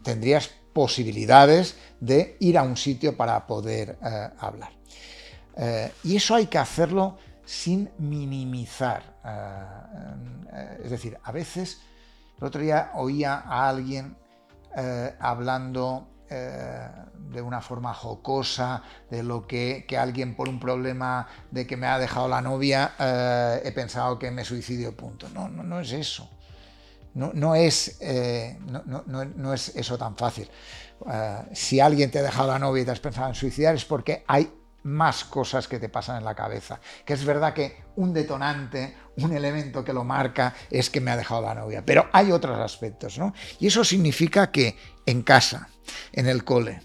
tendrías 0.03 0.51
posibilidades 0.73 1.77
de 2.01 2.37
ir 2.41 2.59
a 2.59 2.63
un 2.63 2.77
sitio 2.77 3.17
para 3.17 3.47
poder 3.47 3.99
eh, 4.03 4.29
hablar. 4.39 4.73
Eh, 5.57 5.93
y 6.05 6.17
eso 6.17 6.35
hay 6.35 6.47
que 6.47 6.59
hacerlo 6.59 7.17
sin 7.45 7.91
minimizar. 7.99 9.19
Eh, 9.25 10.81
es 10.85 10.91
decir, 10.91 11.19
a 11.23 11.33
veces, 11.33 11.81
el 12.39 12.45
otro 12.45 12.61
día 12.61 12.91
oía 12.95 13.45
a 13.47 13.69
alguien 13.69 14.17
hablando 15.21 16.09
de 16.29 17.43
una 17.43 17.61
forma 17.61 17.95
jocosa 17.95 18.83
de 19.11 19.23
lo 19.23 19.47
que, 19.47 19.85
que, 19.87 19.97
alguien 19.97 20.35
por 20.35 20.49
un 20.49 20.59
problema 20.59 21.27
de 21.51 21.67
que 21.67 21.77
me 21.77 21.87
ha 21.87 21.99
dejado 21.99 22.29
la 22.29 22.41
novia 22.41 22.93
he 23.63 23.73
pensado 23.73 24.19
que 24.19 24.31
me 24.31 24.45
suicidio, 24.45 24.97
punto. 24.97 25.29
No, 25.29 25.49
no, 25.49 25.63
no 25.63 25.81
es 25.81 25.93
eso 25.93 26.29
no, 27.15 27.55
es, 27.55 27.97
eh, 28.01 28.59
no, 28.67 29.55
es 29.55 29.69
eso 29.77 29.97
tan 29.97 30.17
fácil. 30.17 30.51
Eh, 31.11 31.39
si 31.53 31.81
alguien 31.81 32.11
te 32.11 32.19
ha 32.19 32.23
dejado 32.23 32.49
la 32.49 32.59
novia 32.59 32.83
y 32.83 32.85
te 32.85 32.91
has 32.91 33.01
pensado 33.01 33.29
en 33.29 33.35
suicidar 33.35 33.75
es 33.75 33.85
porque 33.85 34.25
hay 34.27 34.53
más 34.83 35.25
cosas 35.25 35.67
que 35.67 35.79
te 35.79 35.89
pasan 35.89 36.19
en 36.19 36.25
la 36.25 36.35
cabeza. 36.35 36.81
Que 37.05 37.15
es 37.15 37.25
verdad 37.25 37.55
que 37.55 37.85
un 37.97 38.13
detonante, 38.13 38.95
un 39.17 39.33
elemento 39.33 39.85
que 39.85 39.93
lo 39.93 40.05
marca 40.05 40.55
es 40.71 40.91
que 40.91 41.01
me 41.01 41.11
ha 41.11 41.17
dejado 41.17 41.41
la 41.43 41.55
novia, 41.55 41.83
pero 41.87 42.09
hay 42.13 42.33
otros 42.33 42.59
aspectos, 42.59 43.19
¿no? 43.19 43.33
Y 43.61 43.69
eso 43.69 43.83
significa 43.85 44.51
que 44.51 44.77
en 45.07 45.23
casa, 45.23 45.69
en 46.13 46.27
el 46.27 46.45
cole, 46.45 46.81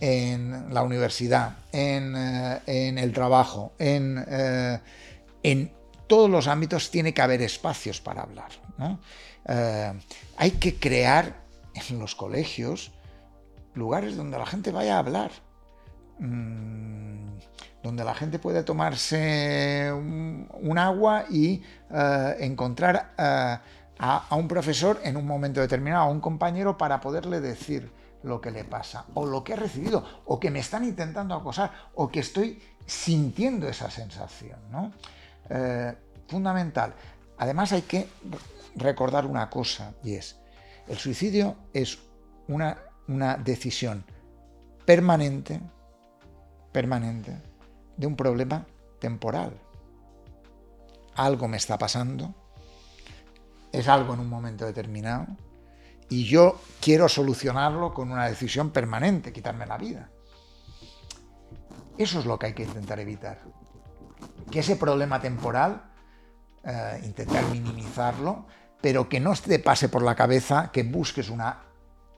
en 0.00 0.72
la 0.72 0.82
universidad, 0.82 1.56
en, 1.72 2.14
eh, 2.16 2.94
el 2.96 3.12
trabajo, 3.12 3.72
en, 3.78 4.24
en 5.42 5.72
todos 6.06 6.28
los 6.28 6.46
ámbitos 6.46 6.90
tiene 6.90 7.14
que 7.14 7.22
haber 7.22 7.40
espacios 7.42 8.00
para 8.00 8.22
hablar. 8.22 8.50
Eh, 9.46 9.92
hay 10.36 10.50
que 10.52 10.76
crear 10.76 11.42
en 11.88 11.98
los 11.98 12.14
colegios 12.14 12.92
lugares 13.74 14.16
donde 14.16 14.38
la 14.38 14.46
gente 14.46 14.70
vaya 14.70 14.96
a 14.96 14.98
hablar, 14.98 15.30
mm, 16.18 17.38
donde 17.82 18.04
la 18.04 18.14
gente 18.14 18.38
puede 18.38 18.62
tomarse 18.62 19.90
un, 19.92 20.78
agua 20.78 21.24
y 21.30 21.62
eh, 21.90 22.36
encontrar 22.40 23.14
eh, 23.18 23.58
a, 24.02 24.34
un 24.34 24.48
profesor 24.48 25.00
en 25.04 25.16
un 25.16 25.24
momento 25.24 25.60
determinado, 25.60 26.02
a 26.02 26.10
un 26.10 26.20
compañero 26.20 26.76
para 26.76 27.00
poderle 27.00 27.40
decir 27.40 27.90
lo 28.24 28.40
que 28.40 28.50
le 28.50 28.64
pasa, 28.64 29.06
o 29.14 29.24
lo 29.26 29.44
que 29.44 29.52
he 29.52 29.56
recibido, 29.56 30.04
o 30.26 30.40
que 30.40 30.50
me 30.50 30.58
están 30.58 30.84
intentando 30.84 31.34
acosar, 31.34 31.70
o 31.94 32.08
que 32.08 32.20
estoy 32.20 32.60
sintiendo 32.84 33.68
esa 33.68 33.90
sensación. 33.90 34.58
fundamental. 36.26 36.94
Además 37.38 37.72
hay 37.72 37.82
que 37.82 38.08
recordar 38.74 39.26
una 39.26 39.48
cosa 39.50 39.92
y 40.02 40.14
es, 40.14 40.36
el 40.88 40.96
suicidio 40.96 41.56
es 41.72 41.98
una, 42.48 42.78
una 43.06 43.36
decisión 43.36 44.04
permanente, 44.84 45.60
permanente, 46.72 47.36
de 47.96 48.06
un 48.06 48.16
problema 48.16 48.66
temporal. 48.98 49.52
Algo 51.14 51.46
me 51.46 51.58
está 51.58 51.76
pasando, 51.78 52.34
es 53.72 53.88
algo 53.88 54.14
en 54.14 54.20
un 54.20 54.28
momento 54.28 54.66
determinado, 54.66 55.26
y 56.08 56.24
yo 56.24 56.60
quiero 56.80 57.08
solucionarlo 57.08 57.94
con 57.94 58.12
una 58.12 58.26
decisión 58.26 58.70
permanente, 58.70 59.32
quitarme 59.32 59.66
la 59.66 59.78
vida. 59.78 60.10
Eso 61.96 62.20
es 62.20 62.26
lo 62.26 62.38
que 62.38 62.46
hay 62.46 62.52
que 62.52 62.64
intentar 62.64 63.00
evitar. 63.00 63.38
Que 64.50 64.60
ese 64.60 64.76
problema 64.76 65.20
temporal, 65.20 65.90
eh, 66.64 67.00
intentar 67.04 67.44
minimizarlo, 67.46 68.46
pero 68.80 69.08
que 69.08 69.20
no 69.20 69.32
te 69.34 69.58
pase 69.58 69.88
por 69.88 70.02
la 70.02 70.14
cabeza 70.14 70.70
que 70.70 70.82
busques 70.82 71.30
una 71.30 71.62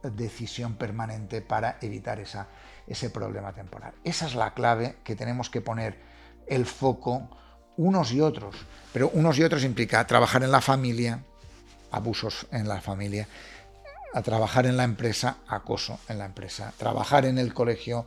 decisión 0.03 0.75
permanente 0.75 1.41
para 1.41 1.79
evitar 1.81 2.19
esa, 2.21 2.49
ese 2.87 3.11
problema 3.11 3.53
temporal. 3.53 3.95
Esa 4.03 4.27
es 4.27 4.35
la 4.35 4.55
clave 4.55 4.97
que 5.05 5.17
tenemos 5.17 5.51
que 5.51 5.61
poner 5.61 6.01
el 6.47 6.67
foco 6.67 7.31
unos 7.77 8.13
y 8.13 8.21
otros, 8.21 8.57
pero 8.93 9.11
unos 9.15 9.39
y 9.39 9.45
otros 9.45 9.65
implica 9.65 10.07
trabajar 10.07 10.43
en 10.43 10.51
la 10.51 10.61
familia, 10.61 11.25
abusos 11.91 12.47
en 12.51 12.69
la 12.69 12.81
familia, 12.81 13.29
a 14.13 14.23
trabajar 14.23 14.67
en 14.67 14.77
la 14.77 14.85
empresa, 14.85 15.39
acoso 15.49 15.99
en 16.09 16.19
la 16.19 16.27
empresa, 16.27 16.73
trabajar 16.77 17.25
en 17.25 17.39
el 17.39 17.53
colegio, 17.53 18.07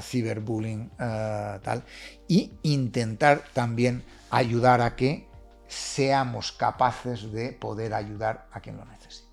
ciberbullying, 0.00 0.90
tal, 0.96 1.82
y 2.28 2.52
intentar 2.62 3.42
también 3.52 4.04
ayudar 4.30 4.80
a 4.80 4.94
que 4.94 5.26
seamos 5.66 6.52
capaces 6.52 7.32
de 7.32 7.52
poder 7.52 7.94
ayudar 7.94 8.46
a 8.52 8.60
quien 8.60 8.76
lo 8.76 8.84
necesite. 8.84 9.24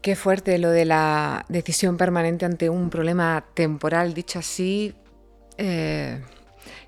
Qué 0.00 0.16
fuerte 0.16 0.56
lo 0.58 0.70
de 0.70 0.86
la 0.86 1.44
decisión 1.48 1.96
permanente 1.96 2.46
ante 2.46 2.70
un 2.70 2.88
problema 2.88 3.44
temporal, 3.52 4.14
dicho 4.14 4.38
así. 4.38 4.94
Eh, 5.58 6.22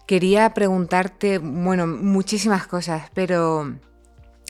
quería 0.06 0.54
preguntarte, 0.54 1.38
bueno, 1.38 1.86
muchísimas 1.86 2.66
cosas, 2.66 3.10
pero 3.12 3.74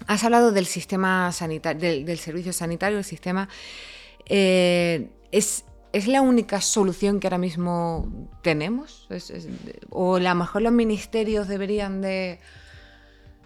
has 0.07 0.25
hablado 0.25 0.53
del 0.53 0.67
sistema 0.67 1.31
sanitario, 1.33 1.81
del, 1.81 2.19
servicio 2.19 2.53
sanitario, 2.53 2.99
el 2.99 3.05
sistema. 3.05 3.49
Eh, 4.27 5.11
¿es, 5.33 5.65
¿Es 5.93 6.07
la 6.07 6.23
única 6.23 6.61
solución 6.61 7.21
que 7.21 7.27
ahora 7.27 7.39
mismo 7.39 8.29
tenemos? 8.43 9.09
¿O 9.91 10.17
a 10.17 10.21
lo 10.21 10.35
mejor 10.35 10.63
los 10.63 10.73
ministerios 10.73 11.49
deberían 11.49 12.01
de 12.01 12.39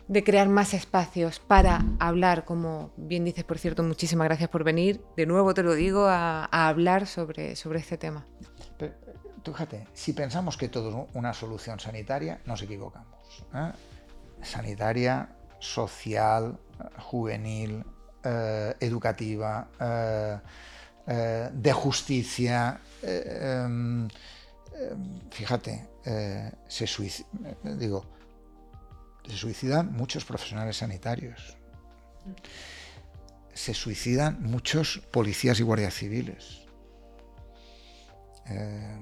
de 0.09 0.23
crear 0.23 0.49
más 0.49 0.75
espacios 0.75 1.41
para 1.41 1.85
hablar, 1.99 2.45
como 2.45 2.93
bien 2.97 3.25
dices, 3.25 3.45
por 3.45 3.59
cierto, 3.59 3.83
muchísimas 3.83 4.27
gracias 4.27 4.51
por 4.51 4.65
venir, 4.65 5.03
de 5.17 5.27
nuevo 5.27 5.55
te 5.55 5.63
lo 5.63 5.75
digo, 5.75 6.07
a, 6.07 6.45
hablar 6.45 7.07
sobre, 7.07 7.57
sobre 7.57 7.79
este 7.79 7.97
tema. 7.97 8.27
fíjate, 9.45 9.87
si 9.93 10.13
pensamos 10.13 10.57
que 10.57 10.69
todo 10.69 10.89
es 11.09 11.15
una 11.15 11.33
solución 11.33 11.81
sanitaria, 11.81 12.41
nos 12.45 12.63
equivocamos. 12.63 13.45
¿eh? 13.55 13.73
Sanitaria, 14.43 15.29
social, 15.65 16.59
juvenil, 16.99 17.85
eh, 18.23 18.75
educativa, 18.81 19.69
eh, 21.07 21.51
de 21.53 21.73
justicia. 21.73 22.81
Em, 23.03 24.05
em, 24.05 24.09
fíjate, 25.31 25.89
se 26.69 26.87
se 29.27 29.37
suicidan 29.37 29.93
muchos 29.93 30.25
profesionales 30.25 30.77
sanitarios. 30.79 31.57
Se 33.55 33.73
suicidan 33.73 34.43
muchos 34.43 34.99
policías 35.11 35.61
y 35.61 35.63
guardias 35.63 35.95
civiles. 35.95 36.67
Eh, 38.47 38.99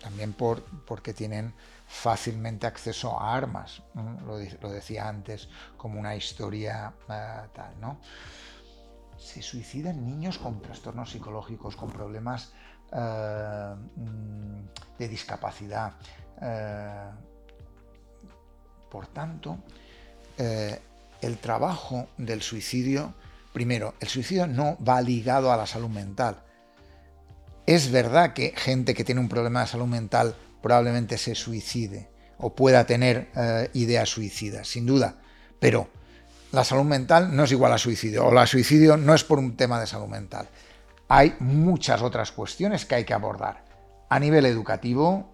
también 0.00 0.32
por, 0.32 0.64
porque 0.86 1.12
tienen 1.12 1.54
fácilmente 1.90 2.68
acceso 2.68 3.18
a 3.18 3.34
armas. 3.34 3.82
Lo, 4.24 4.70
decía 4.70 5.08
antes 5.08 5.48
como 5.76 5.98
una 5.98 6.14
historia 6.14 6.94
eh, 7.08 7.48
tal, 7.52 7.80
¿no? 7.80 7.98
Se 9.18 9.42
suicidan 9.42 10.06
niños 10.06 10.38
con 10.38 10.62
trastornos 10.62 11.10
psicológicos, 11.10 11.74
con 11.74 11.90
problemas 11.90 12.52
eh, 12.92 13.74
mm, 13.96 14.98
de 14.98 15.08
discapacidad. 15.08 15.94
Por 18.88 19.08
tanto, 19.08 19.58
eh, 20.38 20.80
el 21.20 21.38
trabajo 21.38 22.08
del 22.16 22.40
suicidio, 22.40 23.14
primero, 23.52 23.94
el 24.00 24.08
suicidio 24.08 24.46
no 24.46 24.78
va 24.82 25.02
ligado 25.02 25.52
a 25.52 25.56
la 25.56 25.66
salud 25.66 25.90
mental. 25.90 26.42
Es 27.66 27.90
verdad 27.90 28.32
que 28.32 28.54
gente 28.56 28.94
que 28.94 29.04
tiene 29.04 29.20
un 29.20 29.28
problema 29.28 29.60
de 29.60 29.66
salud 29.66 29.86
mental 29.86 30.34
probablemente 30.62 31.18
se 31.18 31.34
suicide 31.34 32.10
o 32.38 32.54
pueda 32.54 32.84
tener 32.84 33.30
eh, 33.36 33.70
ideas 33.74 34.08
suicidas, 34.08 34.68
sin 34.68 34.86
duda, 34.86 35.16
pero 35.58 35.88
la 36.52 36.64
salud 36.64 36.84
mental 36.84 37.34
no 37.34 37.44
es 37.44 37.52
igual 37.52 37.72
a 37.72 37.78
suicidio 37.78 38.26
o 38.26 38.32
la 38.32 38.46
suicidio 38.46 38.96
no 38.96 39.14
es 39.14 39.24
por 39.24 39.38
un 39.38 39.56
tema 39.56 39.78
de 39.78 39.86
salud 39.86 40.08
mental. 40.08 40.48
Hay 41.08 41.36
muchas 41.40 42.02
otras 42.02 42.32
cuestiones 42.32 42.86
que 42.86 42.96
hay 42.96 43.04
que 43.04 43.14
abordar. 43.14 43.64
A 44.08 44.18
nivel 44.18 44.46
educativo, 44.46 45.32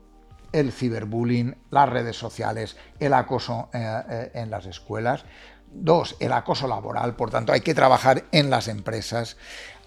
el 0.53 0.72
ciberbullying, 0.72 1.57
las 1.70 1.89
redes 1.89 2.16
sociales, 2.16 2.77
el 2.99 3.14
acoso 3.14 3.68
eh, 3.72 4.03
eh, 4.09 4.31
en 4.35 4.51
las 4.51 4.66
escuelas. 4.66 5.24
Dos, 5.72 6.16
el 6.20 6.33
acoso 6.33 6.66
laboral, 6.68 7.16
por 7.16 7.31
tanto, 7.31 7.53
hay 7.53 7.61
que 7.61 7.74
trabajar 7.74 8.24
en 8.33 8.51
las 8.51 8.68
empresas, 8.68 9.37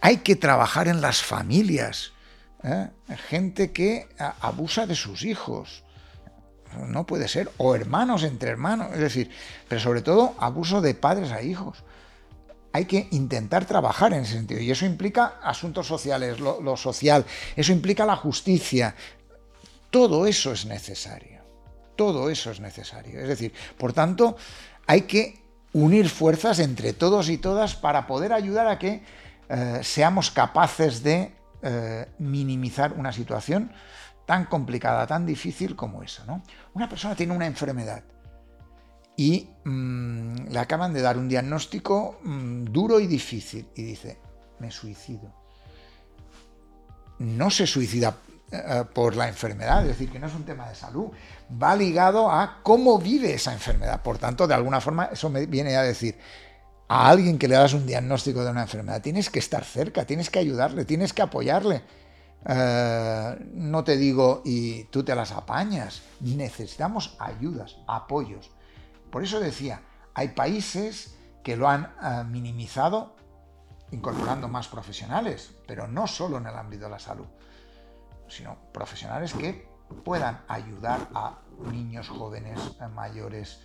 hay 0.02 0.18
que 0.18 0.36
trabajar 0.36 0.88
en 0.88 1.02
las 1.02 1.22
familias. 1.22 2.14
¿Eh? 2.64 2.90
Gente 3.28 3.72
que 3.72 4.08
abusa 4.40 4.86
de 4.86 4.96
sus 4.96 5.24
hijos. 5.24 5.84
No 6.88 7.06
puede 7.06 7.28
ser. 7.28 7.50
O 7.58 7.76
hermanos 7.76 8.24
entre 8.24 8.50
hermanos. 8.50 8.90
Es 8.94 9.00
decir, 9.00 9.32
pero 9.68 9.82
sobre 9.82 10.02
todo 10.02 10.36
abuso 10.40 10.82
de 10.82 10.94
padres 10.94 11.32
a 11.32 11.42
hijos 11.42 11.84
hay 12.72 12.86
que 12.86 13.08
intentar 13.12 13.66
trabajar 13.66 14.14
en 14.14 14.22
ese 14.22 14.34
sentido. 14.34 14.62
Y 14.62 14.72
eso 14.72 14.86
implica 14.86 15.40
asuntos 15.42 15.88
sociales, 15.88 16.40
lo, 16.40 16.78
social, 16.78 17.26
eso 17.56 17.72
implica 17.72 18.06
la 18.06 18.16
justicia, 18.16 18.96
todo 19.90 20.28
eso 20.28 20.52
es 20.52 20.66
necesario. 20.66 21.40
Todo 21.96 22.30
eso 22.30 22.52
es 22.52 22.60
necesario. 22.60 23.20
Es 23.20 23.28
decir, 23.28 23.54
por 23.78 23.92
tanto, 23.92 24.38
hay 24.88 25.02
que 25.02 25.42
unir 25.74 26.10
fuerzas 26.10 26.60
entre 26.60 26.94
todos 26.94 27.30
y 27.30 27.38
todas 27.38 27.76
para 27.76 28.08
poder 28.08 28.32
ayudar 28.34 28.68
a 28.68 28.80
que 28.80 29.04
eh, 29.50 29.80
seamos 29.84 30.32
capaces 30.32 31.04
de 31.04 31.34
eh, 31.62 32.08
minimizar 32.20 32.94
una 32.94 33.12
situación 33.12 33.72
tan 34.26 34.46
complicada, 34.46 35.08
tan 35.08 35.26
difícil 35.26 35.76
como 35.76 36.04
esa. 36.04 36.24
Una 36.74 36.88
persona 36.88 37.16
tiene 37.16 37.34
una 37.34 37.48
enfermedad 37.48 38.04
y 39.18 39.50
mm, 39.66 40.50
le 40.50 40.60
acaban 40.60 40.94
de 40.94 41.02
dar 41.02 41.18
un 41.18 41.28
diagnóstico 41.28 42.20
mm, 42.24 42.66
duro 42.66 43.00
y 43.00 43.08
difícil 43.08 43.68
y 43.76 43.84
dice, 43.84 44.20
me 44.60 44.72
suicido. 44.72 45.34
No 47.18 47.50
se 47.50 47.68
suicida 47.68 48.16
eh, 48.52 48.84
por 48.94 49.16
la 49.16 49.28
enfermedad, 49.28 49.82
es 49.82 49.90
decir, 49.90 50.10
que 50.10 50.20
no 50.20 50.28
es 50.28 50.34
un 50.34 50.44
tema 50.44 50.70
de 50.70 50.76
salud, 50.76 51.12
va 51.52 51.76
ligado 51.76 52.32
a 52.32 52.60
cómo 52.64 52.98
vive 52.98 53.34
esa 53.34 53.52
enfermedad. 53.52 54.02
Por 54.02 54.18
tanto, 54.18 54.48
de 54.48 54.54
alguna 54.54 54.80
forma, 54.80 55.06
eso 55.12 55.30
me 55.30 55.46
viene 55.46 55.76
a 55.76 55.84
decir, 55.84 56.18
a 56.90 57.10
alguien 57.10 57.40
que 57.40 57.48
le 57.48 57.56
das 57.56 57.74
un 57.74 57.86
diagnóstico 57.86 58.44
de 58.44 58.52
una 58.52 58.64
enfermedad, 58.64 59.02
tienes 59.02 59.30
que 59.30 59.40
estar 59.40 59.64
cerca, 59.64 60.06
tienes 60.06 60.30
que 60.30 60.40
ayudarle, 60.40 60.84
tienes 60.84 61.14
que 61.14 61.22
apoyarle. 61.22 61.84
Eh, 62.46 63.38
no 63.54 63.84
te 63.86 63.96
digo 63.96 64.42
y 64.44 64.84
tú 64.86 65.04
te 65.04 65.16
las 65.16 65.32
apañas, 65.32 66.02
necesitamos 66.20 67.16
ayudas, 67.20 67.78
apoyos. 67.88 68.52
Por 69.10 69.24
eso 69.24 69.40
decía, 69.40 69.82
hay 70.14 70.30
países 70.30 71.16
que 71.44 71.56
lo 71.56 71.70
han 71.70 71.94
eh, 72.04 72.24
minimizado 72.28 73.16
incorporando 73.92 74.50
más 74.50 74.68
profesionales, 74.68 75.52
pero 75.66 75.88
no 75.88 76.06
solo 76.06 76.38
en 76.38 76.48
el 76.48 76.56
ámbito 76.56 76.84
de 76.86 76.92
la 76.92 77.00
salud 77.00 77.26
sino 78.30 78.58
profesionales 78.72 79.34
que 79.34 79.68
puedan 80.04 80.42
ayudar 80.48 81.10
a 81.14 81.40
niños, 81.72 82.08
jóvenes, 82.08 82.60
eh, 82.80 82.88
mayores. 82.88 83.62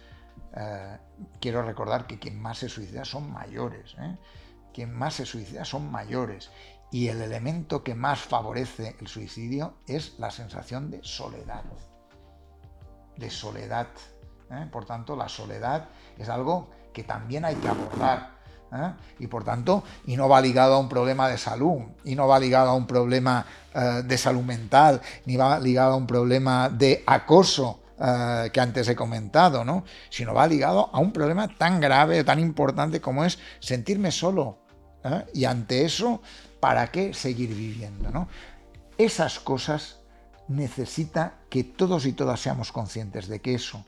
Eh, 0.56 0.98
quiero 1.40 1.62
recordar 1.62 2.06
que 2.06 2.18
quien 2.18 2.40
más 2.40 2.58
se 2.58 2.68
suicida 2.68 3.04
son 3.04 3.32
mayores. 3.32 3.94
¿eh? 3.98 4.16
Quien 4.72 4.92
más 4.92 5.14
se 5.14 5.26
suicida 5.26 5.64
son 5.64 5.90
mayores. 5.90 6.50
Y 6.90 7.08
el 7.08 7.20
elemento 7.22 7.82
que 7.82 7.94
más 7.94 8.20
favorece 8.20 8.96
el 9.00 9.08
suicidio 9.08 9.74
es 9.86 10.18
la 10.18 10.30
sensación 10.30 10.90
de 10.90 11.00
soledad. 11.02 11.64
De 13.16 13.30
soledad. 13.30 13.88
Por 14.70 14.84
tanto, 14.84 15.16
la 15.16 15.28
soledad 15.28 15.88
es 16.16 16.28
algo 16.28 16.70
que 16.92 17.02
también 17.02 17.44
hay 17.44 17.56
que 17.56 17.66
abordar 17.66 18.34
¿eh? 18.74 18.92
y 19.18 19.26
por 19.26 19.44
tanto, 19.44 19.84
y 20.06 20.16
no 20.16 20.28
va 20.28 20.40
ligado 20.40 20.74
a 20.74 20.78
un 20.78 20.88
problema 20.88 21.28
de 21.28 21.38
salud, 21.38 21.82
y 22.04 22.14
no 22.14 22.28
va 22.28 22.38
ligado 22.38 22.70
a 22.70 22.74
un 22.74 22.86
problema 22.86 23.44
eh, 23.74 24.02
de 24.04 24.18
salud 24.18 24.42
mental, 24.42 25.00
ni 25.26 25.36
va 25.36 25.58
ligado 25.58 25.94
a 25.94 25.96
un 25.96 26.06
problema 26.06 26.68
de 26.68 27.02
acoso 27.06 27.80
eh, 27.98 28.50
que 28.52 28.60
antes 28.60 28.88
he 28.88 28.96
comentado, 28.96 29.64
¿no? 29.64 29.84
sino 30.10 30.34
va 30.34 30.46
ligado 30.46 30.90
a 30.92 30.98
un 30.98 31.12
problema 31.12 31.48
tan 31.48 31.80
grave, 31.80 32.24
tan 32.24 32.38
importante 32.40 33.00
como 33.00 33.24
es 33.24 33.38
sentirme 33.60 34.10
solo. 34.10 34.58
Y 35.34 35.44
ante 35.44 35.84
eso, 35.84 36.22
¿para 36.60 36.90
qué 36.90 37.12
seguir 37.12 37.54
viviendo? 37.54 38.10
¿no? 38.10 38.26
Esas 38.96 39.38
cosas 39.38 40.00
necesita 40.48 41.40
que 41.50 41.62
todos 41.62 42.06
y 42.06 42.14
todas 42.14 42.40
seamos 42.40 42.72
conscientes 42.72 43.28
de 43.28 43.40
que 43.42 43.54
eso 43.54 43.84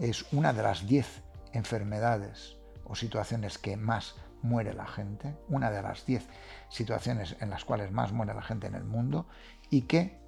es 0.00 0.26
una 0.32 0.52
de 0.52 0.62
las 0.64 0.88
diez 0.88 1.22
enfermedades 1.52 2.56
o 2.84 2.96
situaciones 2.96 3.58
que 3.58 3.76
más 3.76 4.16
muere 4.42 4.74
la 4.74 4.86
gente, 4.86 5.36
una 5.48 5.70
de 5.70 5.82
las 5.82 6.04
diez 6.06 6.26
situaciones 6.68 7.36
en 7.40 7.50
las 7.50 7.64
cuales 7.64 7.92
más 7.92 8.12
muere 8.12 8.34
la 8.34 8.42
gente 8.42 8.66
en 8.66 8.74
el 8.74 8.84
mundo, 8.84 9.26
y 9.70 9.82
que 9.82 10.18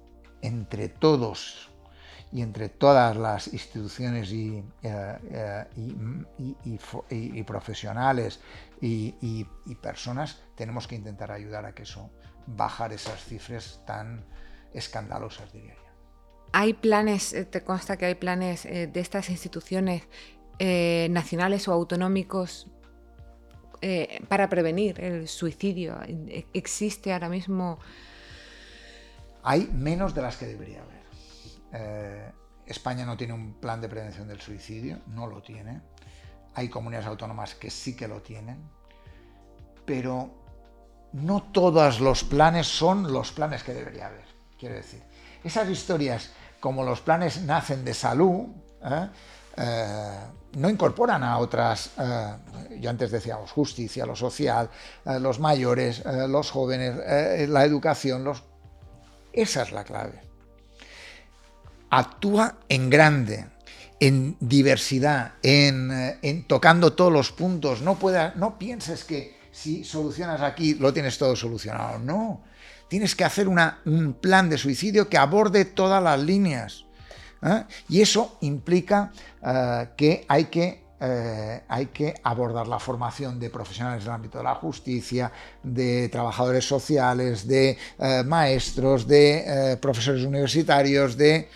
entre 0.41 0.89
todos 0.89 1.72
y 2.33 2.41
entre 2.41 2.69
todas 2.69 3.15
las 3.15 3.53
instituciones 3.53 4.31
y, 4.31 4.63
eh, 4.81 5.65
eh, 7.09 7.43
profesionales 7.45 8.39
y, 8.81 9.45
personas 9.81 10.41
tenemos 10.55 10.87
que 10.87 10.95
intentar 10.95 11.31
ayudar 11.31 11.65
a 11.65 11.73
que 11.73 11.83
eso, 11.83 12.09
bajar 12.47 12.93
esas 12.93 13.23
cifras 13.23 13.81
tan 13.85 14.25
escandalosas, 14.73 15.51
diría 15.53 15.75
yo. 15.75 15.81
Hay 16.53 16.73
planes, 16.73 17.33
eh, 17.33 17.45
te 17.45 17.63
consta 17.63 17.97
que 17.97 18.05
hay 18.05 18.15
planes 18.15 18.63
de 18.63 18.91
estas 18.99 19.29
instituciones 19.29 20.03
eh, 20.59 21.07
nacionales 21.09 21.67
o 21.67 21.73
autonómicos 21.73 22.67
eh, 23.81 24.21
para 24.27 24.47
prevenir 24.47 25.01
el 25.01 25.27
suicidio. 25.27 25.99
Existe 26.53 27.11
ahora 27.11 27.27
mismo 27.27 27.79
hay 29.41 29.67
menos 29.73 30.13
de 30.13 30.21
las 30.21 30.37
que 30.37 30.45
debería 30.45 30.81
haber. 30.83 31.02
Eh, 31.73 32.31
España 32.65 33.05
no 33.05 33.17
tiene 33.17 33.33
un 33.33 33.55
plan 33.55 33.81
de 33.81 33.89
prevención 33.89 34.27
del 34.27 34.39
suicidio, 34.39 34.99
no 35.07 35.27
lo 35.27 35.41
tiene. 35.41 35.81
Hay 36.55 36.69
comunidades 36.69 37.07
autónomas 37.07 37.55
que 37.55 37.69
sí 37.69 37.95
que 37.95 38.07
lo 38.07 38.21
tienen, 38.21 38.69
pero 39.85 40.29
no 41.13 41.43
todos 41.51 41.99
los 41.99 42.23
planes 42.23 42.67
son 42.67 43.11
los 43.11 43.31
planes 43.31 43.63
que 43.63 43.73
debería 43.73 44.07
haber. 44.07 44.25
Quiero 44.57 44.75
decir, 44.75 45.01
esas 45.43 45.67
historias 45.67 46.31
como 46.59 46.83
los 46.83 47.01
planes 47.01 47.41
nacen 47.41 47.83
de 47.83 47.93
salud, 47.93 48.45
¿eh? 48.83 49.09
Eh, 49.57 50.19
no 50.57 50.69
incorporan 50.69 51.23
a 51.23 51.39
otras, 51.39 51.91
yo 52.79 52.89
antes 52.89 53.09
decíamos, 53.09 53.51
justicia, 53.51 54.05
lo 54.05 54.15
social, 54.15 54.69
los 55.19 55.39
mayores, 55.39 56.03
los 56.05 56.51
jóvenes, 56.51 57.49
la 57.49 57.65
educación, 57.65 58.23
los... 58.23 58.43
esa 59.31 59.63
es 59.63 59.71
la 59.71 59.83
clave. 59.83 60.32
Actúa 61.95 62.57
en 62.69 62.89
grande, 62.89 63.45
en 63.99 64.35
diversidad, 64.39 65.33
en, 65.43 66.45
tocando 66.47 66.93
todos 66.93 67.11
los 67.11 67.31
puntos. 67.31 67.81
No 67.81 68.57
pienses 68.57 69.03
que 69.03 69.37
si 69.51 69.83
solucionas 69.83 70.41
aquí 70.41 70.73
lo 70.73 70.91
tienes 70.91 71.17
todo 71.17 71.35
solucionado. 71.35 71.99
No, 71.99 72.43
tienes 72.89 73.15
que 73.15 73.23
hacer 73.23 73.47
un 73.47 74.17
plan 74.19 74.49
de 74.49 74.57
suicidio 74.57 75.07
que 75.07 75.17
aborde 75.17 75.65
todas 75.65 76.03
las 76.03 76.19
líneas. 76.19 76.85
¿eh? 77.43 77.63
Y 77.89 78.01
eso 78.01 78.37
implica 78.41 79.11
eh, 79.41 79.89
que 79.95 80.25
hay 80.27 80.45
que 80.45 80.82
eh, 80.99 81.61
hay 81.67 81.87
que 81.87 82.13
abordar 82.23 82.67
la 82.67 82.79
formación 82.79 83.39
de 83.39 83.49
profesionales 83.49 84.03
del 84.03 84.13
ámbito 84.13 84.37
de 84.37 84.43
la 84.43 84.55
justicia, 84.55 85.31
de 85.61 86.09
trabajadores 86.09 86.65
sociales, 86.65 87.47
de 87.47 87.77
maestros, 88.25 89.07
de 89.07 89.77
profesores 89.81 90.23
universitarios, 90.23 91.17
de... 91.17 91.49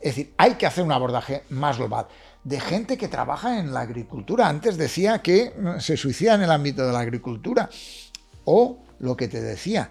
es 0.00 0.16
decir, 0.16 0.34
hay 0.36 0.54
que 0.54 0.66
hacer 0.66 0.84
un 0.84 0.92
abordaje 0.92 1.44
más 1.50 1.78
global. 1.78 2.06
De 2.44 2.58
gente 2.58 2.96
que 2.96 3.08
trabaja 3.08 3.58
en 3.58 3.72
la 3.72 3.80
agricultura. 3.80 4.48
Antes 4.48 4.76
decía 4.76 5.20
que 5.20 5.52
se 5.78 5.96
suicida 5.96 6.34
en 6.34 6.42
el 6.42 6.50
ámbito 6.50 6.86
de 6.86 6.92
la 6.92 7.00
agricultura. 7.00 7.68
O 8.44 8.78
lo 8.98 9.16
que 9.16 9.28
te 9.28 9.40
decía, 9.40 9.90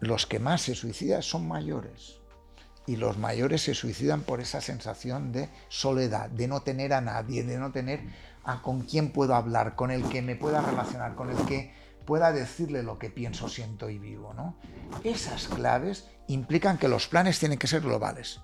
los 0.00 0.26
que 0.26 0.38
más 0.38 0.62
se 0.62 0.74
suicidan 0.74 1.22
son 1.22 1.48
mayores. 1.48 2.23
Y 2.86 2.96
los 2.96 3.16
mayores 3.16 3.62
se 3.62 3.74
suicidan 3.74 4.22
por 4.22 4.40
esa 4.40 4.60
sensación 4.60 5.32
de 5.32 5.48
soledad, 5.68 6.28
de 6.28 6.48
no 6.48 6.62
tener 6.62 6.92
a 6.92 7.00
nadie, 7.00 7.42
de 7.42 7.58
no 7.58 7.72
tener 7.72 8.00
a 8.44 8.60
con 8.60 8.82
quién 8.82 9.10
puedo 9.10 9.34
hablar, 9.34 9.74
con 9.74 9.90
el 9.90 10.08
que 10.08 10.22
me 10.22 10.36
pueda 10.36 10.60
relacionar, 10.60 11.14
con 11.14 11.30
el 11.30 11.36
que 11.46 11.72
pueda 12.04 12.32
decirle 12.32 12.82
lo 12.82 12.98
que 12.98 13.10
pienso, 13.10 13.48
siento 13.48 13.90
y 13.90 13.98
vivo. 13.98 14.34
¿no? 14.34 14.56
Esas 15.02 15.48
claves 15.48 16.06
implican 16.28 16.78
que 16.78 16.88
los 16.88 17.08
planes 17.08 17.38
tienen 17.38 17.58
que 17.58 17.66
ser 17.66 17.80
globales, 17.80 18.40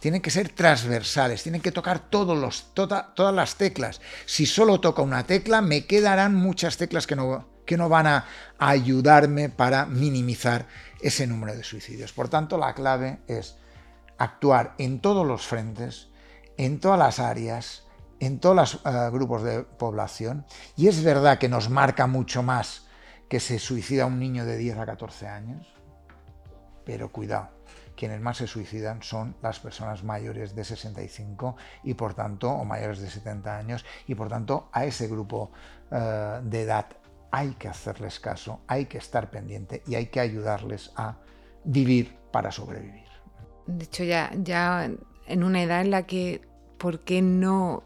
tienen 0.00 0.20
que 0.20 0.30
ser 0.30 0.48
transversales, 0.50 1.42
tienen 1.42 1.60
que 1.60 1.72
tocar 1.72 2.10
todos 2.10 2.36
los, 2.36 2.74
tota, 2.74 3.14
todas 3.14 3.34
las 3.34 3.56
teclas. 3.56 4.00
Si 4.26 4.46
solo 4.46 4.80
toca 4.80 5.02
una 5.02 5.24
tecla, 5.24 5.60
me 5.62 5.86
quedarán 5.86 6.34
muchas 6.34 6.76
teclas 6.76 7.06
que 7.06 7.16
no, 7.16 7.46
que 7.64 7.76
no 7.76 7.88
van 7.88 8.06
a 8.06 8.26
ayudarme 8.58 9.48
para 9.48 9.86
minimizar 9.86 10.66
ese 11.00 11.26
número 11.26 11.54
de 11.54 11.64
suicidios. 11.64 12.12
Por 12.12 12.28
tanto, 12.28 12.58
la 12.58 12.74
clave 12.74 13.18
es 13.28 13.56
actuar 14.24 14.74
en 14.78 15.00
todos 15.00 15.26
los 15.26 15.46
frentes, 15.46 16.10
en 16.56 16.80
todas 16.80 16.98
las 16.98 17.18
áreas, 17.18 17.86
en 18.20 18.40
todos 18.40 18.56
los 18.56 18.74
eh, 18.74 19.10
grupos 19.12 19.42
de 19.42 19.62
población. 19.62 20.46
Y 20.76 20.88
es 20.88 21.02
verdad 21.02 21.38
que 21.38 21.48
nos 21.48 21.70
marca 21.70 22.06
mucho 22.06 22.42
más 22.42 22.86
que 23.28 23.40
se 23.40 23.58
suicida 23.58 24.06
un 24.06 24.18
niño 24.18 24.44
de 24.44 24.56
10 24.56 24.78
a 24.78 24.86
14 24.86 25.28
años, 25.28 25.74
pero 26.84 27.10
cuidado, 27.10 27.50
quienes 27.96 28.20
más 28.20 28.36
se 28.36 28.46
suicidan 28.46 29.02
son 29.02 29.36
las 29.42 29.60
personas 29.60 30.04
mayores 30.04 30.54
de 30.54 30.64
65 30.64 31.56
y 31.82 31.94
por 31.94 32.14
tanto, 32.14 32.50
o 32.50 32.64
mayores 32.64 33.00
de 33.00 33.10
70 33.10 33.56
años, 33.56 33.84
y 34.06 34.14
por 34.14 34.28
tanto 34.28 34.68
a 34.72 34.84
ese 34.84 35.08
grupo 35.08 35.50
eh, 35.90 36.40
de 36.42 36.62
edad 36.62 36.86
hay 37.30 37.54
que 37.54 37.68
hacerles 37.68 38.20
caso, 38.20 38.60
hay 38.68 38.86
que 38.86 38.98
estar 38.98 39.30
pendiente 39.30 39.82
y 39.86 39.96
hay 39.96 40.06
que 40.06 40.20
ayudarles 40.20 40.92
a 40.94 41.16
vivir 41.64 42.16
para 42.30 42.52
sobrevivir. 42.52 43.03
De 43.66 43.84
hecho, 43.84 44.04
ya, 44.04 44.30
ya 44.36 44.90
en 45.26 45.44
una 45.44 45.62
edad 45.62 45.80
en 45.80 45.90
la 45.90 46.06
que, 46.06 46.42
¿por 46.78 47.00
qué 47.00 47.22
no, 47.22 47.84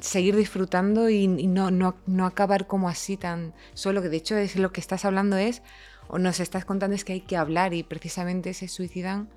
seguir 0.00 0.36
disfrutando 0.36 1.08
y, 1.08 1.28
no, 1.28 1.70
no, 1.70 1.96
no, 2.06 2.26
acabar 2.26 2.66
como 2.66 2.88
así 2.88 3.16
tan 3.16 3.54
solo? 3.74 4.02
Que 4.02 4.08
de 4.08 4.16
hecho 4.16 4.36
es 4.36 4.56
lo 4.56 4.72
que 4.72 4.80
estás 4.80 5.04
hablando 5.04 5.36
es, 5.36 5.62
o 6.08 6.18
nos 6.18 6.40
estás 6.40 6.64
contando 6.64 6.96
es 6.96 7.04
que 7.04 7.12
hay 7.12 7.20
que 7.20 7.36
hablar 7.36 7.74
y 7.74 7.82
precisamente 7.82 8.54
se 8.54 8.68
suicidan 8.68 9.28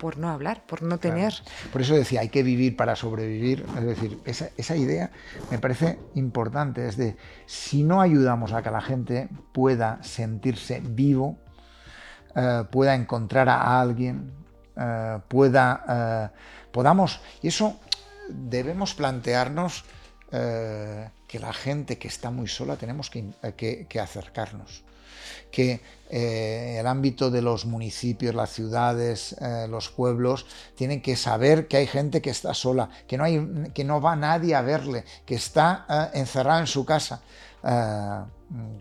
por 0.00 0.16
no 0.16 0.30
hablar, 0.30 0.64
por 0.66 0.82
no 0.82 0.98
tener. 0.98 1.34
Por 1.70 1.82
eso 1.82 1.94
decía, 1.94 2.22
hay 2.22 2.30
que 2.30 2.42
vivir 2.42 2.74
para 2.74 2.96
sobrevivir. 2.96 3.66
Es 3.76 3.84
decir, 3.84 4.18
esa, 4.24 4.76
idea 4.76 5.10
me 5.50 5.58
parece 5.58 5.98
importante. 6.14 6.88
Es 6.88 6.96
de, 6.96 7.16
si 7.44 7.82
no 7.82 8.00
ayudamos 8.00 8.54
a 8.54 8.62
que 8.62 8.70
la 8.70 8.80
gente 8.80 9.28
pueda 9.52 10.02
sentirse 10.02 10.80
vivo, 10.82 11.38
eh, 12.34 12.64
pueda 12.72 12.94
encontrar 12.94 13.50
a 13.50 13.78
alguien, 13.78 14.32
eh, 14.80 15.18
pueda, 15.28 15.84
eh, 15.88 16.38
podamos, 16.72 17.20
y 17.42 17.48
eso 17.48 17.78
debemos 18.28 18.94
plantearnos 18.94 19.84
que 20.30 21.40
la 21.40 21.52
gente 21.52 21.98
que 21.98 22.06
está 22.06 22.30
muy 22.30 22.46
sola 22.46 22.76
tenemos 22.76 23.10
que 23.10 24.00
acercarnos 24.00 24.84
que 25.50 25.80
eh, 26.08 26.78
el 26.80 26.86
ámbito 26.86 27.30
de 27.30 27.42
los 27.42 27.66
municipios, 27.66 28.34
las 28.34 28.50
ciudades, 28.50 29.36
eh, 29.40 29.66
los 29.68 29.90
pueblos, 29.90 30.46
tienen 30.74 31.02
que 31.02 31.16
saber 31.16 31.68
que 31.68 31.76
hay 31.76 31.86
gente 31.86 32.20
que 32.20 32.30
está 32.30 32.54
sola, 32.54 32.88
que 33.06 33.16
no, 33.16 33.24
hay, 33.24 33.70
que 33.74 33.84
no 33.84 34.00
va 34.00 34.16
nadie 34.16 34.54
a 34.54 34.62
verle, 34.62 35.04
que 35.24 35.34
está 35.36 35.86
eh, 35.88 36.18
encerrada 36.18 36.60
en 36.60 36.66
su 36.66 36.84
casa. 36.84 37.22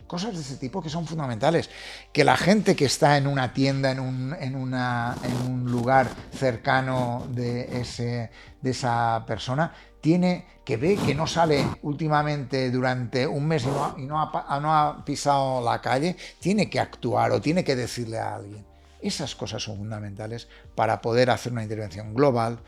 Cosas 0.08 0.34
de 0.34 0.42
ese 0.42 0.58
tipo 0.58 0.82
que 0.82 0.90
son 0.90 1.06
fundamentales. 1.06 1.70
Que 2.12 2.24
la 2.24 2.38
gente 2.38 2.76
que 2.76 2.86
está 2.86 3.18
en 3.18 3.28
una 3.28 3.54
tienda, 3.54 3.92
en 3.92 4.00
un, 4.00 4.36
en 4.40 4.56
una, 4.56 5.16
en 5.24 5.52
un 5.52 5.72
lugar 5.72 6.08
cercano 6.34 7.28
de, 7.30 7.82
ese, 7.82 8.32
de 8.62 8.72
esa 8.72 9.24
persona, 9.28 9.74
tiene 10.02 10.46
que 10.66 10.78
ve 10.78 10.98
que 10.98 11.16
no 11.16 11.28
sale 11.28 11.68
últimamente 11.82 12.70
durante 12.72 13.26
un 13.26 13.48
mes 13.48 13.66
y, 13.98 14.06
no, 14.06 14.22
ha, 14.22 15.04
pisado 15.06 15.64
la 15.64 15.82
calle, 15.82 16.16
tiene 16.40 16.70
que 16.70 16.80
actuar 16.80 17.32
o 17.32 17.42
tiene 17.42 17.64
que 17.64 17.76
decirle 17.76 18.20
a 18.20 18.36
alguien. 18.36 18.66
Esas 19.02 19.36
cosas 19.36 19.64
son 19.64 19.78
fundamentales 19.78 20.48
para 20.76 21.02
poder 21.02 21.30
hacer 21.30 21.54
una 21.54 21.64
intervención 21.64 22.14
global 22.14 22.60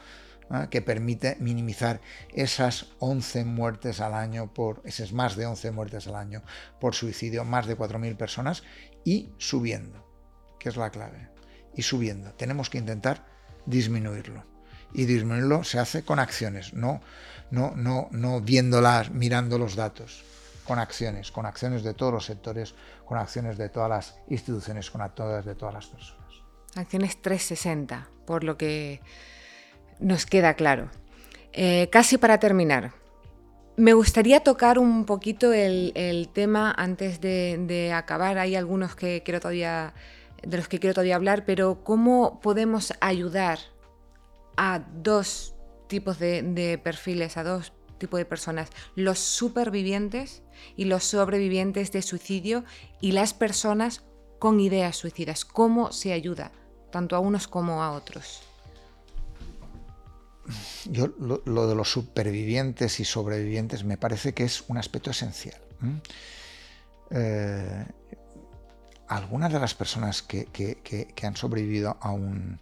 que 0.69 0.81
permite 0.81 1.37
minimizar 1.39 2.01
esas 2.33 2.87
11 2.99 3.45
muertes 3.45 4.01
al 4.01 4.13
año, 4.13 4.53
por 4.53 4.81
esas 4.85 5.13
más 5.13 5.35
de 5.35 5.45
11 5.45 5.71
muertes 5.71 6.07
al 6.07 6.15
año 6.15 6.43
por 6.79 6.95
suicidio, 6.95 7.45
más 7.45 7.67
de 7.67 7.77
4.000 7.77 8.17
personas 8.17 8.63
y 9.03 9.29
subiendo, 9.37 10.05
que 10.59 10.69
es 10.69 10.77
la 10.77 10.89
clave. 10.89 11.29
Y 11.75 11.83
subiendo. 11.83 12.33
Tenemos 12.33 12.69
que 12.69 12.77
intentar 12.77 13.25
disminuirlo 13.65 14.43
y 14.93 15.05
disminuirlo 15.05 15.63
se 15.63 15.79
hace 15.79 16.03
con 16.03 16.19
acciones, 16.19 16.73
no, 16.73 17.01
no, 17.49 17.73
no, 17.75 18.09
no 18.11 18.41
viéndolas, 18.41 19.11
mirando 19.11 19.57
los 19.57 19.75
datos, 19.75 20.23
con 20.65 20.79
acciones, 20.79 21.31
con 21.31 21.45
acciones 21.45 21.83
de 21.83 21.93
todos 21.93 22.13
los 22.13 22.25
sectores, 22.25 22.75
con 23.05 23.17
acciones 23.17 23.57
de 23.57 23.69
todas 23.69 23.89
las 23.89 24.15
instituciones, 24.29 24.91
con 24.91 25.01
acciones 25.01 25.45
de 25.45 25.55
todas 25.55 25.73
las 25.73 25.87
personas. 25.87 26.21
Acciones 26.75 27.21
360, 27.21 28.09
por 28.25 28.43
lo 28.43 28.57
que 28.57 29.01
nos 30.01 30.25
queda 30.25 30.55
claro. 30.55 30.89
Eh, 31.53 31.87
casi 31.91 32.17
para 32.17 32.39
terminar, 32.39 32.91
me 33.77 33.93
gustaría 33.93 34.41
tocar 34.41 34.77
un 34.77 35.05
poquito 35.05 35.53
el, 35.53 36.29
tema 36.33 36.73
antes 36.77 37.21
de, 37.21 37.57
de, 37.67 37.93
acabar. 37.93 38.37
Hay 38.37 38.55
algunos 38.55 38.95
que 38.95 39.23
quiero 39.23 39.39
todavía, 39.39 39.93
de 40.43 40.57
los 40.57 40.67
que 40.67 40.79
quiero 40.79 40.93
todavía 40.93 41.15
hablar, 41.15 41.45
pero 41.45 41.83
¿cómo 41.83 42.41
podemos 42.41 42.93
ayudar 42.99 43.59
a 44.57 44.79
dos 44.93 45.55
tipos 45.87 46.19
de, 46.19 46.79
perfiles, 46.83 47.35
a 47.37 47.43
dos 47.43 47.73
tipos 47.97 48.17
de 48.19 48.25
personas, 48.25 48.69
los 48.95 49.19
supervivientes 49.19 50.43
y 50.77 50.85
los 50.85 51.03
sobrevivientes 51.03 51.91
de 51.91 52.01
suicidio 52.01 52.63
y 52.99 53.11
las 53.11 53.33
personas 53.33 54.03
con 54.39 54.59
ideas 54.59 54.95
suicidas. 54.95 55.45
¿Cómo 55.45 55.91
se 55.91 56.13
ayuda 56.13 56.51
tanto 56.91 57.15
a 57.15 57.19
unos 57.19 57.47
como 57.47 57.83
a 57.83 57.91
otros? 57.91 58.41
Yo 60.85 61.07
lo, 61.19 61.67
de 61.67 61.75
los 61.75 61.91
supervivientes 61.91 62.99
y 62.99 63.05
sobrevivientes 63.05 63.83
me 63.83 63.97
parece 63.97 64.33
que 64.33 64.43
es 64.43 64.63
un 64.67 64.77
aspecto 64.77 65.11
esencial. 65.11 65.59
Eh, 67.11 67.85
algunas 69.07 69.51
de 69.51 69.59
las 69.59 69.73
personas 69.73 70.21
que, 70.21 70.47
han 71.21 71.35
sobrevivido 71.35 71.97
a 71.99 72.11
un, 72.11 72.59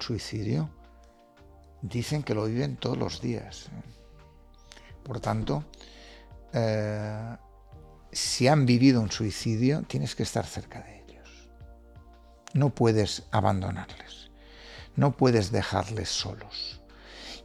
suicidio 0.00 0.70
dicen 1.82 2.22
que 2.22 2.34
lo 2.34 2.46
viven 2.46 2.76
todos 2.76 2.96
los 2.96 3.20
días. 3.20 3.68
Por 5.04 5.20
tanto, 5.20 5.64
eh, 6.52 7.36
si 8.12 8.48
han 8.48 8.66
vivido 8.66 9.00
un 9.00 9.10
suicidio, 9.10 9.82
tienes 9.82 10.14
que 10.14 10.22
estar 10.22 10.46
cerca 10.46 10.80
de 10.80 10.96
ellos. 10.96 11.50
no 12.52 12.70
puedes 12.70 13.24
abandonarles, 13.30 14.30
no 14.96 15.16
puedes 15.16 15.52
dejarles 15.52 16.08
solos. 16.08 16.79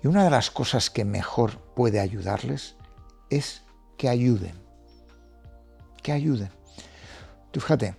Y 0.06 0.08
una 0.08 0.24
de 0.24 0.30
las 0.30 0.52
cosas 0.52 0.92
que 0.92 1.04
mejor 1.04 1.58
puede 1.74 2.00
ayudarles 2.00 2.76
es 3.32 3.64
que 3.98 4.08
ayuden, 4.08 4.54
que 6.04 6.12
ayuden. 6.12 6.52
Tú 7.50 7.60
fíjate, 7.60 7.96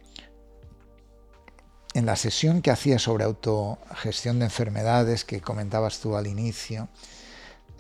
en 1.95 2.07
la 2.07 2.15
sesión 2.15 2.63
que 2.63 2.71
hacía 2.71 3.01
sobre 3.01 3.25
autogestión 3.25 4.39
de 4.39 4.45
enfermedades 4.45 5.25
que 5.25 5.41
comentabas 5.41 5.99
tú 5.99 6.15
al 6.15 6.29
inicio, 6.29 6.89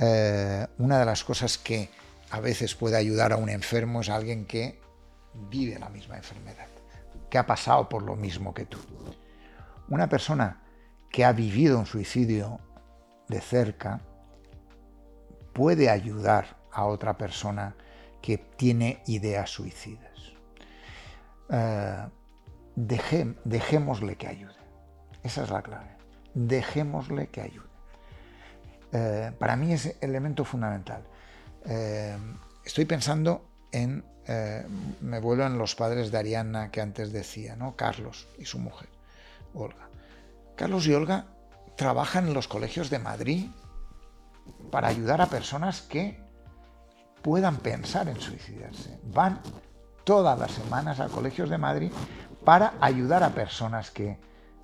eh, 0.01 0.66
una 0.79 0.99
de 0.99 1.05
las 1.05 1.22
cosas 1.22 1.57
que 1.57 1.89
a 2.33 2.41
veces 2.41 2.74
puede 2.74 2.97
ayudar 2.97 3.33
a 3.33 3.37
un 3.37 3.49
enfermo 3.49 4.01
es 4.01 4.09
alguien 4.09 4.45
que 4.45 4.81
vive 5.35 5.79
la 5.79 5.89
misma 5.89 6.16
enfermedad, 6.16 6.66
que 7.31 7.39
ha 7.39 7.47
pasado 7.47 7.89
por 7.89 8.03
lo 8.03 8.16
mismo 8.16 8.53
que 8.53 8.64
tú. 8.64 8.81
Una 9.89 10.09
persona 10.09 10.64
que 11.12 11.24
ha 11.24 11.31
vivido 11.31 11.79
un 11.79 11.87
suicidio 11.87 12.59
de 13.29 13.41
cerca 13.41 14.01
puede 15.57 15.88
ayudar 15.88 16.59
a 16.70 16.84
otra 16.84 17.16
persona 17.16 17.74
que 18.20 18.36
tiene 18.36 19.02
ideas 19.07 19.48
suicidas. 19.48 20.34
Eh, 21.48 22.07
dejémosle 22.74 24.16
que 24.16 24.26
ayude. 24.26 24.52
Esa 25.22 25.44
es 25.44 25.50
la 25.50 25.62
clave. 25.62 25.96
Dejémosle 26.34 27.28
que 27.28 27.40
ayude. 27.40 27.64
Eh, 28.92 29.32
para 29.38 29.57
mí 29.57 29.72
es 29.72 29.86
el 29.86 30.11
elemento 30.11 30.44
fundamental. 30.44 31.02
Eh, 31.64 32.18
estoy 32.62 32.84
pensando 32.84 33.48
en, 33.72 34.04
me 35.00 35.20
vuelvo 35.20 35.44
en 35.44 35.57
los 35.57 35.74
padres 35.74 36.11
de 36.11 36.18
Ariana 36.18 36.70
que 36.70 36.82
antes 36.82 37.12
decía, 37.12 37.57
¿no? 37.57 37.76
Carlos 37.76 38.28
y 38.38 38.44
su 38.44 38.59
mujer, 38.59 38.88
Olga. 39.54 39.88
Carlos 40.54 40.86
y 40.86 40.92
Olga 40.92 41.26
trabajan 41.76 42.28
en 42.28 42.34
los 42.34 42.46
colegios 42.46 42.90
de 42.90 42.98
Madrid 42.98 43.46
para 44.71 44.89
ayudar 44.89 45.21
a 45.21 45.27
personas 45.27 45.83
que 45.83 46.19
puedan 47.23 47.57
pensar 47.59 48.09
en 48.09 48.21
suicidarse. 48.21 48.99
Van 49.05 49.41
todas 50.05 50.39
las 50.39 50.53
semanas 50.53 51.01
a 51.01 51.09
colegios 51.09 51.51
de 51.51 51.59
Madrid 51.59 51.91
para 52.45 52.75
ayudar 52.81 53.25
a 53.25 53.31
personas 53.31 53.91
que, 53.91 54.17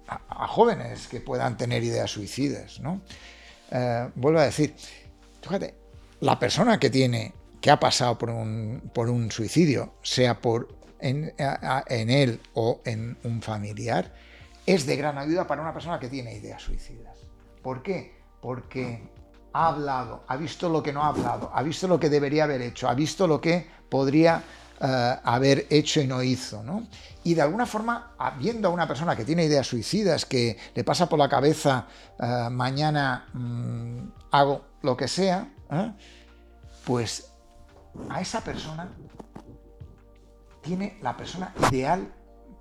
a, 0.07 0.47
jóvenes 0.47 1.09
que 1.09 1.21
puedan 1.21 1.57
tener 1.57 1.83
ideas 1.83 2.11
suicidas. 2.11 2.79
¿no? 2.81 3.03
Eh, 3.71 4.09
vuelvo 4.15 4.39
a 4.39 4.45
decir, 4.45 4.75
fíjate, 5.43 5.75
la 6.21 6.39
persona 6.39 6.79
que 6.79 6.91
tiene, 6.91 7.35
que 7.61 7.71
ha 7.71 7.81
pasado 7.81 8.17
por 8.17 8.31
un, 8.31 8.91
por 8.95 9.11
un 9.11 9.33
suicidio, 9.33 9.95
sea 10.03 10.41
por 10.41 10.69
en, 11.01 11.35
en, 11.37 12.11
él 12.11 12.41
o 12.55 12.81
en 12.85 13.19
un 13.25 13.43
familiar, 13.43 14.15
es 14.65 14.87
de 14.87 14.97
gran 14.97 15.19
ayuda 15.19 15.49
para 15.49 15.63
una 15.63 15.73
persona 15.73 15.99
que 15.99 16.09
tiene 16.09 16.35
ideas 16.35 16.63
suicidas. 16.63 17.19
¿Por 17.61 17.83
qué? 17.83 18.15
Porque 18.41 19.03
ha 19.53 19.69
hablado, 19.69 20.25
ha 20.29 20.37
visto 20.37 20.69
lo 20.69 20.83
que 20.83 20.93
no 20.93 21.03
ha 21.03 21.09
hablado, 21.09 21.51
ha 21.53 21.63
visto 21.63 21.87
lo 21.89 22.01
que 22.01 22.09
debería 22.09 22.45
haber 22.45 22.63
hecho, 22.63 22.89
ha 22.89 22.95
visto 22.95 23.27
lo 23.27 23.41
que 23.41 23.69
podría 23.89 24.43
eh, 24.81 25.17
haber 25.23 25.67
hecho 25.71 26.01
y 26.01 26.07
no 26.07 26.23
hizo. 26.23 26.63
¿no? 26.63 26.87
Y 27.25 27.35
de 27.35 27.43
alguna 27.43 27.67
forma, 27.67 28.13
viendo 28.39 28.69
a 28.69 28.71
una 28.73 28.89
persona 28.89 29.15
que 29.15 29.25
tiene 29.25 29.45
ideas 29.45 29.67
suicidas, 29.67 30.25
que 30.25 30.59
le 30.75 30.85
pasa 30.85 31.09
por 31.09 31.19
la 31.19 31.29
cabeza, 31.29 31.87
eh, 32.19 32.49
mañana 32.51 33.27
mm, 33.33 33.99
hago 34.31 34.65
lo 34.83 34.97
que 34.97 35.07
sea, 35.07 35.49
¿eh? 35.71 35.93
pues 36.85 37.31
a 38.09 38.21
esa 38.21 38.41
persona 38.41 38.89
tiene 40.63 40.99
la 41.03 41.17
persona 41.17 41.55
ideal 41.71 42.13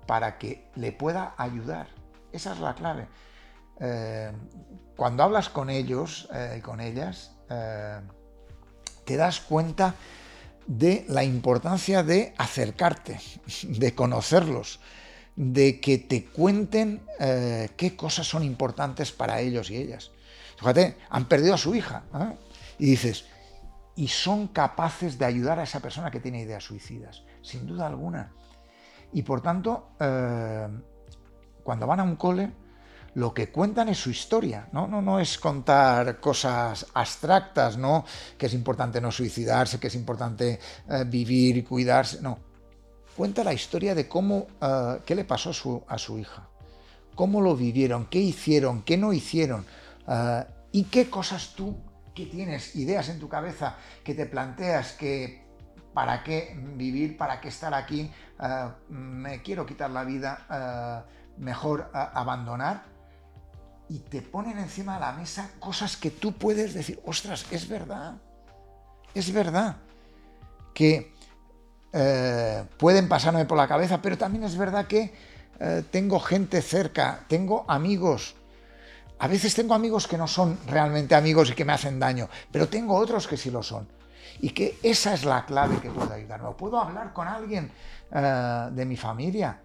para 0.06 0.38
que 0.38 0.70
le 0.74 0.92
pueda 0.92 1.34
ayudar. 1.38 1.88
Esa 2.32 2.52
es 2.52 2.60
la 2.60 2.74
clave. 2.74 3.08
Cuando 4.96 5.22
hablas 5.22 5.48
con 5.48 5.70
ellos 5.70 6.28
y 6.56 6.60
con 6.60 6.80
ellas, 6.80 7.32
te 9.04 9.16
das 9.16 9.40
cuenta 9.40 9.94
de 10.66 11.04
la 11.08 11.24
importancia 11.24 12.02
de 12.02 12.34
acercarte, 12.38 13.20
de 13.62 13.94
conocerlos, 13.94 14.80
de 15.36 15.80
que 15.80 15.98
te 15.98 16.26
cuenten 16.26 17.02
eh, 17.18 17.70
qué 17.76 17.96
cosas 17.96 18.26
son 18.26 18.42
importantes 18.42 19.12
para 19.12 19.40
ellos 19.40 19.70
y 19.70 19.76
ellas. 19.76 20.10
Fíjate, 20.56 20.96
han 21.10 21.26
perdido 21.26 21.54
a 21.54 21.58
su 21.58 21.74
hija 21.74 22.04
¿eh? 22.14 22.36
y 22.78 22.86
dices, 22.86 23.26
y 23.96 24.08
son 24.08 24.48
capaces 24.48 25.18
de 25.18 25.24
ayudar 25.24 25.58
a 25.58 25.64
esa 25.64 25.80
persona 25.80 26.10
que 26.10 26.20
tiene 26.20 26.42
ideas 26.42 26.64
suicidas, 26.64 27.24
sin 27.42 27.66
duda 27.66 27.86
alguna. 27.86 28.32
Y 29.12 29.22
por 29.22 29.42
tanto, 29.42 29.90
eh, 30.00 30.68
cuando 31.62 31.86
van 31.86 32.00
a 32.00 32.02
un 32.02 32.16
cole, 32.16 32.52
lo 33.14 33.34
que 33.34 33.50
cuentan 33.50 33.88
es 33.88 33.98
su 33.98 34.10
historia, 34.10 34.68
¿no? 34.72 34.86
No, 34.86 35.02
no 35.02 35.20
es 35.20 35.36
contar 35.38 36.18
cosas 36.18 36.86
abstractas, 36.94 37.76
¿no? 37.76 38.04
Que 38.38 38.46
es 38.46 38.54
importante 38.54 39.00
no 39.00 39.10
suicidarse, 39.10 39.78
que 39.78 39.88
es 39.88 39.94
importante 39.94 40.58
eh, 40.88 41.04
vivir 41.06 41.58
y 41.58 41.62
cuidarse, 41.62 42.22
no. 42.22 42.38
Cuenta 43.14 43.44
la 43.44 43.52
historia 43.52 43.94
de 43.94 44.08
cómo, 44.08 44.46
eh, 44.60 45.00
qué 45.04 45.14
le 45.14 45.24
pasó 45.24 45.50
a 45.50 45.52
su, 45.52 45.82
a 45.86 45.98
su, 45.98 46.18
hija, 46.18 46.48
cómo 47.14 47.42
lo 47.42 47.54
vivieron, 47.54 48.06
qué 48.06 48.18
hicieron, 48.18 48.82
qué 48.82 48.96
no 48.96 49.12
hicieron, 49.12 49.66
eh, 50.08 50.44
y 50.72 50.84
qué 50.84 51.10
cosas 51.10 51.52
tú 51.54 51.76
que 52.14 52.26
tienes, 52.26 52.74
ideas 52.76 53.10
en 53.10 53.18
tu 53.18 53.28
cabeza, 53.28 53.76
que 54.02 54.14
te 54.14 54.24
planteas 54.24 54.92
que 54.92 55.42
para 55.92 56.24
qué 56.24 56.58
vivir, 56.76 57.18
para 57.18 57.40
qué 57.40 57.48
estar 57.48 57.74
aquí, 57.74 58.10
me 58.88 59.42
quiero 59.42 59.66
quitar 59.66 59.90
la 59.90 60.04
vida, 60.04 61.06
mejor 61.36 61.90
abandonar, 61.92 62.91
y 63.92 63.98
te 63.98 64.22
ponen 64.22 64.58
encima 64.58 64.94
de 64.94 65.00
la 65.00 65.12
mesa 65.12 65.50
cosas 65.60 65.98
que 65.98 66.10
tú 66.10 66.32
puedes 66.32 66.72
decir, 66.72 66.98
ostras, 67.04 67.44
es 67.50 67.68
verdad, 67.68 68.14
es 69.14 69.30
verdad 69.30 69.76
que 70.72 71.12
eh, 71.92 72.64
pueden 72.78 73.06
pasarme 73.06 73.44
por 73.44 73.58
la 73.58 73.68
cabeza, 73.68 74.00
pero 74.00 74.16
también 74.16 74.44
es 74.44 74.56
verdad 74.56 74.86
que 74.86 75.12
eh, 75.60 75.84
tengo 75.90 76.20
gente 76.20 76.62
cerca, 76.62 77.26
tengo 77.28 77.66
amigos. 77.68 78.34
A 79.18 79.28
veces 79.28 79.54
tengo 79.54 79.74
amigos 79.74 80.08
que 80.08 80.16
no 80.16 80.26
son 80.26 80.58
realmente 80.66 81.14
amigos 81.14 81.50
y 81.50 81.52
que 81.52 81.66
me 81.66 81.74
hacen 81.74 82.00
daño, 82.00 82.30
pero 82.50 82.70
tengo 82.70 82.94
otros 82.94 83.28
que 83.28 83.36
sí 83.36 83.50
lo 83.50 83.62
son. 83.62 83.86
Y 84.40 84.50
que 84.50 84.78
esa 84.82 85.12
es 85.12 85.26
la 85.26 85.44
clave 85.44 85.80
que 85.80 85.90
puedo 85.90 86.10
ayudarme. 86.10 86.48
puedo 86.52 86.80
hablar 86.80 87.12
con 87.12 87.28
alguien 87.28 87.70
eh, 88.10 88.68
de 88.72 88.86
mi 88.86 88.96
familia 88.96 89.60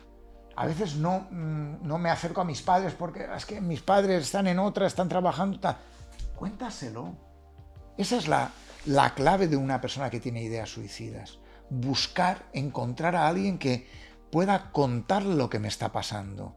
a 0.57 0.65
veces 0.65 0.95
no, 0.95 1.27
mm, 1.29 1.87
no 1.87 1.99
me 1.99 2.09
acerco 2.09 2.41
a 2.41 2.43
mis 2.43 2.63
padres 2.63 2.93
porque 2.93 3.27
es 3.35 3.45
que 3.45 3.61
mis 3.61 3.81
padres 3.81 4.23
están 4.23 4.47
en 4.47 4.57
otra, 4.57 4.87
están 4.87 5.07
trabajando. 5.07 5.59
Cuéntaselo. 6.35 7.15
Esa 7.95 8.17
es 8.17 8.27
la, 8.27 8.49
la 8.87 9.13
clave 9.13 9.47
de 9.47 9.55
una 9.55 9.79
persona 9.79 10.09
que 10.09 10.19
tiene 10.19 10.41
ideas 10.41 10.69
suicidas. 10.69 11.37
Buscar, 11.69 12.47
encontrar 12.53 13.15
a 13.15 13.27
alguien 13.27 13.59
que 13.59 13.87
pueda 14.31 14.71
contarle 14.71 15.35
lo 15.35 15.47
que 15.47 15.59
me 15.59 15.67
está 15.67 15.91
pasando. 15.91 16.55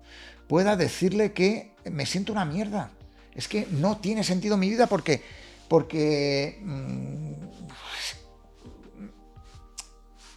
Pueda 0.49 0.77
decirle 0.77 1.35
que 1.35 1.77
me 1.85 2.07
siento 2.07 2.33
una 2.33 2.47
mierda. 2.47 2.93
Es 3.35 3.49
que 3.49 3.69
no 3.71 3.99
tiene 3.99 4.25
sentido 4.25 4.57
mi 4.57 4.71
vida 4.71 4.87
porque. 4.87 5.23
porque. 5.69 6.59
Mm, 6.65 7.33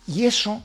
y 0.07 0.25
eso. 0.25 0.61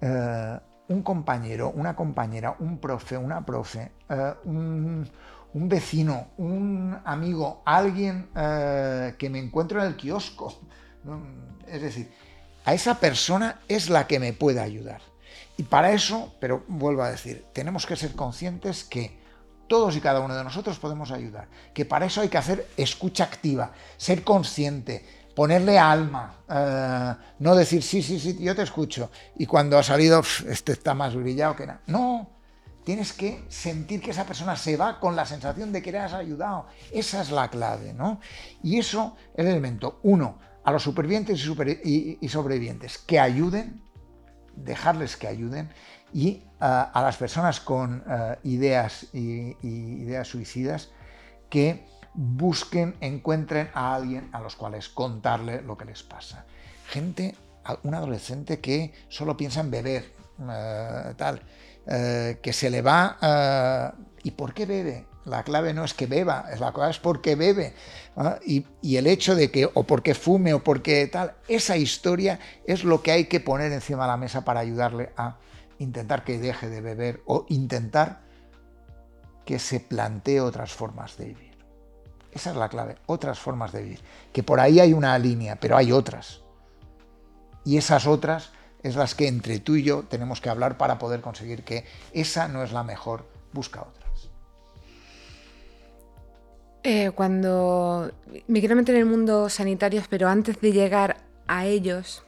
Eh, 0.00 0.58
un 0.88 1.02
compañero, 1.02 1.70
una 1.70 1.96
compañera, 1.96 2.56
un 2.58 2.78
profe, 2.78 3.16
una 3.16 3.44
profe, 3.44 3.92
eh, 4.08 4.34
un, 4.44 5.08
vecino, 5.54 6.28
un 6.36 6.98
amigo, 7.04 7.62
alguien 7.64 8.28
eh, 8.34 9.14
que 9.18 9.30
me 9.30 9.38
encuentro 9.38 9.80
en 9.80 9.86
el 9.86 9.96
kiosco. 9.96 10.60
Es 11.66 11.82
decir, 11.82 12.10
a 12.64 12.74
esa 12.74 12.98
persona 12.98 13.60
es 13.68 13.88
la 13.88 14.06
que 14.06 14.18
me 14.18 14.32
puede 14.32 14.60
ayudar. 14.60 15.00
Y 15.56 15.62
para 15.62 15.92
eso, 15.92 16.34
pero 16.40 16.64
vuelvo 16.66 17.02
a 17.02 17.10
decir, 17.10 17.46
tenemos 17.52 17.86
que 17.86 17.96
ser 17.96 18.14
conscientes 18.14 18.84
que 18.84 19.22
todos 19.68 19.96
y 19.96 20.00
cada 20.00 20.20
uno 20.20 20.34
de 20.34 20.44
nosotros 20.44 20.78
podemos 20.78 21.10
ayudar, 21.10 21.48
que 21.72 21.84
para 21.84 22.06
eso 22.06 22.20
hay 22.20 22.28
que 22.28 22.38
hacer 22.38 22.68
escucha 22.76 23.24
activa, 23.24 23.72
ser 23.96 24.22
consciente, 24.22 25.04
ponerle 25.34 25.78
alma, 25.78 26.36
eh, 26.48 27.14
no 27.40 27.54
decir 27.54 27.82
sí, 27.82 28.02
sí, 28.02 28.18
sí, 28.20 28.36
yo 28.40 28.54
te 28.54 28.62
escucho, 28.62 29.10
y 29.36 29.46
cuando 29.46 29.76
ha 29.76 29.82
salido, 29.82 30.22
este 30.48 30.72
está 30.72 30.94
más 30.94 31.14
brillado 31.14 31.56
que 31.56 31.66
nada. 31.66 31.80
No, 31.86 32.30
tienes 32.84 33.12
que 33.12 33.44
sentir 33.48 34.00
que 34.00 34.12
esa 34.12 34.24
persona 34.24 34.56
se 34.56 34.76
va 34.76 35.00
con 35.00 35.16
la 35.16 35.26
sensación 35.26 35.72
de 35.72 35.82
que 35.82 35.92
le 35.92 35.98
has 35.98 36.12
ayudado. 36.12 36.66
Esa 36.92 37.22
es 37.22 37.30
la 37.30 37.48
clave, 37.48 37.92
¿no? 37.92 38.20
Y 38.62 38.78
eso 38.78 39.16
es 39.34 39.44
el 39.44 39.50
elemento. 39.52 39.98
Uno, 40.02 40.38
a 40.62 40.70
los 40.70 40.82
supervivientes 40.82 41.40
y, 41.84 42.28
sobrevivientes, 42.28 42.98
que 42.98 43.18
ayuden, 43.18 43.82
dejarles 44.54 45.16
que 45.16 45.26
ayuden, 45.26 45.70
y 46.12 46.28
eh, 46.28 46.42
a 46.60 47.02
las 47.02 47.16
personas 47.16 47.58
con 47.58 48.04
eh, 48.08 48.36
ideas 48.44 49.08
y 49.12 49.56
ideas 49.62 50.28
suicidas, 50.28 50.90
que 51.50 51.84
busquen, 52.14 52.96
encuentren 53.00 53.70
a 53.74 53.94
alguien 53.94 54.30
a 54.32 54.40
los 54.40 54.56
cuales 54.56 54.88
contarle 54.88 55.62
lo 55.62 55.76
que 55.76 55.84
les 55.84 56.02
pasa. 56.02 56.44
Gente, 56.88 57.34
un 57.82 57.94
adolescente 57.94 58.60
que 58.60 58.92
solo 59.08 59.36
piensa 59.36 59.60
en 59.60 59.70
beber, 59.70 60.12
eh, 60.50 61.14
tal, 61.16 61.42
eh, 61.86 62.38
que 62.42 62.52
se 62.52 62.70
le 62.70 62.82
va... 62.82 63.94
¿Y 64.24 64.30
por 64.30 64.54
qué 64.54 64.64
bebe? 64.64 65.06
La 65.26 65.42
clave 65.42 65.74
no 65.74 65.84
es 65.84 65.92
que 65.94 66.06
beba, 66.06 66.46
la 66.58 66.72
clave 66.72 66.90
es 66.90 66.98
porque 66.98 67.34
bebe. 67.34 67.74
Y, 68.46 68.66
y, 68.80 68.96
el 68.96 69.06
hecho 69.06 69.34
de 69.34 69.50
que, 69.50 69.68
o 69.72 69.84
porque 69.84 70.14
fume, 70.14 70.54
o 70.54 70.64
porque 70.64 71.06
tal, 71.06 71.34
esa 71.46 71.76
historia 71.76 72.40
es 72.66 72.84
lo 72.84 73.02
que 73.02 73.12
hay 73.12 73.24
que 73.26 73.40
poner 73.40 73.70
encima 73.72 74.04
de 74.04 74.08
la 74.08 74.16
mesa 74.16 74.44
para 74.44 74.60
ayudarle 74.60 75.12
a 75.16 75.36
intentar 75.78 76.24
que 76.24 76.38
deje 76.38 76.68
de 76.68 76.80
beber 76.80 77.22
o 77.26 77.44
intentar 77.48 78.20
que 79.44 79.58
se 79.58 79.80
plantee 79.80 80.40
otras 80.40 80.72
formas 80.72 81.16
de 81.16 81.26
vivir. 81.26 81.53
Esa 82.34 82.50
es 82.50 82.56
la 82.56 82.68
clave, 82.68 82.96
otras 83.06 83.38
formas 83.38 83.72
de 83.72 83.82
vivir. 83.82 84.00
Que 84.32 84.42
por 84.42 84.58
ahí 84.58 84.80
hay 84.80 84.92
una 84.92 85.16
línea, 85.18 85.56
pero 85.56 85.76
hay 85.76 85.92
otras. 85.92 86.40
Y 87.64 87.76
esas 87.76 88.06
otras 88.06 88.50
es 88.82 88.96
las 88.96 89.14
que 89.14 89.28
entre 89.28 89.60
tú 89.60 89.76
y 89.76 89.84
yo 89.84 90.02
tenemos 90.02 90.40
que 90.40 90.50
hablar 90.50 90.76
para 90.76 90.98
poder 90.98 91.20
conseguir 91.20 91.62
que 91.62 91.84
esa 92.12 92.48
no 92.48 92.62
es 92.62 92.72
la 92.72 92.82
mejor, 92.82 93.26
busca 93.52 93.82
otras. 93.82 94.30
Eh, 96.82 97.12
cuando 97.14 98.12
me 98.46 98.60
quiero 98.60 98.76
meter 98.76 98.96
en 98.96 99.02
el 99.02 99.06
mundo 99.06 99.48
sanitario, 99.48 100.02
pero 100.10 100.28
antes 100.28 100.60
de 100.60 100.72
llegar 100.72 101.16
a 101.46 101.64
ellos, 101.64 102.24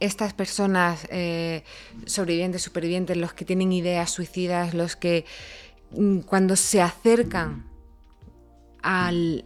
estas 0.00 0.32
personas 0.32 1.06
eh, 1.10 1.64
sobrevivientes, 2.06 2.62
supervivientes, 2.62 3.16
los 3.16 3.34
que 3.34 3.44
tienen 3.44 3.72
ideas 3.72 4.10
suicidas, 4.10 4.72
los 4.72 4.96
que 4.96 5.26
mm, 5.90 6.20
cuando 6.20 6.56
se 6.56 6.80
acercan 6.80 7.75
al... 8.86 9.44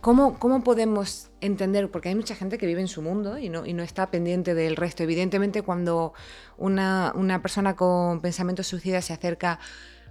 ¿cómo, 0.00 0.38
¿cómo, 0.38 0.62
podemos 0.62 1.30
entender? 1.40 1.90
Porque 1.90 2.10
hay 2.10 2.14
mucha 2.14 2.34
gente 2.34 2.58
que 2.58 2.66
vive 2.66 2.80
en 2.80 2.88
su 2.88 3.02
mundo 3.02 3.38
y 3.38 3.48
no, 3.48 3.64
está 3.82 4.10
pendiente 4.10 4.54
del 4.54 4.76
resto. 4.76 5.02
Evidentemente, 5.02 5.62
cuando 5.62 6.12
una, 6.58 7.40
persona 7.42 7.74
con 7.76 8.20
pensamientos 8.20 8.66
suicidas 8.66 9.06
se 9.06 9.14
acerca 9.14 9.58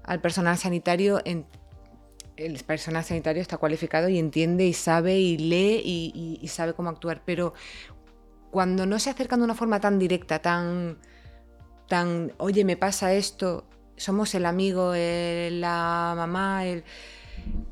al 0.04 0.22
personal 0.22 0.58
sanitario, 0.58 1.22
el 1.24 2.64
personal 2.66 3.04
sanitario 3.04 3.42
está 3.42 3.58
cualificado 3.58 4.10
y 4.10 4.20
entiende 4.20 4.66
y 4.66 4.74
sabe 4.74 5.18
y 5.20 5.38
lee 5.38 5.82
y, 6.42 6.48
sabe 6.48 6.74
cómo 6.74 6.90
actuar. 6.90 7.22
Pero 7.26 7.54
cuando 8.52 8.86
no 8.86 9.00
se 9.00 9.10
acercan 9.12 9.40
de 9.40 9.46
una 9.46 9.56
forma 9.56 9.80
tan 9.80 10.00
directa, 10.00 10.40
tan, 10.40 10.98
tan, 11.88 12.34
oye, 12.38 12.66
me 12.66 12.78
pasa 12.78 13.14
esto, 13.14 13.66
somos 13.98 14.34
el 14.36 14.46
amigo, 14.46 14.94
la 14.96 16.14
mamá, 16.16 16.66
el 16.66 16.84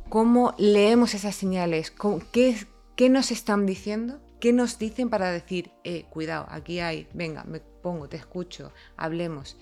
¿Cómo 0.10 0.54
leemos 0.58 1.14
esas 1.14 1.36
señales? 1.36 1.92
¿Qué, 2.32 2.68
¿Qué, 2.96 3.10
nos 3.10 3.32
están 3.32 3.66
diciendo? 3.66 4.22
¿Qué 4.40 4.54
nos 4.54 4.78
dicen 4.78 5.10
para 5.10 5.32
decir, 5.32 5.72
eh, 5.84 6.06
cuidado, 6.10 6.46
aquí 6.50 6.80
hay, 6.80 7.08
venga, 7.14 7.44
me 7.46 7.60
pongo, 7.60 8.08
te 8.10 8.18
escucho, 8.18 8.72
hablemos? 8.98 9.58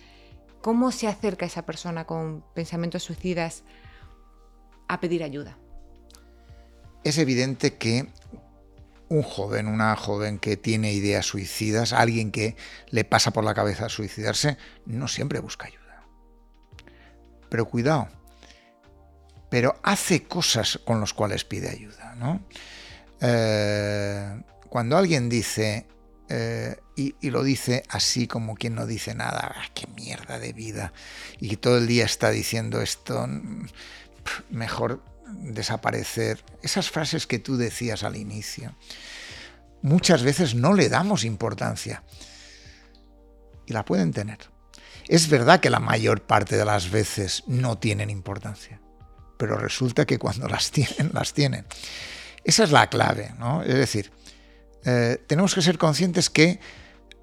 ¿Cómo 0.62 0.92
se 0.92 1.08
acerca 1.08 1.46
esa 1.46 1.66
persona 1.66 2.06
con 2.06 2.44
pensamientos 2.54 3.04
suicidas 3.04 3.64
a 4.88 5.00
pedir 5.00 5.24
ayuda? 5.24 5.58
Es 7.04 7.18
evidente 7.18 7.78
que 7.78 8.08
un 9.12 9.24
joven, 9.24 9.68
una 9.68 9.96
joven 9.96 10.40
que 10.40 10.56
tiene 10.56 10.94
ideas 10.94 11.26
suicidas, 11.26 11.94
alguien 11.94 12.32
que 12.32 12.56
le 12.90 13.04
pasa 13.04 13.32
por 13.32 13.44
la 13.44 13.54
cabeza 13.54 13.90
suicidarse, 13.90 14.58
no 14.86 15.08
siempre 15.08 15.40
busca 15.40 15.68
ayuda. 15.68 16.06
Pero 17.50 17.66
cuidado, 17.66 18.08
pero 19.52 19.78
hace 19.84 20.24
cosas 20.24 20.80
con 20.86 21.02
las 21.02 21.14
cuales 21.14 21.44
pide 21.44 21.70
ayuda. 21.70 22.16
¿no? 22.16 22.42
Eh, 23.20 24.42
cuando 24.70 24.96
alguien 24.96 25.28
dice, 25.28 25.88
eh, 26.30 26.78
y, 26.96 27.30
lo 27.30 27.44
dice 27.44 27.84
así 27.90 28.28
como 28.28 28.56
quien 28.56 28.76
no 28.76 28.88
dice 28.88 29.14
nada, 29.14 29.54
ah, 29.54 29.70
qué 29.74 29.88
mierda 29.88 30.40
de 30.40 30.54
vida, 30.54 30.94
y 31.42 31.58
todo 31.58 31.80
el 31.80 31.88
día 31.88 32.06
está 32.06 32.30
diciendo 32.30 32.82
esto, 32.82 33.28
mejor 34.50 35.04
desaparecer, 35.28 36.42
esas 36.64 36.90
frases 36.90 37.28
que 37.28 37.38
tú 37.38 37.58
decías 37.58 38.04
al 38.04 38.16
inicio, 38.16 38.74
muchas 39.82 40.24
veces 40.24 40.56
no 40.56 40.74
le 40.74 40.88
damos 40.88 41.26
importancia 41.26 42.04
y 43.66 43.74
la 43.74 43.84
pueden 43.84 44.14
tener. 44.14 44.40
Es 45.10 45.28
verdad 45.28 45.60
que 45.60 45.70
la 45.70 45.82
mayor 45.82 46.22
parte 46.22 46.56
de 46.56 46.64
las 46.64 46.90
veces 46.90 47.44
no 47.48 47.78
tienen 47.78 48.10
importancia 48.10 48.80
pero 49.42 49.58
resulta 49.58 50.06
que 50.06 50.20
cuando 50.20 50.48
las 50.48 50.70
tienen, 50.70 51.10
las 51.14 51.34
tienen. 51.34 51.66
Esa 52.44 52.64
es 52.64 52.70
la 52.70 52.92
clave, 52.92 53.34
¿no? 53.40 53.64
Es 53.64 53.74
decir, 53.74 54.12
eh, 54.86 55.18
tenemos 55.26 55.56
que 55.56 55.64
ser 55.64 55.80
conscientes 55.80 56.30
que 56.30 56.60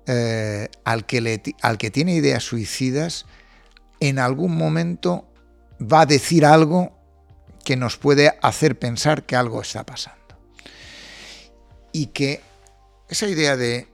eh, 0.08 0.68
al, 0.82 1.06
que 1.06 1.54
al 1.62 1.78
que 1.78 1.92
tiene 1.92 2.16
ideas 2.16 2.42
suicidas, 2.42 3.24
en 4.00 4.18
algún 4.18 4.56
momento 4.56 5.32
va 5.80 6.00
a 6.00 6.06
decir 6.06 6.44
algo 6.44 6.98
que 7.64 7.76
nos 7.76 7.96
puede 7.96 8.36
hacer 8.42 8.76
pensar 8.76 9.24
que 9.24 9.36
algo 9.36 9.62
está 9.62 9.86
pasando. 9.86 10.40
Y 11.92 12.06
que 12.06 12.40
esa 13.08 13.28
idea 13.28 13.56
de 13.56 13.86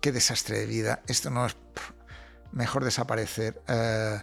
qué 0.00 0.12
desastre 0.12 0.60
de 0.60 0.66
vida, 0.66 1.02
esto 1.06 1.28
no 1.28 1.44
es 1.44 1.56
mejor 2.52 2.86
desaparecer, 2.86 3.60
eh, 3.68 4.18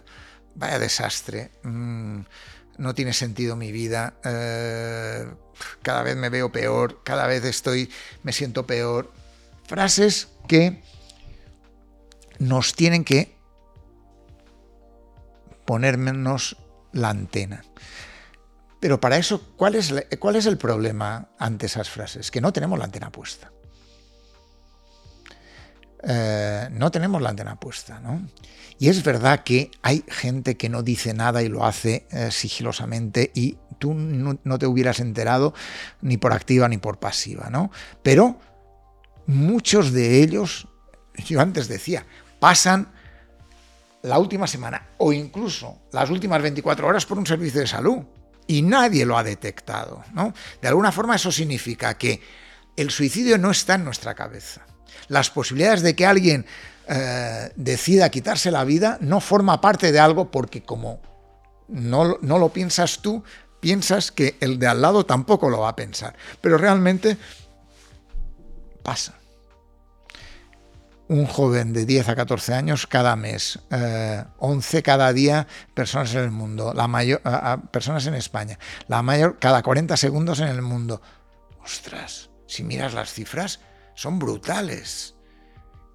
vaya 0.56 0.80
desastre. 0.80 1.52
Mm, 1.62 2.22
no 2.78 2.94
tiene 2.94 3.12
sentido 3.12 3.56
mi 3.56 3.72
vida, 3.72 4.14
eh, 4.24 5.26
cada 5.82 6.02
vez 6.02 6.16
me 6.16 6.28
veo 6.28 6.52
peor, 6.52 7.02
cada 7.02 7.26
vez 7.26 7.44
estoy, 7.44 7.90
me 8.22 8.32
siento 8.32 8.66
peor. 8.66 9.12
Frases 9.66 10.28
que 10.48 10.82
nos 12.38 12.74
tienen 12.74 13.04
que 13.04 13.36
ponernos 15.64 16.56
la 16.92 17.10
antena. 17.10 17.64
Pero 18.80 19.00
para 19.00 19.16
eso, 19.16 19.40
¿cuál 19.56 19.74
es, 19.74 19.92
¿cuál 20.18 20.36
es 20.36 20.46
el 20.46 20.58
problema 20.58 21.30
ante 21.38 21.66
esas 21.66 21.90
frases? 21.90 22.30
Que 22.30 22.40
no 22.40 22.52
tenemos 22.52 22.78
la 22.78 22.84
antena 22.84 23.10
puesta. 23.10 23.50
Eh, 26.08 26.68
no 26.70 26.90
tenemos 26.92 27.20
la 27.20 27.30
antena 27.30 27.58
puesta, 27.58 27.98
¿no? 27.98 28.22
Y 28.78 28.88
es 28.88 29.02
verdad 29.02 29.42
que 29.42 29.72
hay 29.82 30.04
gente 30.06 30.56
que 30.56 30.68
no 30.68 30.82
dice 30.82 31.14
nada 31.14 31.42
y 31.42 31.48
lo 31.48 31.64
hace 31.64 32.06
eh, 32.10 32.30
sigilosamente 32.30 33.32
y 33.34 33.56
tú 33.78 33.92
no, 33.94 34.58
te 34.58 34.66
hubieras 34.66 35.00
enterado 35.00 35.52
ni 36.02 36.16
por 36.16 36.32
activa 36.32 36.68
ni 36.68 36.78
por 36.78 36.98
pasiva, 36.98 37.48
¿no? 37.50 37.72
Pero 38.02 38.38
muchos 39.26 39.92
de 39.92 40.22
ellos, 40.22 40.68
yo 41.26 41.40
antes 41.40 41.66
decía, 41.68 42.06
pasan 42.38 42.92
la 44.02 44.18
última 44.18 44.46
semana 44.46 44.90
o 44.98 45.12
incluso 45.12 45.80
las 45.92 46.10
últimas 46.10 46.40
24 46.40 46.86
horas 46.86 47.04
por 47.04 47.18
un 47.18 47.26
servicio 47.26 47.60
de 47.60 47.66
salud 47.66 48.04
y 48.46 48.62
nadie 48.62 49.04
lo 49.04 49.18
ha 49.18 49.24
detectado, 49.24 50.04
¿no? 50.12 50.32
De 50.62 50.68
alguna 50.68 50.92
forma 50.92 51.16
eso 51.16 51.32
significa 51.32 51.98
que 51.98 52.20
el 52.76 52.90
suicidio 52.90 53.38
no 53.38 53.50
está 53.50 53.74
en 53.74 53.84
nuestra 53.84 54.14
cabeza. 54.14 54.66
Las 55.08 55.30
posibilidades 55.30 55.82
de 55.82 55.94
que 55.94 56.06
alguien 56.06 56.46
eh, 56.88 57.50
decida 57.56 58.10
quitarse 58.10 58.50
la 58.52 58.64
vida 58.64 58.98
no 59.00 59.20
forma 59.20 59.60
parte 59.60 59.90
de 59.90 59.98
algo 59.98 60.30
porque 60.30 60.62
como 60.62 61.00
no, 61.68 62.18
no 62.20 62.38
lo 62.38 62.50
piensas 62.50 63.00
tú, 63.00 63.24
piensas 63.58 64.12
que 64.12 64.36
el 64.40 64.60
de 64.60 64.68
al 64.68 64.80
lado 64.80 65.04
tampoco 65.04 65.50
lo 65.50 65.60
va 65.60 65.70
a 65.70 65.76
pensar. 65.76 66.14
Pero 66.40 66.58
realmente 66.58 67.16
pasa. 68.84 69.14
Un 71.08 71.26
joven 71.26 71.72
de 71.72 71.86
10 71.86 72.08
a 72.08 72.16
14 72.16 72.54
años 72.54 72.86
cada 72.86 73.14
mes, 73.14 73.60
11 74.38 74.78
eh, 74.78 74.82
cada 74.82 75.12
día 75.12 75.46
personas 75.72 76.12
en 76.14 76.20
el 76.20 76.30
mundo, 76.32 76.72
la 76.74 76.88
mayor, 76.88 77.22
personas 77.70 78.06
en 78.06 78.14
España, 78.14 78.58
la 78.88 79.02
mayor 79.02 79.38
cada 79.38 79.62
40 79.62 79.96
segundos 79.96 80.40
en 80.40 80.48
el 80.48 80.62
mundo. 80.62 81.00
Ostras, 81.64 82.30
si 82.46 82.64
miras 82.64 82.92
las 82.92 83.12
cifras, 83.12 83.60
son 83.96 84.20
brutales 84.20 85.14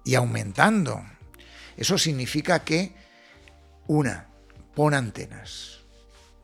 y 0.04 0.14
aumentando. 0.16 1.02
Eso 1.76 1.96
significa 1.96 2.58
que, 2.58 2.94
una, 3.86 4.28
pon 4.74 4.92
antenas. 4.92 5.78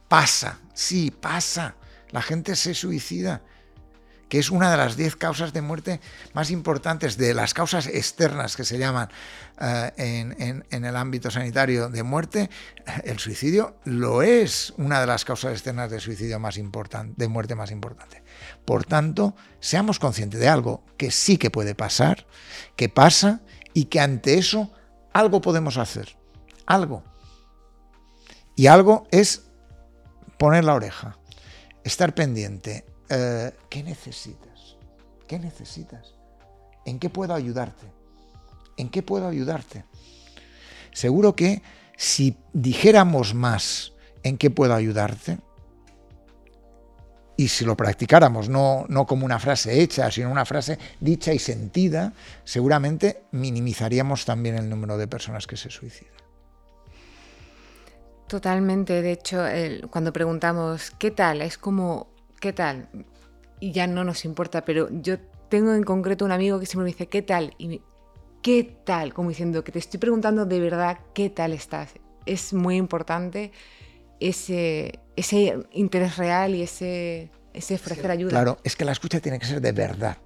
Pasa, 0.09 0.59
sí, 0.73 1.11
pasa. 1.11 1.75
La 2.11 2.23
gente 2.23 2.57
se 2.57 2.73
suicida, 2.73 3.43
que 4.29 4.39
es 4.39 4.51
una 4.51 4.71
de 4.71 4.77
las 4.77 4.97
diez 4.97 5.17
causas 5.17 5.53
de 5.53 5.61
muerte 5.61 6.01
más 6.33 6.51
importantes, 6.51 7.19
de 7.19 7.35
las 7.35 7.53
causas 7.53 7.87
externas 7.87 8.57
que 8.57 8.65
se 8.65 8.79
llaman 8.79 9.09
eh, 9.61 10.63
en, 10.71 10.85
el 10.85 10.97
ámbito 10.97 11.31
sanitario 11.31 11.89
de 11.89 12.03
muerte. 12.03 12.49
El 13.05 13.19
suicidio 13.19 13.77
lo 13.85 14.23
es 14.23 14.73
una 14.79 15.01
de 15.01 15.07
las 15.07 15.25
causas 15.25 15.53
externas 15.53 15.91
de 15.91 16.01
suicidio 16.01 16.39
más 16.39 16.57
importante, 16.57 17.15
de 17.17 17.29
muerte 17.29 17.55
más 17.55 17.71
importante. 17.71 18.23
Por 18.65 18.85
tanto, 18.85 19.35
seamos 19.61 19.99
conscientes 19.99 20.41
de 20.41 20.49
algo 20.49 20.83
que 20.97 21.11
sí 21.11 21.39
que 21.39 21.51
puede 21.51 21.75
pasar, 21.75 22.27
que 22.77 22.89
pasa 22.89 23.41
y 23.75 23.87
que 23.87 24.01
ante 24.01 24.39
eso 24.39 24.71
algo 25.13 25.41
podemos 25.41 25.77
hacer. 25.77 26.17
Algo. 26.67 27.03
Y 28.57 28.67
algo 28.67 29.07
es 29.11 29.45
poner 30.39 30.65
la 30.65 30.75
oreja, 30.75 31.17
estar 31.85 32.15
pendiente. 32.15 32.85
Eh, 33.09 33.53
¿Qué 33.69 33.83
necesitas? 33.83 34.77
¿Qué 35.27 35.39
necesitas? 35.39 36.15
¿En 36.85 36.99
qué 36.99 37.09
puedo 37.11 37.35
ayudarte? 37.35 37.99
¿en 38.79 38.89
qué 38.89 39.03
puedo 39.03 39.29
ayudarte? 39.29 39.85
Seguro 40.93 41.37
que 41.37 41.63
si 41.97 42.39
dijéramos 42.55 43.35
más 43.35 43.93
en 44.23 44.39
qué 44.39 44.51
puedo 44.51 44.75
ayudarte, 44.75 45.39
y 47.39 47.47
si 47.47 47.65
lo 47.65 47.77
practicáramos, 47.77 48.49
no, 48.49 48.85
no 48.89 49.07
como 49.07 49.25
una 49.25 49.39
frase 49.39 49.81
hecha, 49.81 50.11
sino 50.11 50.29
una 50.29 50.45
frase 50.45 50.77
dicha 50.99 51.33
y 51.33 51.39
sentida, 51.39 52.13
seguramente 52.43 53.23
minimizaríamos 53.31 54.25
también 54.25 54.57
el 54.57 54.69
número 54.69 54.99
de 54.99 55.07
personas 55.07 55.47
que 55.47 55.57
se 55.57 55.71
suicidan. 55.71 56.13
Totalmente, 58.27 59.03
de 59.03 59.13
hecho, 59.13 59.45
cuando 59.89 60.13
preguntamos 60.13 60.91
qué 60.99 61.13
tal, 61.13 61.41
es 61.41 61.59
como, 61.59 62.09
¿qué 62.41 62.53
tal? 62.53 62.89
Y 63.61 63.71
ya 63.71 63.87
no 63.87 64.03
nos 64.03 64.25
importa, 64.25 64.65
pero 64.65 64.89
yo 64.91 65.19
tengo 65.49 65.75
en 65.75 65.85
concreto 65.85 66.25
un 66.25 66.33
amigo 66.33 66.59
que 66.59 66.67
siempre 66.67 66.87
me 66.87 66.91
dice, 66.91 67.07
¿qué 67.07 67.23
tal? 67.23 67.55
Y 67.57 67.81
¿qué 68.43 68.65
tal? 68.85 69.15
Como 69.15 69.29
diciendo 69.29 69.63
que 69.63 69.71
te 69.71 69.79
estoy 69.79 70.01
preguntando 70.01 70.45
de 70.45 70.59
verdad, 70.59 70.99
¿qué 71.15 71.31
tal 71.31 71.53
estás? 71.53 71.95
Es 72.27 72.53
muy 72.53 72.75
importante 72.75 73.53
ese, 74.21 75.01
ese 75.17 75.59
interés 75.73 76.17
real 76.17 76.55
y 76.55 76.63
ese, 76.63 77.31
ese 77.53 77.75
ofrecer 77.75 78.11
ayuda. 78.11 78.31
Claro, 78.31 78.59
es 78.65 78.77
que 78.77 78.85
la 78.85 78.93
escucha 78.93 79.21
tiene 79.21 79.39
que 79.39 79.47
ser 79.47 79.61
de 79.61 79.73
verdad. 79.73 80.17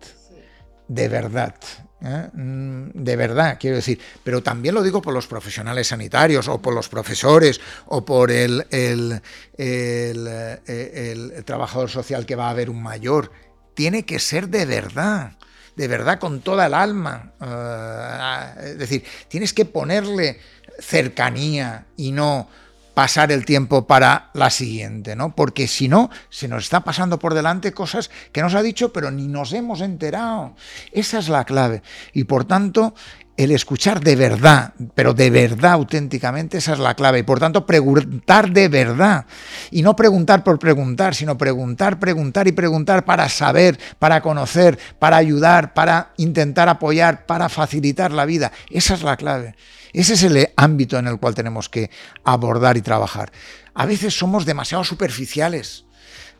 De 0.89 1.09
verdad. 1.09 1.55
¿eh? 2.03 2.29
Mm, 2.33 2.91
de 2.93 3.17
verdad, 3.17 3.57
quiero 3.59 3.77
decir. 3.77 4.01
Pero 4.25 4.43
también 4.43 4.75
lo 4.75 4.83
digo 4.83 5.01
por 5.01 5.15
los 5.15 5.27
profesionales 5.27 5.89
sanitarios, 5.89 6.49
o 6.49 6.61
por 6.61 6.75
los 6.75 6.89
profesores, 6.89 7.61
o 7.87 8.05
por 8.05 8.31
el, 8.31 8.67
el, 8.71 9.21
el, 9.57 10.27
eh, 10.67 11.13
el 11.13 11.45
trabajador 11.45 11.89
social 11.89 12.27
que 12.27 12.37
va 12.37 12.51
a 12.51 12.55
ver 12.55 12.69
un 12.69 12.83
mayor. 12.83 13.31
Tiene 13.75 14.05
que 14.05 14.19
ser 14.19 14.49
de 14.49 14.67
verdad 14.67 15.33
de 15.77 15.89
verdad 15.89 16.19
con 16.19 16.41
toda 16.41 16.67
el 16.67 16.75
alma. 16.75 17.33
Eh, 17.41 18.71
es 18.73 18.79
decir, 18.79 19.05
tienes 19.29 19.53
que 19.53 19.65
ponerle 19.65 20.39
cercanía 20.79 21.87
y 21.97 22.13
no 22.13 22.49
pasar 22.95 23.33
el 23.33 23.45
tiempo 23.45 23.87
para 23.87 24.31
la 24.35 24.51
siguiente, 24.51 25.17
¿no? 25.17 25.35
Porque 25.35 25.67
si 25.67 25.89
no, 25.89 26.11
se 26.29 26.49
nos 26.49 26.65
está 26.65 26.85
pasando 26.85 27.19
por 27.19 27.35
delante 27.35 27.73
cosas 27.73 28.11
que 28.33 28.43
nos 28.43 28.55
ha 28.55 28.63
dicho, 28.63 28.93
pero 28.93 29.11
ni 29.11 29.29
nos 29.29 29.53
hemos 29.53 29.81
enterado. 29.81 30.55
Esa 30.93 31.19
es 31.19 31.29
la 31.29 31.45
clave. 31.45 31.83
Y 32.13 32.25
por 32.25 32.45
tanto, 32.45 32.95
el 33.37 33.51
escuchar 33.51 34.01
de 34.01 34.15
verdad, 34.15 34.75
pero 34.95 35.15
de 35.15 35.31
verdad 35.31 35.73
auténticamente, 35.73 36.59
esa 36.59 36.75
es 36.75 36.79
la 36.79 36.95
clave. 36.95 37.21
Y 37.21 37.23
por 37.23 37.41
tanto, 37.41 37.65
preguntar 37.65 38.51
de 38.51 38.69
verdad. 38.69 39.25
Y 39.71 39.83
no 39.83 39.97
preguntar 39.97 40.45
por 40.45 40.59
preguntar, 40.59 41.15
sino 41.15 41.39
preguntar, 41.39 41.99
preguntar 41.99 42.47
y 42.47 42.53
preguntar 42.53 43.05
para 43.05 43.29
saber, 43.29 43.79
para 43.99 44.21
conocer, 44.21 44.79
para 44.99 45.17
ayudar, 45.17 45.73
para 45.73 46.13
intentar 46.19 46.69
apoyar, 46.69 47.25
para 47.27 47.49
facilitar 47.49 48.13
la 48.13 48.27
vida. 48.27 48.53
Esa 48.71 48.95
es 48.95 49.03
la 49.03 49.17
clave. 49.17 49.55
Ese 49.93 50.15
es 50.15 50.23
el 50.23 50.49
ámbito 50.57 50.99
en 50.99 51.07
el 51.07 51.19
cual 51.19 51.35
tenemos 51.35 51.69
que 51.69 51.91
abordar 52.25 52.77
y 52.77 52.83
trabajar. 52.83 53.31
A 53.75 53.87
veces 53.87 54.17
somos 54.17 54.47
demasiado 54.47 54.85
superficiales. 54.85 55.85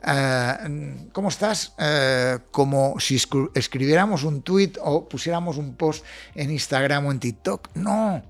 Eh, 0.05 1.09
¿Cómo 1.13 1.29
estás? 1.29 1.75
Eh, 1.79 2.39
como 2.51 2.99
si 2.99 3.21
escribiéramos 3.55 4.25
un 4.25 4.43
tweet 4.43 4.73
o 4.81 5.09
pusiéramos 5.09 5.59
un 5.59 5.77
post 5.77 6.05
en 6.35 6.51
Instagram 6.51 7.07
o 7.07 7.13
en 7.13 7.21
TikTok. 7.21 7.69
No, 7.75 8.23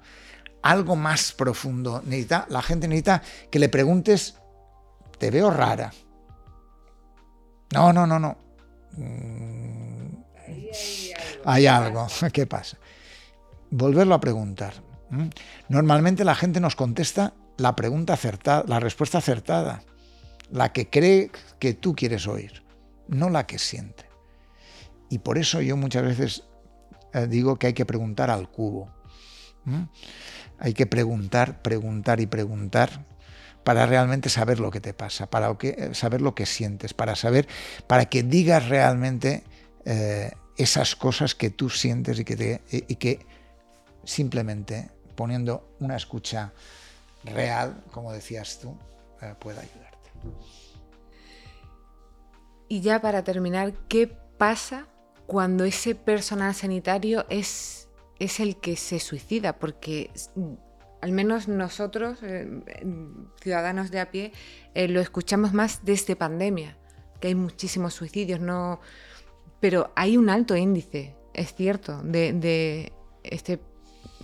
algo 0.62 0.96
más 0.96 1.32
profundo. 1.32 2.02
Necesita, 2.04 2.46
la 2.48 2.62
gente 2.62 2.88
necesita 2.88 3.22
que 3.50 3.58
le 3.58 3.68
preguntes, 3.68 4.36
te 5.18 5.30
veo 5.30 5.50
rara. 5.50 5.92
No, 7.72 7.92
no, 7.92 8.06
no, 8.06 8.18
no. 8.18 8.36
Mm, 8.96 10.16
hay 11.44 11.66
algo. 11.66 12.06
¿Qué 12.32 12.46
pasa? 12.46 12.76
Volverlo 13.70 14.14
a 14.14 14.20
preguntar. 14.20 14.91
¿Mm? 15.12 15.28
Normalmente 15.68 16.24
la 16.24 16.34
gente 16.34 16.58
nos 16.58 16.74
contesta 16.74 17.34
la 17.58 17.76
pregunta 17.76 18.14
acertada, 18.14 18.64
la 18.66 18.80
respuesta 18.80 19.18
acertada, 19.18 19.82
la 20.50 20.72
que 20.72 20.88
cree 20.88 21.30
que 21.60 21.74
tú 21.74 21.94
quieres 21.94 22.26
oír, 22.26 22.64
no 23.08 23.28
la 23.28 23.46
que 23.46 23.58
siente. 23.58 24.06
Y 25.10 25.18
por 25.18 25.36
eso 25.36 25.60
yo 25.60 25.76
muchas 25.76 26.02
veces 26.02 26.44
eh, 27.12 27.26
digo 27.26 27.56
que 27.56 27.68
hay 27.68 27.72
que 27.74 27.84
preguntar 27.84 28.30
al 28.30 28.50
cubo. 28.50 28.90
Hay 30.58 30.72
que 30.72 30.86
preguntar, 30.86 31.62
preguntar 31.62 32.18
y 32.18 32.26
preguntar 32.26 33.04
para 33.62 33.86
realmente 33.86 34.28
saber 34.28 34.58
lo 34.58 34.72
que 34.72 34.80
te 34.80 34.92
pasa, 34.92 35.30
para 35.30 35.56
eh, 35.60 35.90
saber 35.92 36.20
lo 36.22 36.34
que 36.34 36.46
sientes, 36.46 36.94
para 36.94 37.14
saber, 37.14 37.46
para 37.86 38.06
que 38.06 38.22
digas 38.22 38.68
realmente 38.68 39.44
eh, 39.84 40.32
esas 40.56 40.96
cosas 40.96 41.34
que 41.34 41.50
tú 41.50 41.68
sientes 41.68 42.18
y 42.18 42.24
que 42.24 43.26
simplemente 44.04 44.90
poniendo 45.14 45.74
una 45.80 45.96
escucha 45.96 46.52
real, 47.24 47.82
como 47.92 48.12
decías 48.12 48.58
tú, 48.60 48.76
eh, 49.20 49.34
pueda 49.38 49.60
ayudarte. 49.60 50.10
Y 52.68 52.80
ya 52.80 53.00
para 53.00 53.22
terminar, 53.22 53.72
¿qué 53.88 54.06
pasa 54.06 54.86
cuando 55.26 55.64
ese 55.64 55.94
personal 55.94 56.54
sanitario 56.54 57.26
es, 57.28 57.88
es 58.18 58.40
el 58.40 58.56
que 58.56 58.76
se 58.76 58.98
suicida? 58.98 59.58
Porque 59.58 60.10
al 61.00 61.12
menos 61.12 61.48
nosotros, 61.48 62.18
eh, 62.22 62.62
ciudadanos 63.40 63.90
de 63.90 64.00
a 64.00 64.10
pie, 64.10 64.32
eh, 64.74 64.88
lo 64.88 65.00
escuchamos 65.00 65.52
más 65.52 65.84
desde 65.84 66.16
pandemia, 66.16 66.78
que 67.20 67.28
hay 67.28 67.34
muchísimos 67.34 67.94
suicidios, 67.94 68.40
no, 68.40 68.80
pero 69.60 69.92
hay 69.94 70.16
un 70.16 70.30
alto 70.30 70.56
índice, 70.56 71.14
es 71.34 71.54
cierto, 71.54 72.00
de, 72.02 72.32
de 72.32 72.92
este 73.22 73.60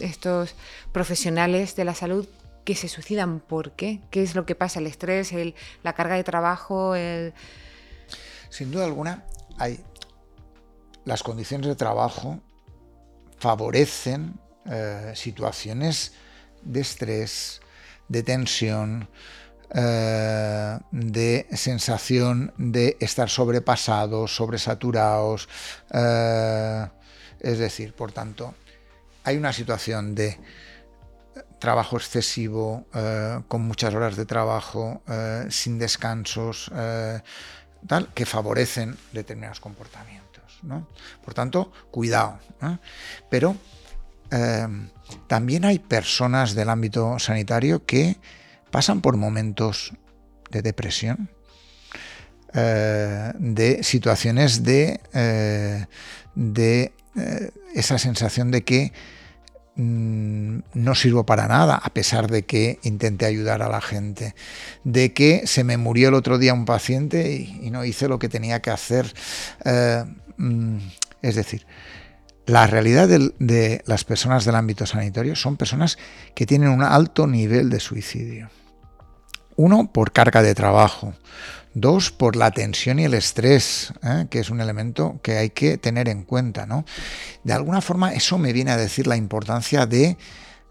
estos 0.01 0.55
profesionales 0.93 1.77
de 1.77 1.85
la 1.85 1.95
salud 1.95 2.27
que 2.65 2.75
se 2.75 2.89
suicidan. 2.89 3.41
¿Por 3.41 3.73
qué? 3.73 4.01
¿Qué 4.11 4.23
es 4.23 4.35
lo 4.35 4.45
que 4.47 4.55
pasa? 4.55 4.81
¿El 4.81 4.87
estrés, 4.87 5.33
la 5.83 5.93
carga 5.95 6.17
de 6.17 6.25
trabajo? 6.25 6.95
Sin 8.51 8.71
duda 8.71 8.85
alguna, 8.85 9.25
las 11.05 11.23
condiciones 11.23 11.67
de 11.67 11.75
trabajo 11.75 12.41
favorecen 13.39 14.39
eh, 14.67 15.13
situaciones 15.15 16.13
de 16.63 16.81
estrés, 16.81 17.61
de 18.09 18.23
tensión, 18.23 19.09
eh, 19.75 20.79
de 20.91 21.47
sensación 21.55 22.53
de 22.59 22.97
estar 23.01 23.31
sobrepasados, 23.31 24.35
sobresaturados. 24.35 25.49
Eh, 25.93 26.87
es 27.41 27.59
decir, 27.59 27.95
por 27.95 28.13
tanto, 28.13 28.55
hay 29.25 29.37
una 29.37 29.53
situación 29.53 30.15
de 30.15 30.39
trabajo 31.59 31.97
excesivo, 31.97 32.87
eh, 32.95 33.41
con 33.49 33.63
muchas 33.63 33.95
horas 33.95 34.17
de 34.17 34.27
trabajo, 34.27 35.03
eh, 35.09 35.47
sin 35.51 35.79
descansos, 35.79 36.71
eh, 36.75 37.21
tal, 37.87 38.13
que 38.15 38.27
favorecen 38.27 38.97
determinados 39.13 39.61
comportamientos. 39.61 40.29
Por 41.25 41.35
tanto, 41.35 41.71
cuidado. 41.93 42.41
Pero 43.31 43.55
también 45.29 45.65
hay 45.65 45.79
personas 45.79 46.57
del 46.57 46.69
ámbito 46.69 47.17
sanitario 47.21 47.87
que 47.87 48.17
pasan 48.73 49.01
por 49.01 49.17
momentos 49.17 49.93
de 50.51 50.63
depresión, 50.63 51.31
de 52.53 53.79
situaciones 53.83 54.65
de, 54.65 55.01
de 56.35 56.93
esa 57.75 57.99
sensación 57.99 58.51
de 58.51 58.63
que 58.63 58.93
Mm, 59.81 60.63
no 60.75 60.97
sirvo 60.97 61.25
para 61.25 61.47
nada, 61.47 61.77
a 61.77 61.91
pesar 61.91 62.29
de 62.29 62.43
que 62.43 62.81
intenté 62.83 63.27
ayudar 63.27 63.63
a 63.63 63.69
la 63.69 63.81
gente, 63.81 64.35
de 64.83 65.13
que 65.13 65.47
se 65.47 65.63
me 65.63 65.77
murió 65.77 66.09
el 66.09 66.15
otro 66.15 66.37
día 66.37 66.53
un 66.53 66.65
paciente 66.65 67.33
y, 67.33 67.71
no 67.71 67.85
hice 67.85 68.09
lo 68.09 68.19
que 68.19 68.29
tenía 68.29 68.61
que 68.61 68.73
hacer. 68.73 69.15
Eh, 69.65 70.05
mm, 70.37 70.79
es 71.23 71.37
decir, 71.37 71.65
la 72.47 72.67
realidad 72.67 73.07
de, 73.07 73.83
las 73.87 74.03
personas 74.03 74.45
del 74.45 74.57
ámbito 74.57 74.85
sanitario 74.85 75.37
son 75.37 75.57
personas 75.57 75.97
que 76.35 76.45
tienen 76.45 76.71
un 76.71 76.83
alto 76.83 77.29
nivel 77.29 77.71
de 77.71 77.79
suicidio. 77.79 78.51
Uno, 79.55 79.93
por 79.93 80.11
carga 80.11 80.43
de 80.43 80.57
trabajo. 80.57 81.15
Dos, 81.81 82.11
por 82.11 82.37
la 82.37 82.51
tensión 82.51 82.99
y 82.99 83.05
el 83.05 83.15
estrés, 83.15 83.93
¿eh? 84.03 84.27
que 84.31 84.41
es 84.41 84.51
un 84.51 84.61
elemento 84.61 85.21
que 85.23 85.39
hay 85.39 85.51
que 85.51 85.79
tener 85.79 86.09
en 86.09 86.25
cuenta. 86.25 86.67
¿no? 86.67 86.85
De 87.45 87.53
alguna 87.53 87.81
forma, 87.81 88.13
eso 88.15 88.39
me 88.39 88.53
viene 88.53 88.71
a 88.71 88.77
decir 88.77 89.07
la 89.07 89.17
importancia 89.17 89.87
de 89.87 90.17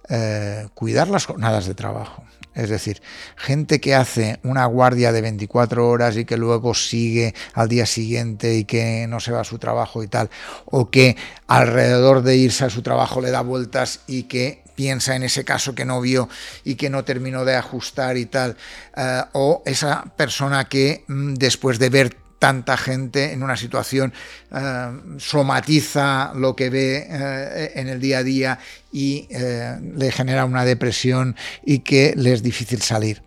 eh, 0.10 0.68
cuidar 0.74 1.08
las 1.10 1.26
jornadas 1.26 1.66
de 1.66 1.76
trabajo. 1.76 2.24
Es 2.54 2.70
decir, 2.70 3.02
gente 3.36 3.80
que 3.80 3.94
hace 3.94 4.40
una 4.44 4.66
guardia 4.66 5.12
de 5.12 5.22
24 5.22 5.88
horas 5.88 6.18
y 6.18 6.26
que 6.26 6.38
luego 6.38 6.74
sigue 6.74 7.36
al 7.54 7.70
día 7.70 7.86
siguiente 7.86 8.56
y 8.56 8.66
que 8.66 9.06
no 9.08 9.20
se 9.20 9.32
va 9.32 9.42
a 9.42 9.44
su 9.44 9.60
trabajo 9.60 10.02
y 10.02 10.08
tal, 10.08 10.32
o 10.66 10.90
que 10.90 11.16
alrededor 11.46 12.24
de 12.24 12.36
irse 12.36 12.66
a 12.66 12.72
su 12.72 12.82
trabajo 12.82 13.22
le 13.22 13.30
da 13.30 13.42
vueltas 13.42 14.00
y 14.08 14.24
que 14.24 14.64
piensa 14.78 15.16
en 15.16 15.24
ese 15.24 15.44
caso 15.44 15.74
que 15.74 15.86
no 15.86 16.00
vio 16.00 16.30
y 16.64 16.76
que 16.76 16.92
no 16.92 17.04
terminó 17.04 17.44
de 17.44 17.56
ajustar 17.56 18.16
y 18.16 18.28
tal, 18.28 18.56
eh, 18.96 19.24
o 19.34 19.64
esa 19.66 20.06
persona 20.16 20.66
que 20.66 21.04
mm, 21.08 21.34
después 21.34 21.80
de 21.80 21.90
ver 21.90 22.16
tanta 22.38 22.78
gente 22.78 23.34
en 23.34 23.42
una 23.42 23.58
situación, 23.58 24.14
eh, 24.52 24.92
somatiza 25.18 26.32
lo 26.36 26.56
que 26.56 26.70
ve 26.70 27.08
eh, 27.10 27.72
en 27.74 27.88
el 27.88 28.00
día 28.00 28.20
a 28.20 28.24
día 28.24 28.60
y 28.94 29.28
le 29.32 30.12
genera 30.12 30.46
una 30.46 30.64
depresión 30.64 31.36
y 31.66 31.80
que 31.80 32.14
le 32.16 32.34
es 32.34 32.44
difícil 32.44 32.84
salir. 32.84 33.24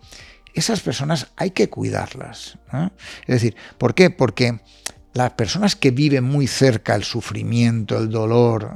Esas 0.53 0.79
personas 0.79 1.27
hay 1.35 1.51
que 1.51 1.69
cuidarlas. 1.69 2.57
Es 3.27 3.35
decir, 3.35 3.55
¿por 3.77 3.93
qué? 3.93 4.09
Porque 4.09 4.59
las 5.13 5.31
personas 5.31 5.75
que 5.75 5.91
viven 5.91 6.23
muy 6.23 6.47
cerca 6.47 6.95
el 6.95 7.03
sufrimiento, 7.03 7.97
el 7.97 8.09
dolor, 8.09 8.71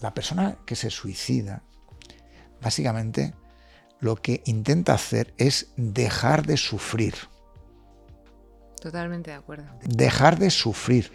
la 0.00 0.14
persona 0.14 0.56
que 0.66 0.76
se 0.76 0.90
suicida, 0.90 1.62
básicamente 2.60 3.34
lo 4.00 4.16
que 4.16 4.42
intenta 4.46 4.94
hacer 4.94 5.32
es 5.38 5.68
dejar 5.76 6.44
de 6.44 6.56
sufrir. 6.56 7.14
Totalmente 8.80 9.30
de 9.30 9.36
acuerdo. 9.36 9.64
Dejar 9.84 10.38
de 10.40 10.50
sufrir. 10.50 11.12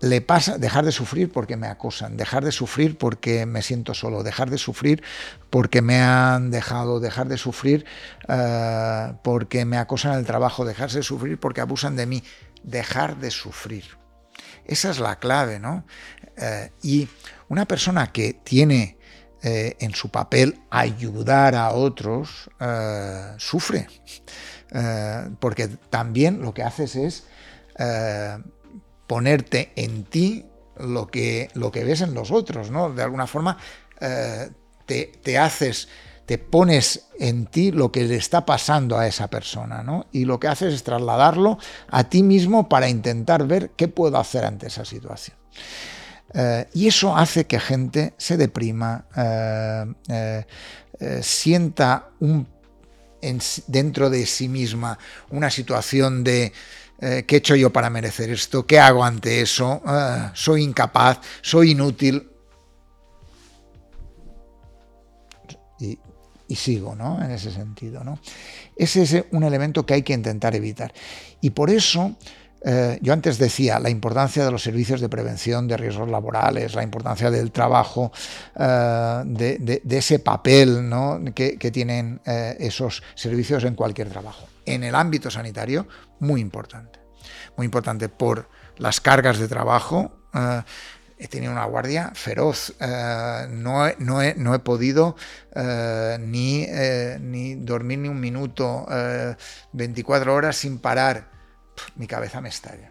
Le 0.00 0.20
pasa 0.20 0.58
dejar 0.58 0.84
de 0.84 0.90
sufrir 0.90 1.30
porque 1.30 1.56
me 1.56 1.68
acosan, 1.68 2.16
dejar 2.16 2.44
de 2.44 2.50
sufrir 2.50 2.98
porque 2.98 3.46
me 3.46 3.62
siento 3.62 3.94
solo, 3.94 4.24
dejar 4.24 4.50
de 4.50 4.58
sufrir 4.58 5.02
porque 5.50 5.82
me 5.82 6.02
han 6.02 6.50
dejado, 6.50 6.98
dejar 6.98 7.28
de 7.28 7.38
sufrir 7.38 7.86
eh, 8.28 9.12
porque 9.22 9.64
me 9.64 9.78
acosan 9.78 10.14
en 10.14 10.18
el 10.18 10.26
trabajo, 10.26 10.64
dejar 10.64 10.90
de 10.90 11.02
sufrir 11.04 11.38
porque 11.38 11.60
abusan 11.60 11.94
de 11.94 12.06
mí, 12.06 12.24
dejar 12.64 13.18
de 13.18 13.30
sufrir. 13.30 13.84
Esa 14.64 14.90
es 14.90 14.98
la 14.98 15.18
clave, 15.18 15.58
¿no? 15.58 15.84
Eh, 16.36 16.70
y 16.82 17.08
una 17.48 17.66
persona 17.66 18.10
que 18.12 18.32
tiene 18.32 18.98
eh, 19.42 19.76
en 19.78 19.94
su 19.94 20.10
papel 20.10 20.60
ayudar 20.70 21.54
a 21.54 21.70
otros, 21.72 22.50
eh, 22.60 23.34
sufre. 23.38 23.86
Porque 25.38 25.68
también 25.68 26.42
lo 26.42 26.52
que 26.52 26.64
haces 26.64 26.96
es 26.96 27.24
ponerte 29.06 29.72
en 29.76 30.02
ti 30.02 30.46
lo 30.76 31.06
que, 31.06 31.48
lo 31.54 31.70
que 31.70 31.84
ves 31.84 32.00
en 32.00 32.12
los 32.12 32.32
otros, 32.32 32.72
¿no? 32.72 32.92
De 32.92 33.04
alguna 33.04 33.28
forma 33.28 33.56
te, 34.00 35.06
te, 35.22 35.38
haces, 35.38 35.88
te 36.26 36.38
pones 36.38 37.08
en 37.18 37.46
ti 37.46 37.70
lo 37.70 37.92
que 37.92 38.04
le 38.04 38.16
está 38.16 38.46
pasando 38.46 38.98
a 38.98 39.06
esa 39.06 39.28
persona, 39.28 39.82
¿no? 39.82 40.06
Y 40.12 40.24
lo 40.24 40.40
que 40.40 40.48
haces 40.48 40.72
es 40.72 40.82
trasladarlo 40.82 41.58
a 41.88 42.04
ti 42.04 42.22
mismo 42.22 42.68
para 42.68 42.88
intentar 42.88 43.46
ver 43.46 43.70
qué 43.76 43.88
puedo 43.88 44.18
hacer 44.18 44.44
ante 44.44 44.68
esa 44.68 44.84
situación. 44.84 45.36
Eh, 46.32 46.66
y 46.74 46.88
eso 46.88 47.16
hace 47.16 47.46
que 47.46 47.60
gente 47.60 48.14
se 48.16 48.36
deprima, 48.36 49.06
eh, 49.16 50.44
eh, 50.98 51.20
sienta 51.22 52.10
dentro 53.68 54.10
de 54.10 54.26
sí 54.26 54.48
misma 54.48 54.98
una 55.30 55.48
situación 55.50 56.24
de 56.24 56.52
¿qué 56.98 57.24
he 57.28 57.36
hecho 57.36 57.54
yo 57.54 57.70
para 57.70 57.88
merecer 57.88 58.30
esto? 58.30 58.66
¿Qué 58.66 58.78
hago 58.78 59.04
ante 59.04 59.40
eso? 59.40 59.82
soy 60.34 60.62
incapaz, 60.62 61.20
soy 61.40 61.72
inútil. 61.72 62.30
Y, 66.46 66.56
sigo, 66.56 66.94
¿no? 66.94 67.22
En 67.22 67.30
ese 67.30 67.50
sentido, 67.50 68.04
¿no? 68.04 68.18
Ese 68.76 69.02
es 69.02 69.24
un 69.32 69.44
elemento 69.44 69.86
que 69.86 69.94
hay 69.94 70.02
que 70.02 70.12
intentar 70.12 70.54
evitar. 70.54 70.92
Y 71.40 71.50
por 71.50 71.70
eso 71.70 72.16
eh, 72.66 72.98
yo 73.02 73.12
antes 73.12 73.36
decía 73.36 73.78
la 73.78 73.90
importancia 73.90 74.42
de 74.42 74.50
los 74.50 74.62
servicios 74.62 75.02
de 75.02 75.10
prevención 75.10 75.68
de 75.68 75.76
riesgos 75.76 76.08
laborales, 76.08 76.74
la 76.74 76.82
importancia 76.82 77.30
del 77.30 77.52
trabajo, 77.52 78.10
eh, 78.58 79.22
de, 79.26 79.82
ese 79.90 80.18
papel 80.18 80.90
que, 81.34 81.70
tienen 81.70 82.22
eh, 82.24 82.56
esos 82.58 83.02
servicios 83.14 83.64
en 83.64 83.74
cualquier 83.74 84.08
trabajo. 84.08 84.46
En 84.64 84.82
el 84.82 84.94
ámbito 84.94 85.30
sanitario, 85.30 85.86
muy 86.20 86.40
importante. 86.40 87.00
Muy 87.58 87.66
importante 87.66 88.08
por 88.08 88.48
las 88.78 89.00
cargas 89.00 89.38
de 89.38 89.46
trabajo. 89.46 90.20
He 91.18 91.28
tenido 91.28 91.52
una 91.52 91.64
guardia 91.64 92.12
feroz. 92.14 92.74
no, 92.80 93.86
he, 94.22 94.58
podido 94.60 95.16
ni, 96.20 96.66
ni, 97.20 97.54
dormir 97.56 97.98
ni 97.98 98.08
un 98.08 98.20
minuto, 98.20 98.86
24 99.72 100.34
horas 100.34 100.56
sin 100.56 100.78
parar 100.78 101.34
mi 101.96 102.06
cabeza 102.06 102.40
me 102.40 102.48
estalla. 102.48 102.90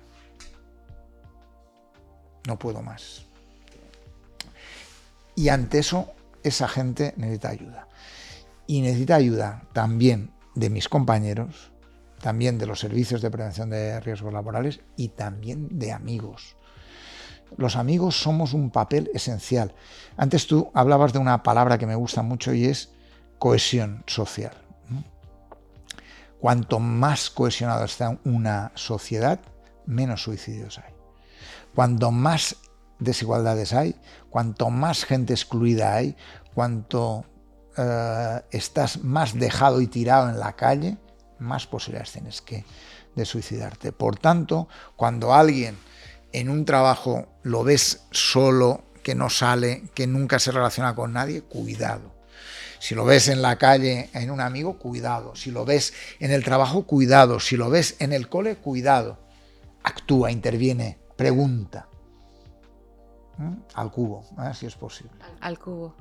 No 2.47 2.59
puedo 2.59 2.81
más. 2.81 3.25
Y 5.35 5.49
ante 5.49 5.79
eso, 5.79 6.11
esa 6.43 6.67
gente 6.67 7.13
necesita 7.17 7.49
ayuda. 7.49 7.87
Y 8.67 8.81
necesita 8.81 9.15
ayuda 9.15 9.63
también 9.73 10.31
de 10.55 10.69
mis 10.69 10.89
compañeros, 10.89 11.71
también 12.21 12.57
de 12.57 12.67
los 12.67 12.79
servicios 12.79 13.21
de 13.21 13.31
prevención 13.31 13.69
de 13.69 13.99
riesgos 13.99 14.33
laborales 14.33 14.81
y 14.95 15.09
también 15.09 15.79
de 15.79 15.91
amigos. 15.91 16.55
Los 17.57 17.75
amigos 17.75 18.21
somos 18.21 18.53
un 18.53 18.69
papel 18.69 19.09
esencial. 19.13 19.73
Antes 20.17 20.47
tú 20.47 20.71
hablabas 20.73 21.13
de 21.13 21.19
una 21.19 21.43
palabra 21.43 21.77
que 21.77 21.87
me 21.87 21.95
gusta 21.95 22.21
mucho 22.21 22.53
y 22.53 22.65
es 22.65 22.91
cohesión 23.39 24.03
social. 24.07 24.53
Cuanto 26.39 26.79
más 26.79 27.29
cohesionada 27.29 27.85
está 27.85 28.19
una 28.25 28.71
sociedad, 28.75 29.39
menos 29.85 30.23
suicidios 30.23 30.77
hay. 30.79 30.93
Cuanto 31.73 32.11
más 32.11 32.57
desigualdades 32.99 33.73
hay, 33.73 33.95
cuanto 34.29 34.69
más 34.69 35.05
gente 35.05 35.33
excluida 35.33 35.95
hay, 35.95 36.17
cuanto 36.53 37.25
eh, 37.77 38.41
estás 38.51 39.03
más 39.03 39.39
dejado 39.39 39.81
y 39.81 39.87
tirado 39.87 40.29
en 40.29 40.39
la 40.39 40.53
calle, 40.53 40.97
más 41.39 41.65
posibilidades 41.65 42.11
tienes 42.11 42.41
que 42.41 42.65
de 43.15 43.25
suicidarte. 43.25 43.91
Por 43.91 44.17
tanto, 44.17 44.67
cuando 44.95 45.33
alguien 45.33 45.77
en 46.33 46.49
un 46.49 46.65
trabajo 46.65 47.27
lo 47.43 47.63
ves 47.63 48.05
solo, 48.11 48.83
que 49.03 49.15
no 49.15 49.29
sale, 49.29 49.83
que 49.93 50.07
nunca 50.07 50.39
se 50.39 50.51
relaciona 50.51 50.95
con 50.95 51.13
nadie, 51.13 51.41
cuidado. 51.41 52.13
Si 52.79 52.95
lo 52.95 53.05
ves 53.05 53.29
en 53.29 53.41
la 53.41 53.57
calle 53.57 54.09
en 54.13 54.29
un 54.29 54.41
amigo, 54.41 54.77
cuidado. 54.77 55.35
Si 55.35 55.51
lo 55.51 55.63
ves 55.63 55.93
en 56.19 56.31
el 56.31 56.43
trabajo, 56.43 56.83
cuidado. 56.83 57.39
Si 57.39 57.55
lo 57.55 57.69
ves 57.69 57.95
en 57.99 58.11
el 58.11 58.27
cole, 58.27 58.57
cuidado. 58.57 59.19
Actúa, 59.83 60.31
interviene, 60.31 60.97
pregunta. 61.15 61.87
¿Mm? 63.37 63.53
Al 63.75 63.89
cubo, 63.89 64.25
¿eh? 64.37 64.53
si 64.53 64.65
es 64.65 64.75
posible. 64.75 65.13
Al 65.39 65.59
cubo. 65.59 65.95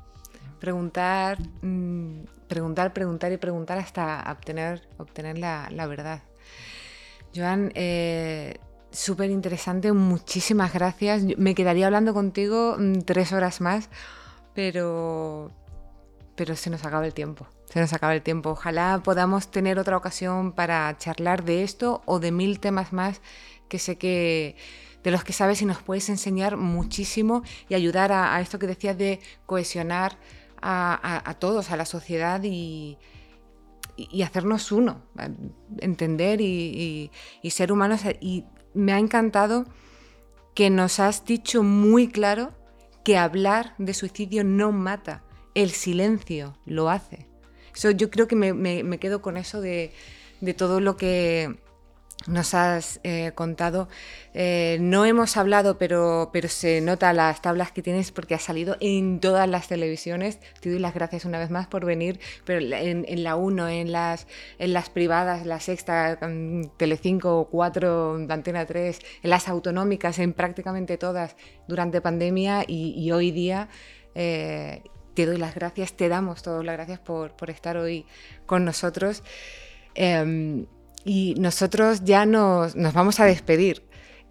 Preguntar, 0.58 1.38
mm, 1.62 2.24
preguntar, 2.48 2.92
preguntar 2.92 3.30
y 3.30 3.36
preguntar 3.36 3.78
hasta 3.78 4.24
obtener, 4.30 4.88
obtener 4.98 5.38
la, 5.38 5.86
verdad. 5.86 6.22
Joan, 7.34 7.70
eh, 7.76 8.58
súper 8.92 9.30
interesante, 9.30 9.92
muchísimas 9.92 10.72
gracias. 10.72 11.22
Me 11.36 11.54
quedaría 11.54 11.86
hablando 11.86 12.14
contigo 12.14 12.76
mm, 12.78 13.00
tres 13.00 13.32
horas 13.32 13.60
más, 13.60 13.88
pero, 14.54 15.50
pero 16.36 16.56
se 16.56 16.70
nos 16.70 16.84
acaba 16.84 17.06
el 17.06 17.14
tiempo. 17.14 17.46
Se 17.66 17.80
nos 17.80 17.92
acaba 17.92 18.14
el 18.14 18.22
tiempo. 18.22 18.50
Ojalá 18.50 19.00
podamos 19.02 19.50
tener 19.50 19.78
otra 19.78 19.96
ocasión 19.96 20.52
para 20.52 20.96
charlar 20.98 21.44
de 21.44 21.62
esto 21.62 22.02
o 22.04 22.20
de 22.20 22.30
mil 22.32 22.60
temas 22.60 22.92
más 22.92 23.20
que 23.68 23.78
sé 23.78 23.96
que 23.96 24.56
de 25.02 25.10
los 25.10 25.24
que 25.24 25.32
sabes 25.32 25.62
y 25.62 25.64
nos 25.64 25.82
puedes 25.82 26.08
enseñar 26.08 26.56
muchísimo 26.56 27.42
y 27.68 27.74
ayudar 27.74 28.12
a, 28.12 28.40
esto 28.40 28.58
que 28.58 28.66
decías 28.66 28.96
de 28.96 29.18
cohesionar 29.46 30.16
a, 30.60 31.34
todos, 31.40 31.70
a 31.72 31.76
la 31.76 31.86
sociedad 31.86 32.40
y, 32.44 32.98
hacernos 34.22 34.70
uno, 34.70 35.02
entender 35.78 36.40
y, 36.40 37.10
y 37.42 37.50
ser 37.50 37.72
humanos. 37.72 38.02
Y 38.20 38.44
me 38.74 38.92
ha 38.92 38.98
encantado 38.98 39.66
que 40.54 40.70
nos 40.70 41.00
has 41.00 41.24
dicho 41.24 41.62
muy 41.62 42.08
claro 42.08 42.52
que 43.04 43.16
hablar 43.16 43.74
de 43.78 43.94
suicidio 43.94 44.44
no 44.44 44.72
mata, 44.72 45.22
el 45.54 45.70
silencio 45.70 46.56
lo 46.66 46.90
hace. 46.90 47.26
Eso, 47.74 47.90
yo 47.90 48.10
creo 48.10 48.28
que 48.28 48.36
me, 48.36 48.98
quedo 48.98 49.22
con 49.22 49.36
eso 49.36 49.60
de, 49.60 49.92
todo 50.56 50.80
lo 50.80 50.96
que 50.96 51.58
nos 52.26 52.54
has 52.54 53.00
eh, 53.02 53.32
contado. 53.34 53.88
Eh, 54.34 54.78
no 54.80 55.04
hemos 55.04 55.36
hablado, 55.36 55.78
pero, 55.78 56.30
pero 56.32 56.48
se 56.48 56.80
nota 56.80 57.12
las 57.12 57.42
tablas 57.42 57.72
que 57.72 57.82
tienes 57.82 58.12
porque 58.12 58.34
has 58.34 58.42
salido 58.42 58.76
en 58.80 59.20
todas 59.20 59.48
las 59.48 59.68
televisiones. 59.68 60.38
Te 60.60 60.70
doy 60.70 60.78
las 60.78 60.94
gracias 60.94 61.24
una 61.24 61.38
vez 61.38 61.50
más 61.50 61.66
por 61.66 61.84
venir, 61.84 62.20
pero 62.44 62.60
en, 62.60 63.24
la 63.24 63.36
1, 63.36 63.68
en 63.68 63.92
las, 63.92 64.26
en 64.58 64.72
las 64.72 64.90
privadas, 64.90 65.46
la 65.46 65.60
sexta, 65.60 66.18
Telecinco, 66.76 67.48
4, 67.50 68.26
Antena 68.28 68.66
3, 68.66 68.98
en 69.22 69.30
las 69.30 69.48
autonómicas, 69.48 70.18
en 70.18 70.32
prácticamente 70.32 70.98
todas 70.98 71.36
durante 71.68 72.00
pandemia 72.00 72.64
y, 72.66 73.10
hoy 73.12 73.30
día. 73.30 73.68
Eh, 74.14 74.82
te 75.14 75.26
doy 75.26 75.36
las 75.36 75.54
gracias, 75.54 75.94
te 75.94 76.08
damos 76.08 76.42
todas 76.42 76.64
las 76.64 76.74
gracias 76.74 76.98
por, 76.98 77.34
estar 77.48 77.76
hoy 77.76 78.06
con 78.46 78.64
nosotros. 78.64 79.22
Y 81.04 81.34
nosotros 81.38 82.04
ya 82.04 82.26
nos, 82.26 82.74
vamos 82.74 83.20
a 83.20 83.24
despedir. 83.24 83.82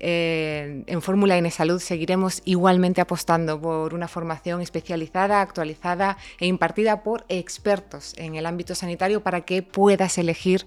Eh, 0.04 0.84
en 0.88 1.02
Fórmula 1.04 1.38
N 1.38 1.52
Salud 1.52 1.80
seguiremos 1.80 2.42
igualmente 2.44 3.02
apostando 3.02 3.62
por 3.62 3.94
una 3.94 4.08
formación 4.08 4.60
especializada, 4.62 5.42
actualizada 5.42 6.18
e 6.40 6.48
impartida 6.48 7.04
por 7.04 7.24
expertos 7.30 8.16
en 8.18 8.34
el 8.34 8.48
ámbito 8.48 8.74
sanitario 8.74 9.22
para 9.22 9.42
que 9.42 9.62
puedas 9.62 10.18
elegir 10.18 10.66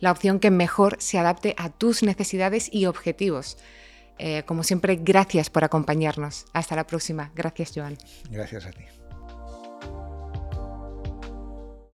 la 0.00 0.12
opción 0.12 0.38
que 0.38 0.50
mejor 0.50 0.96
se 0.98 1.18
adapte 1.18 1.54
a 1.56 1.70
tus 1.70 2.02
necesidades 2.02 2.68
y 2.70 2.84
objetivos. 2.84 3.56
Eh, 4.18 4.42
como 4.44 4.62
siempre, 4.62 4.96
gracias 4.96 5.50
por 5.50 5.64
acompañarnos. 5.64 6.44
Hasta 6.52 6.76
la 6.76 6.86
próxima. 6.86 7.32
Gracias, 7.34 7.72
Joan. 7.74 7.96
Gracias 8.30 8.66
a 8.66 8.70
ti. 8.70 8.84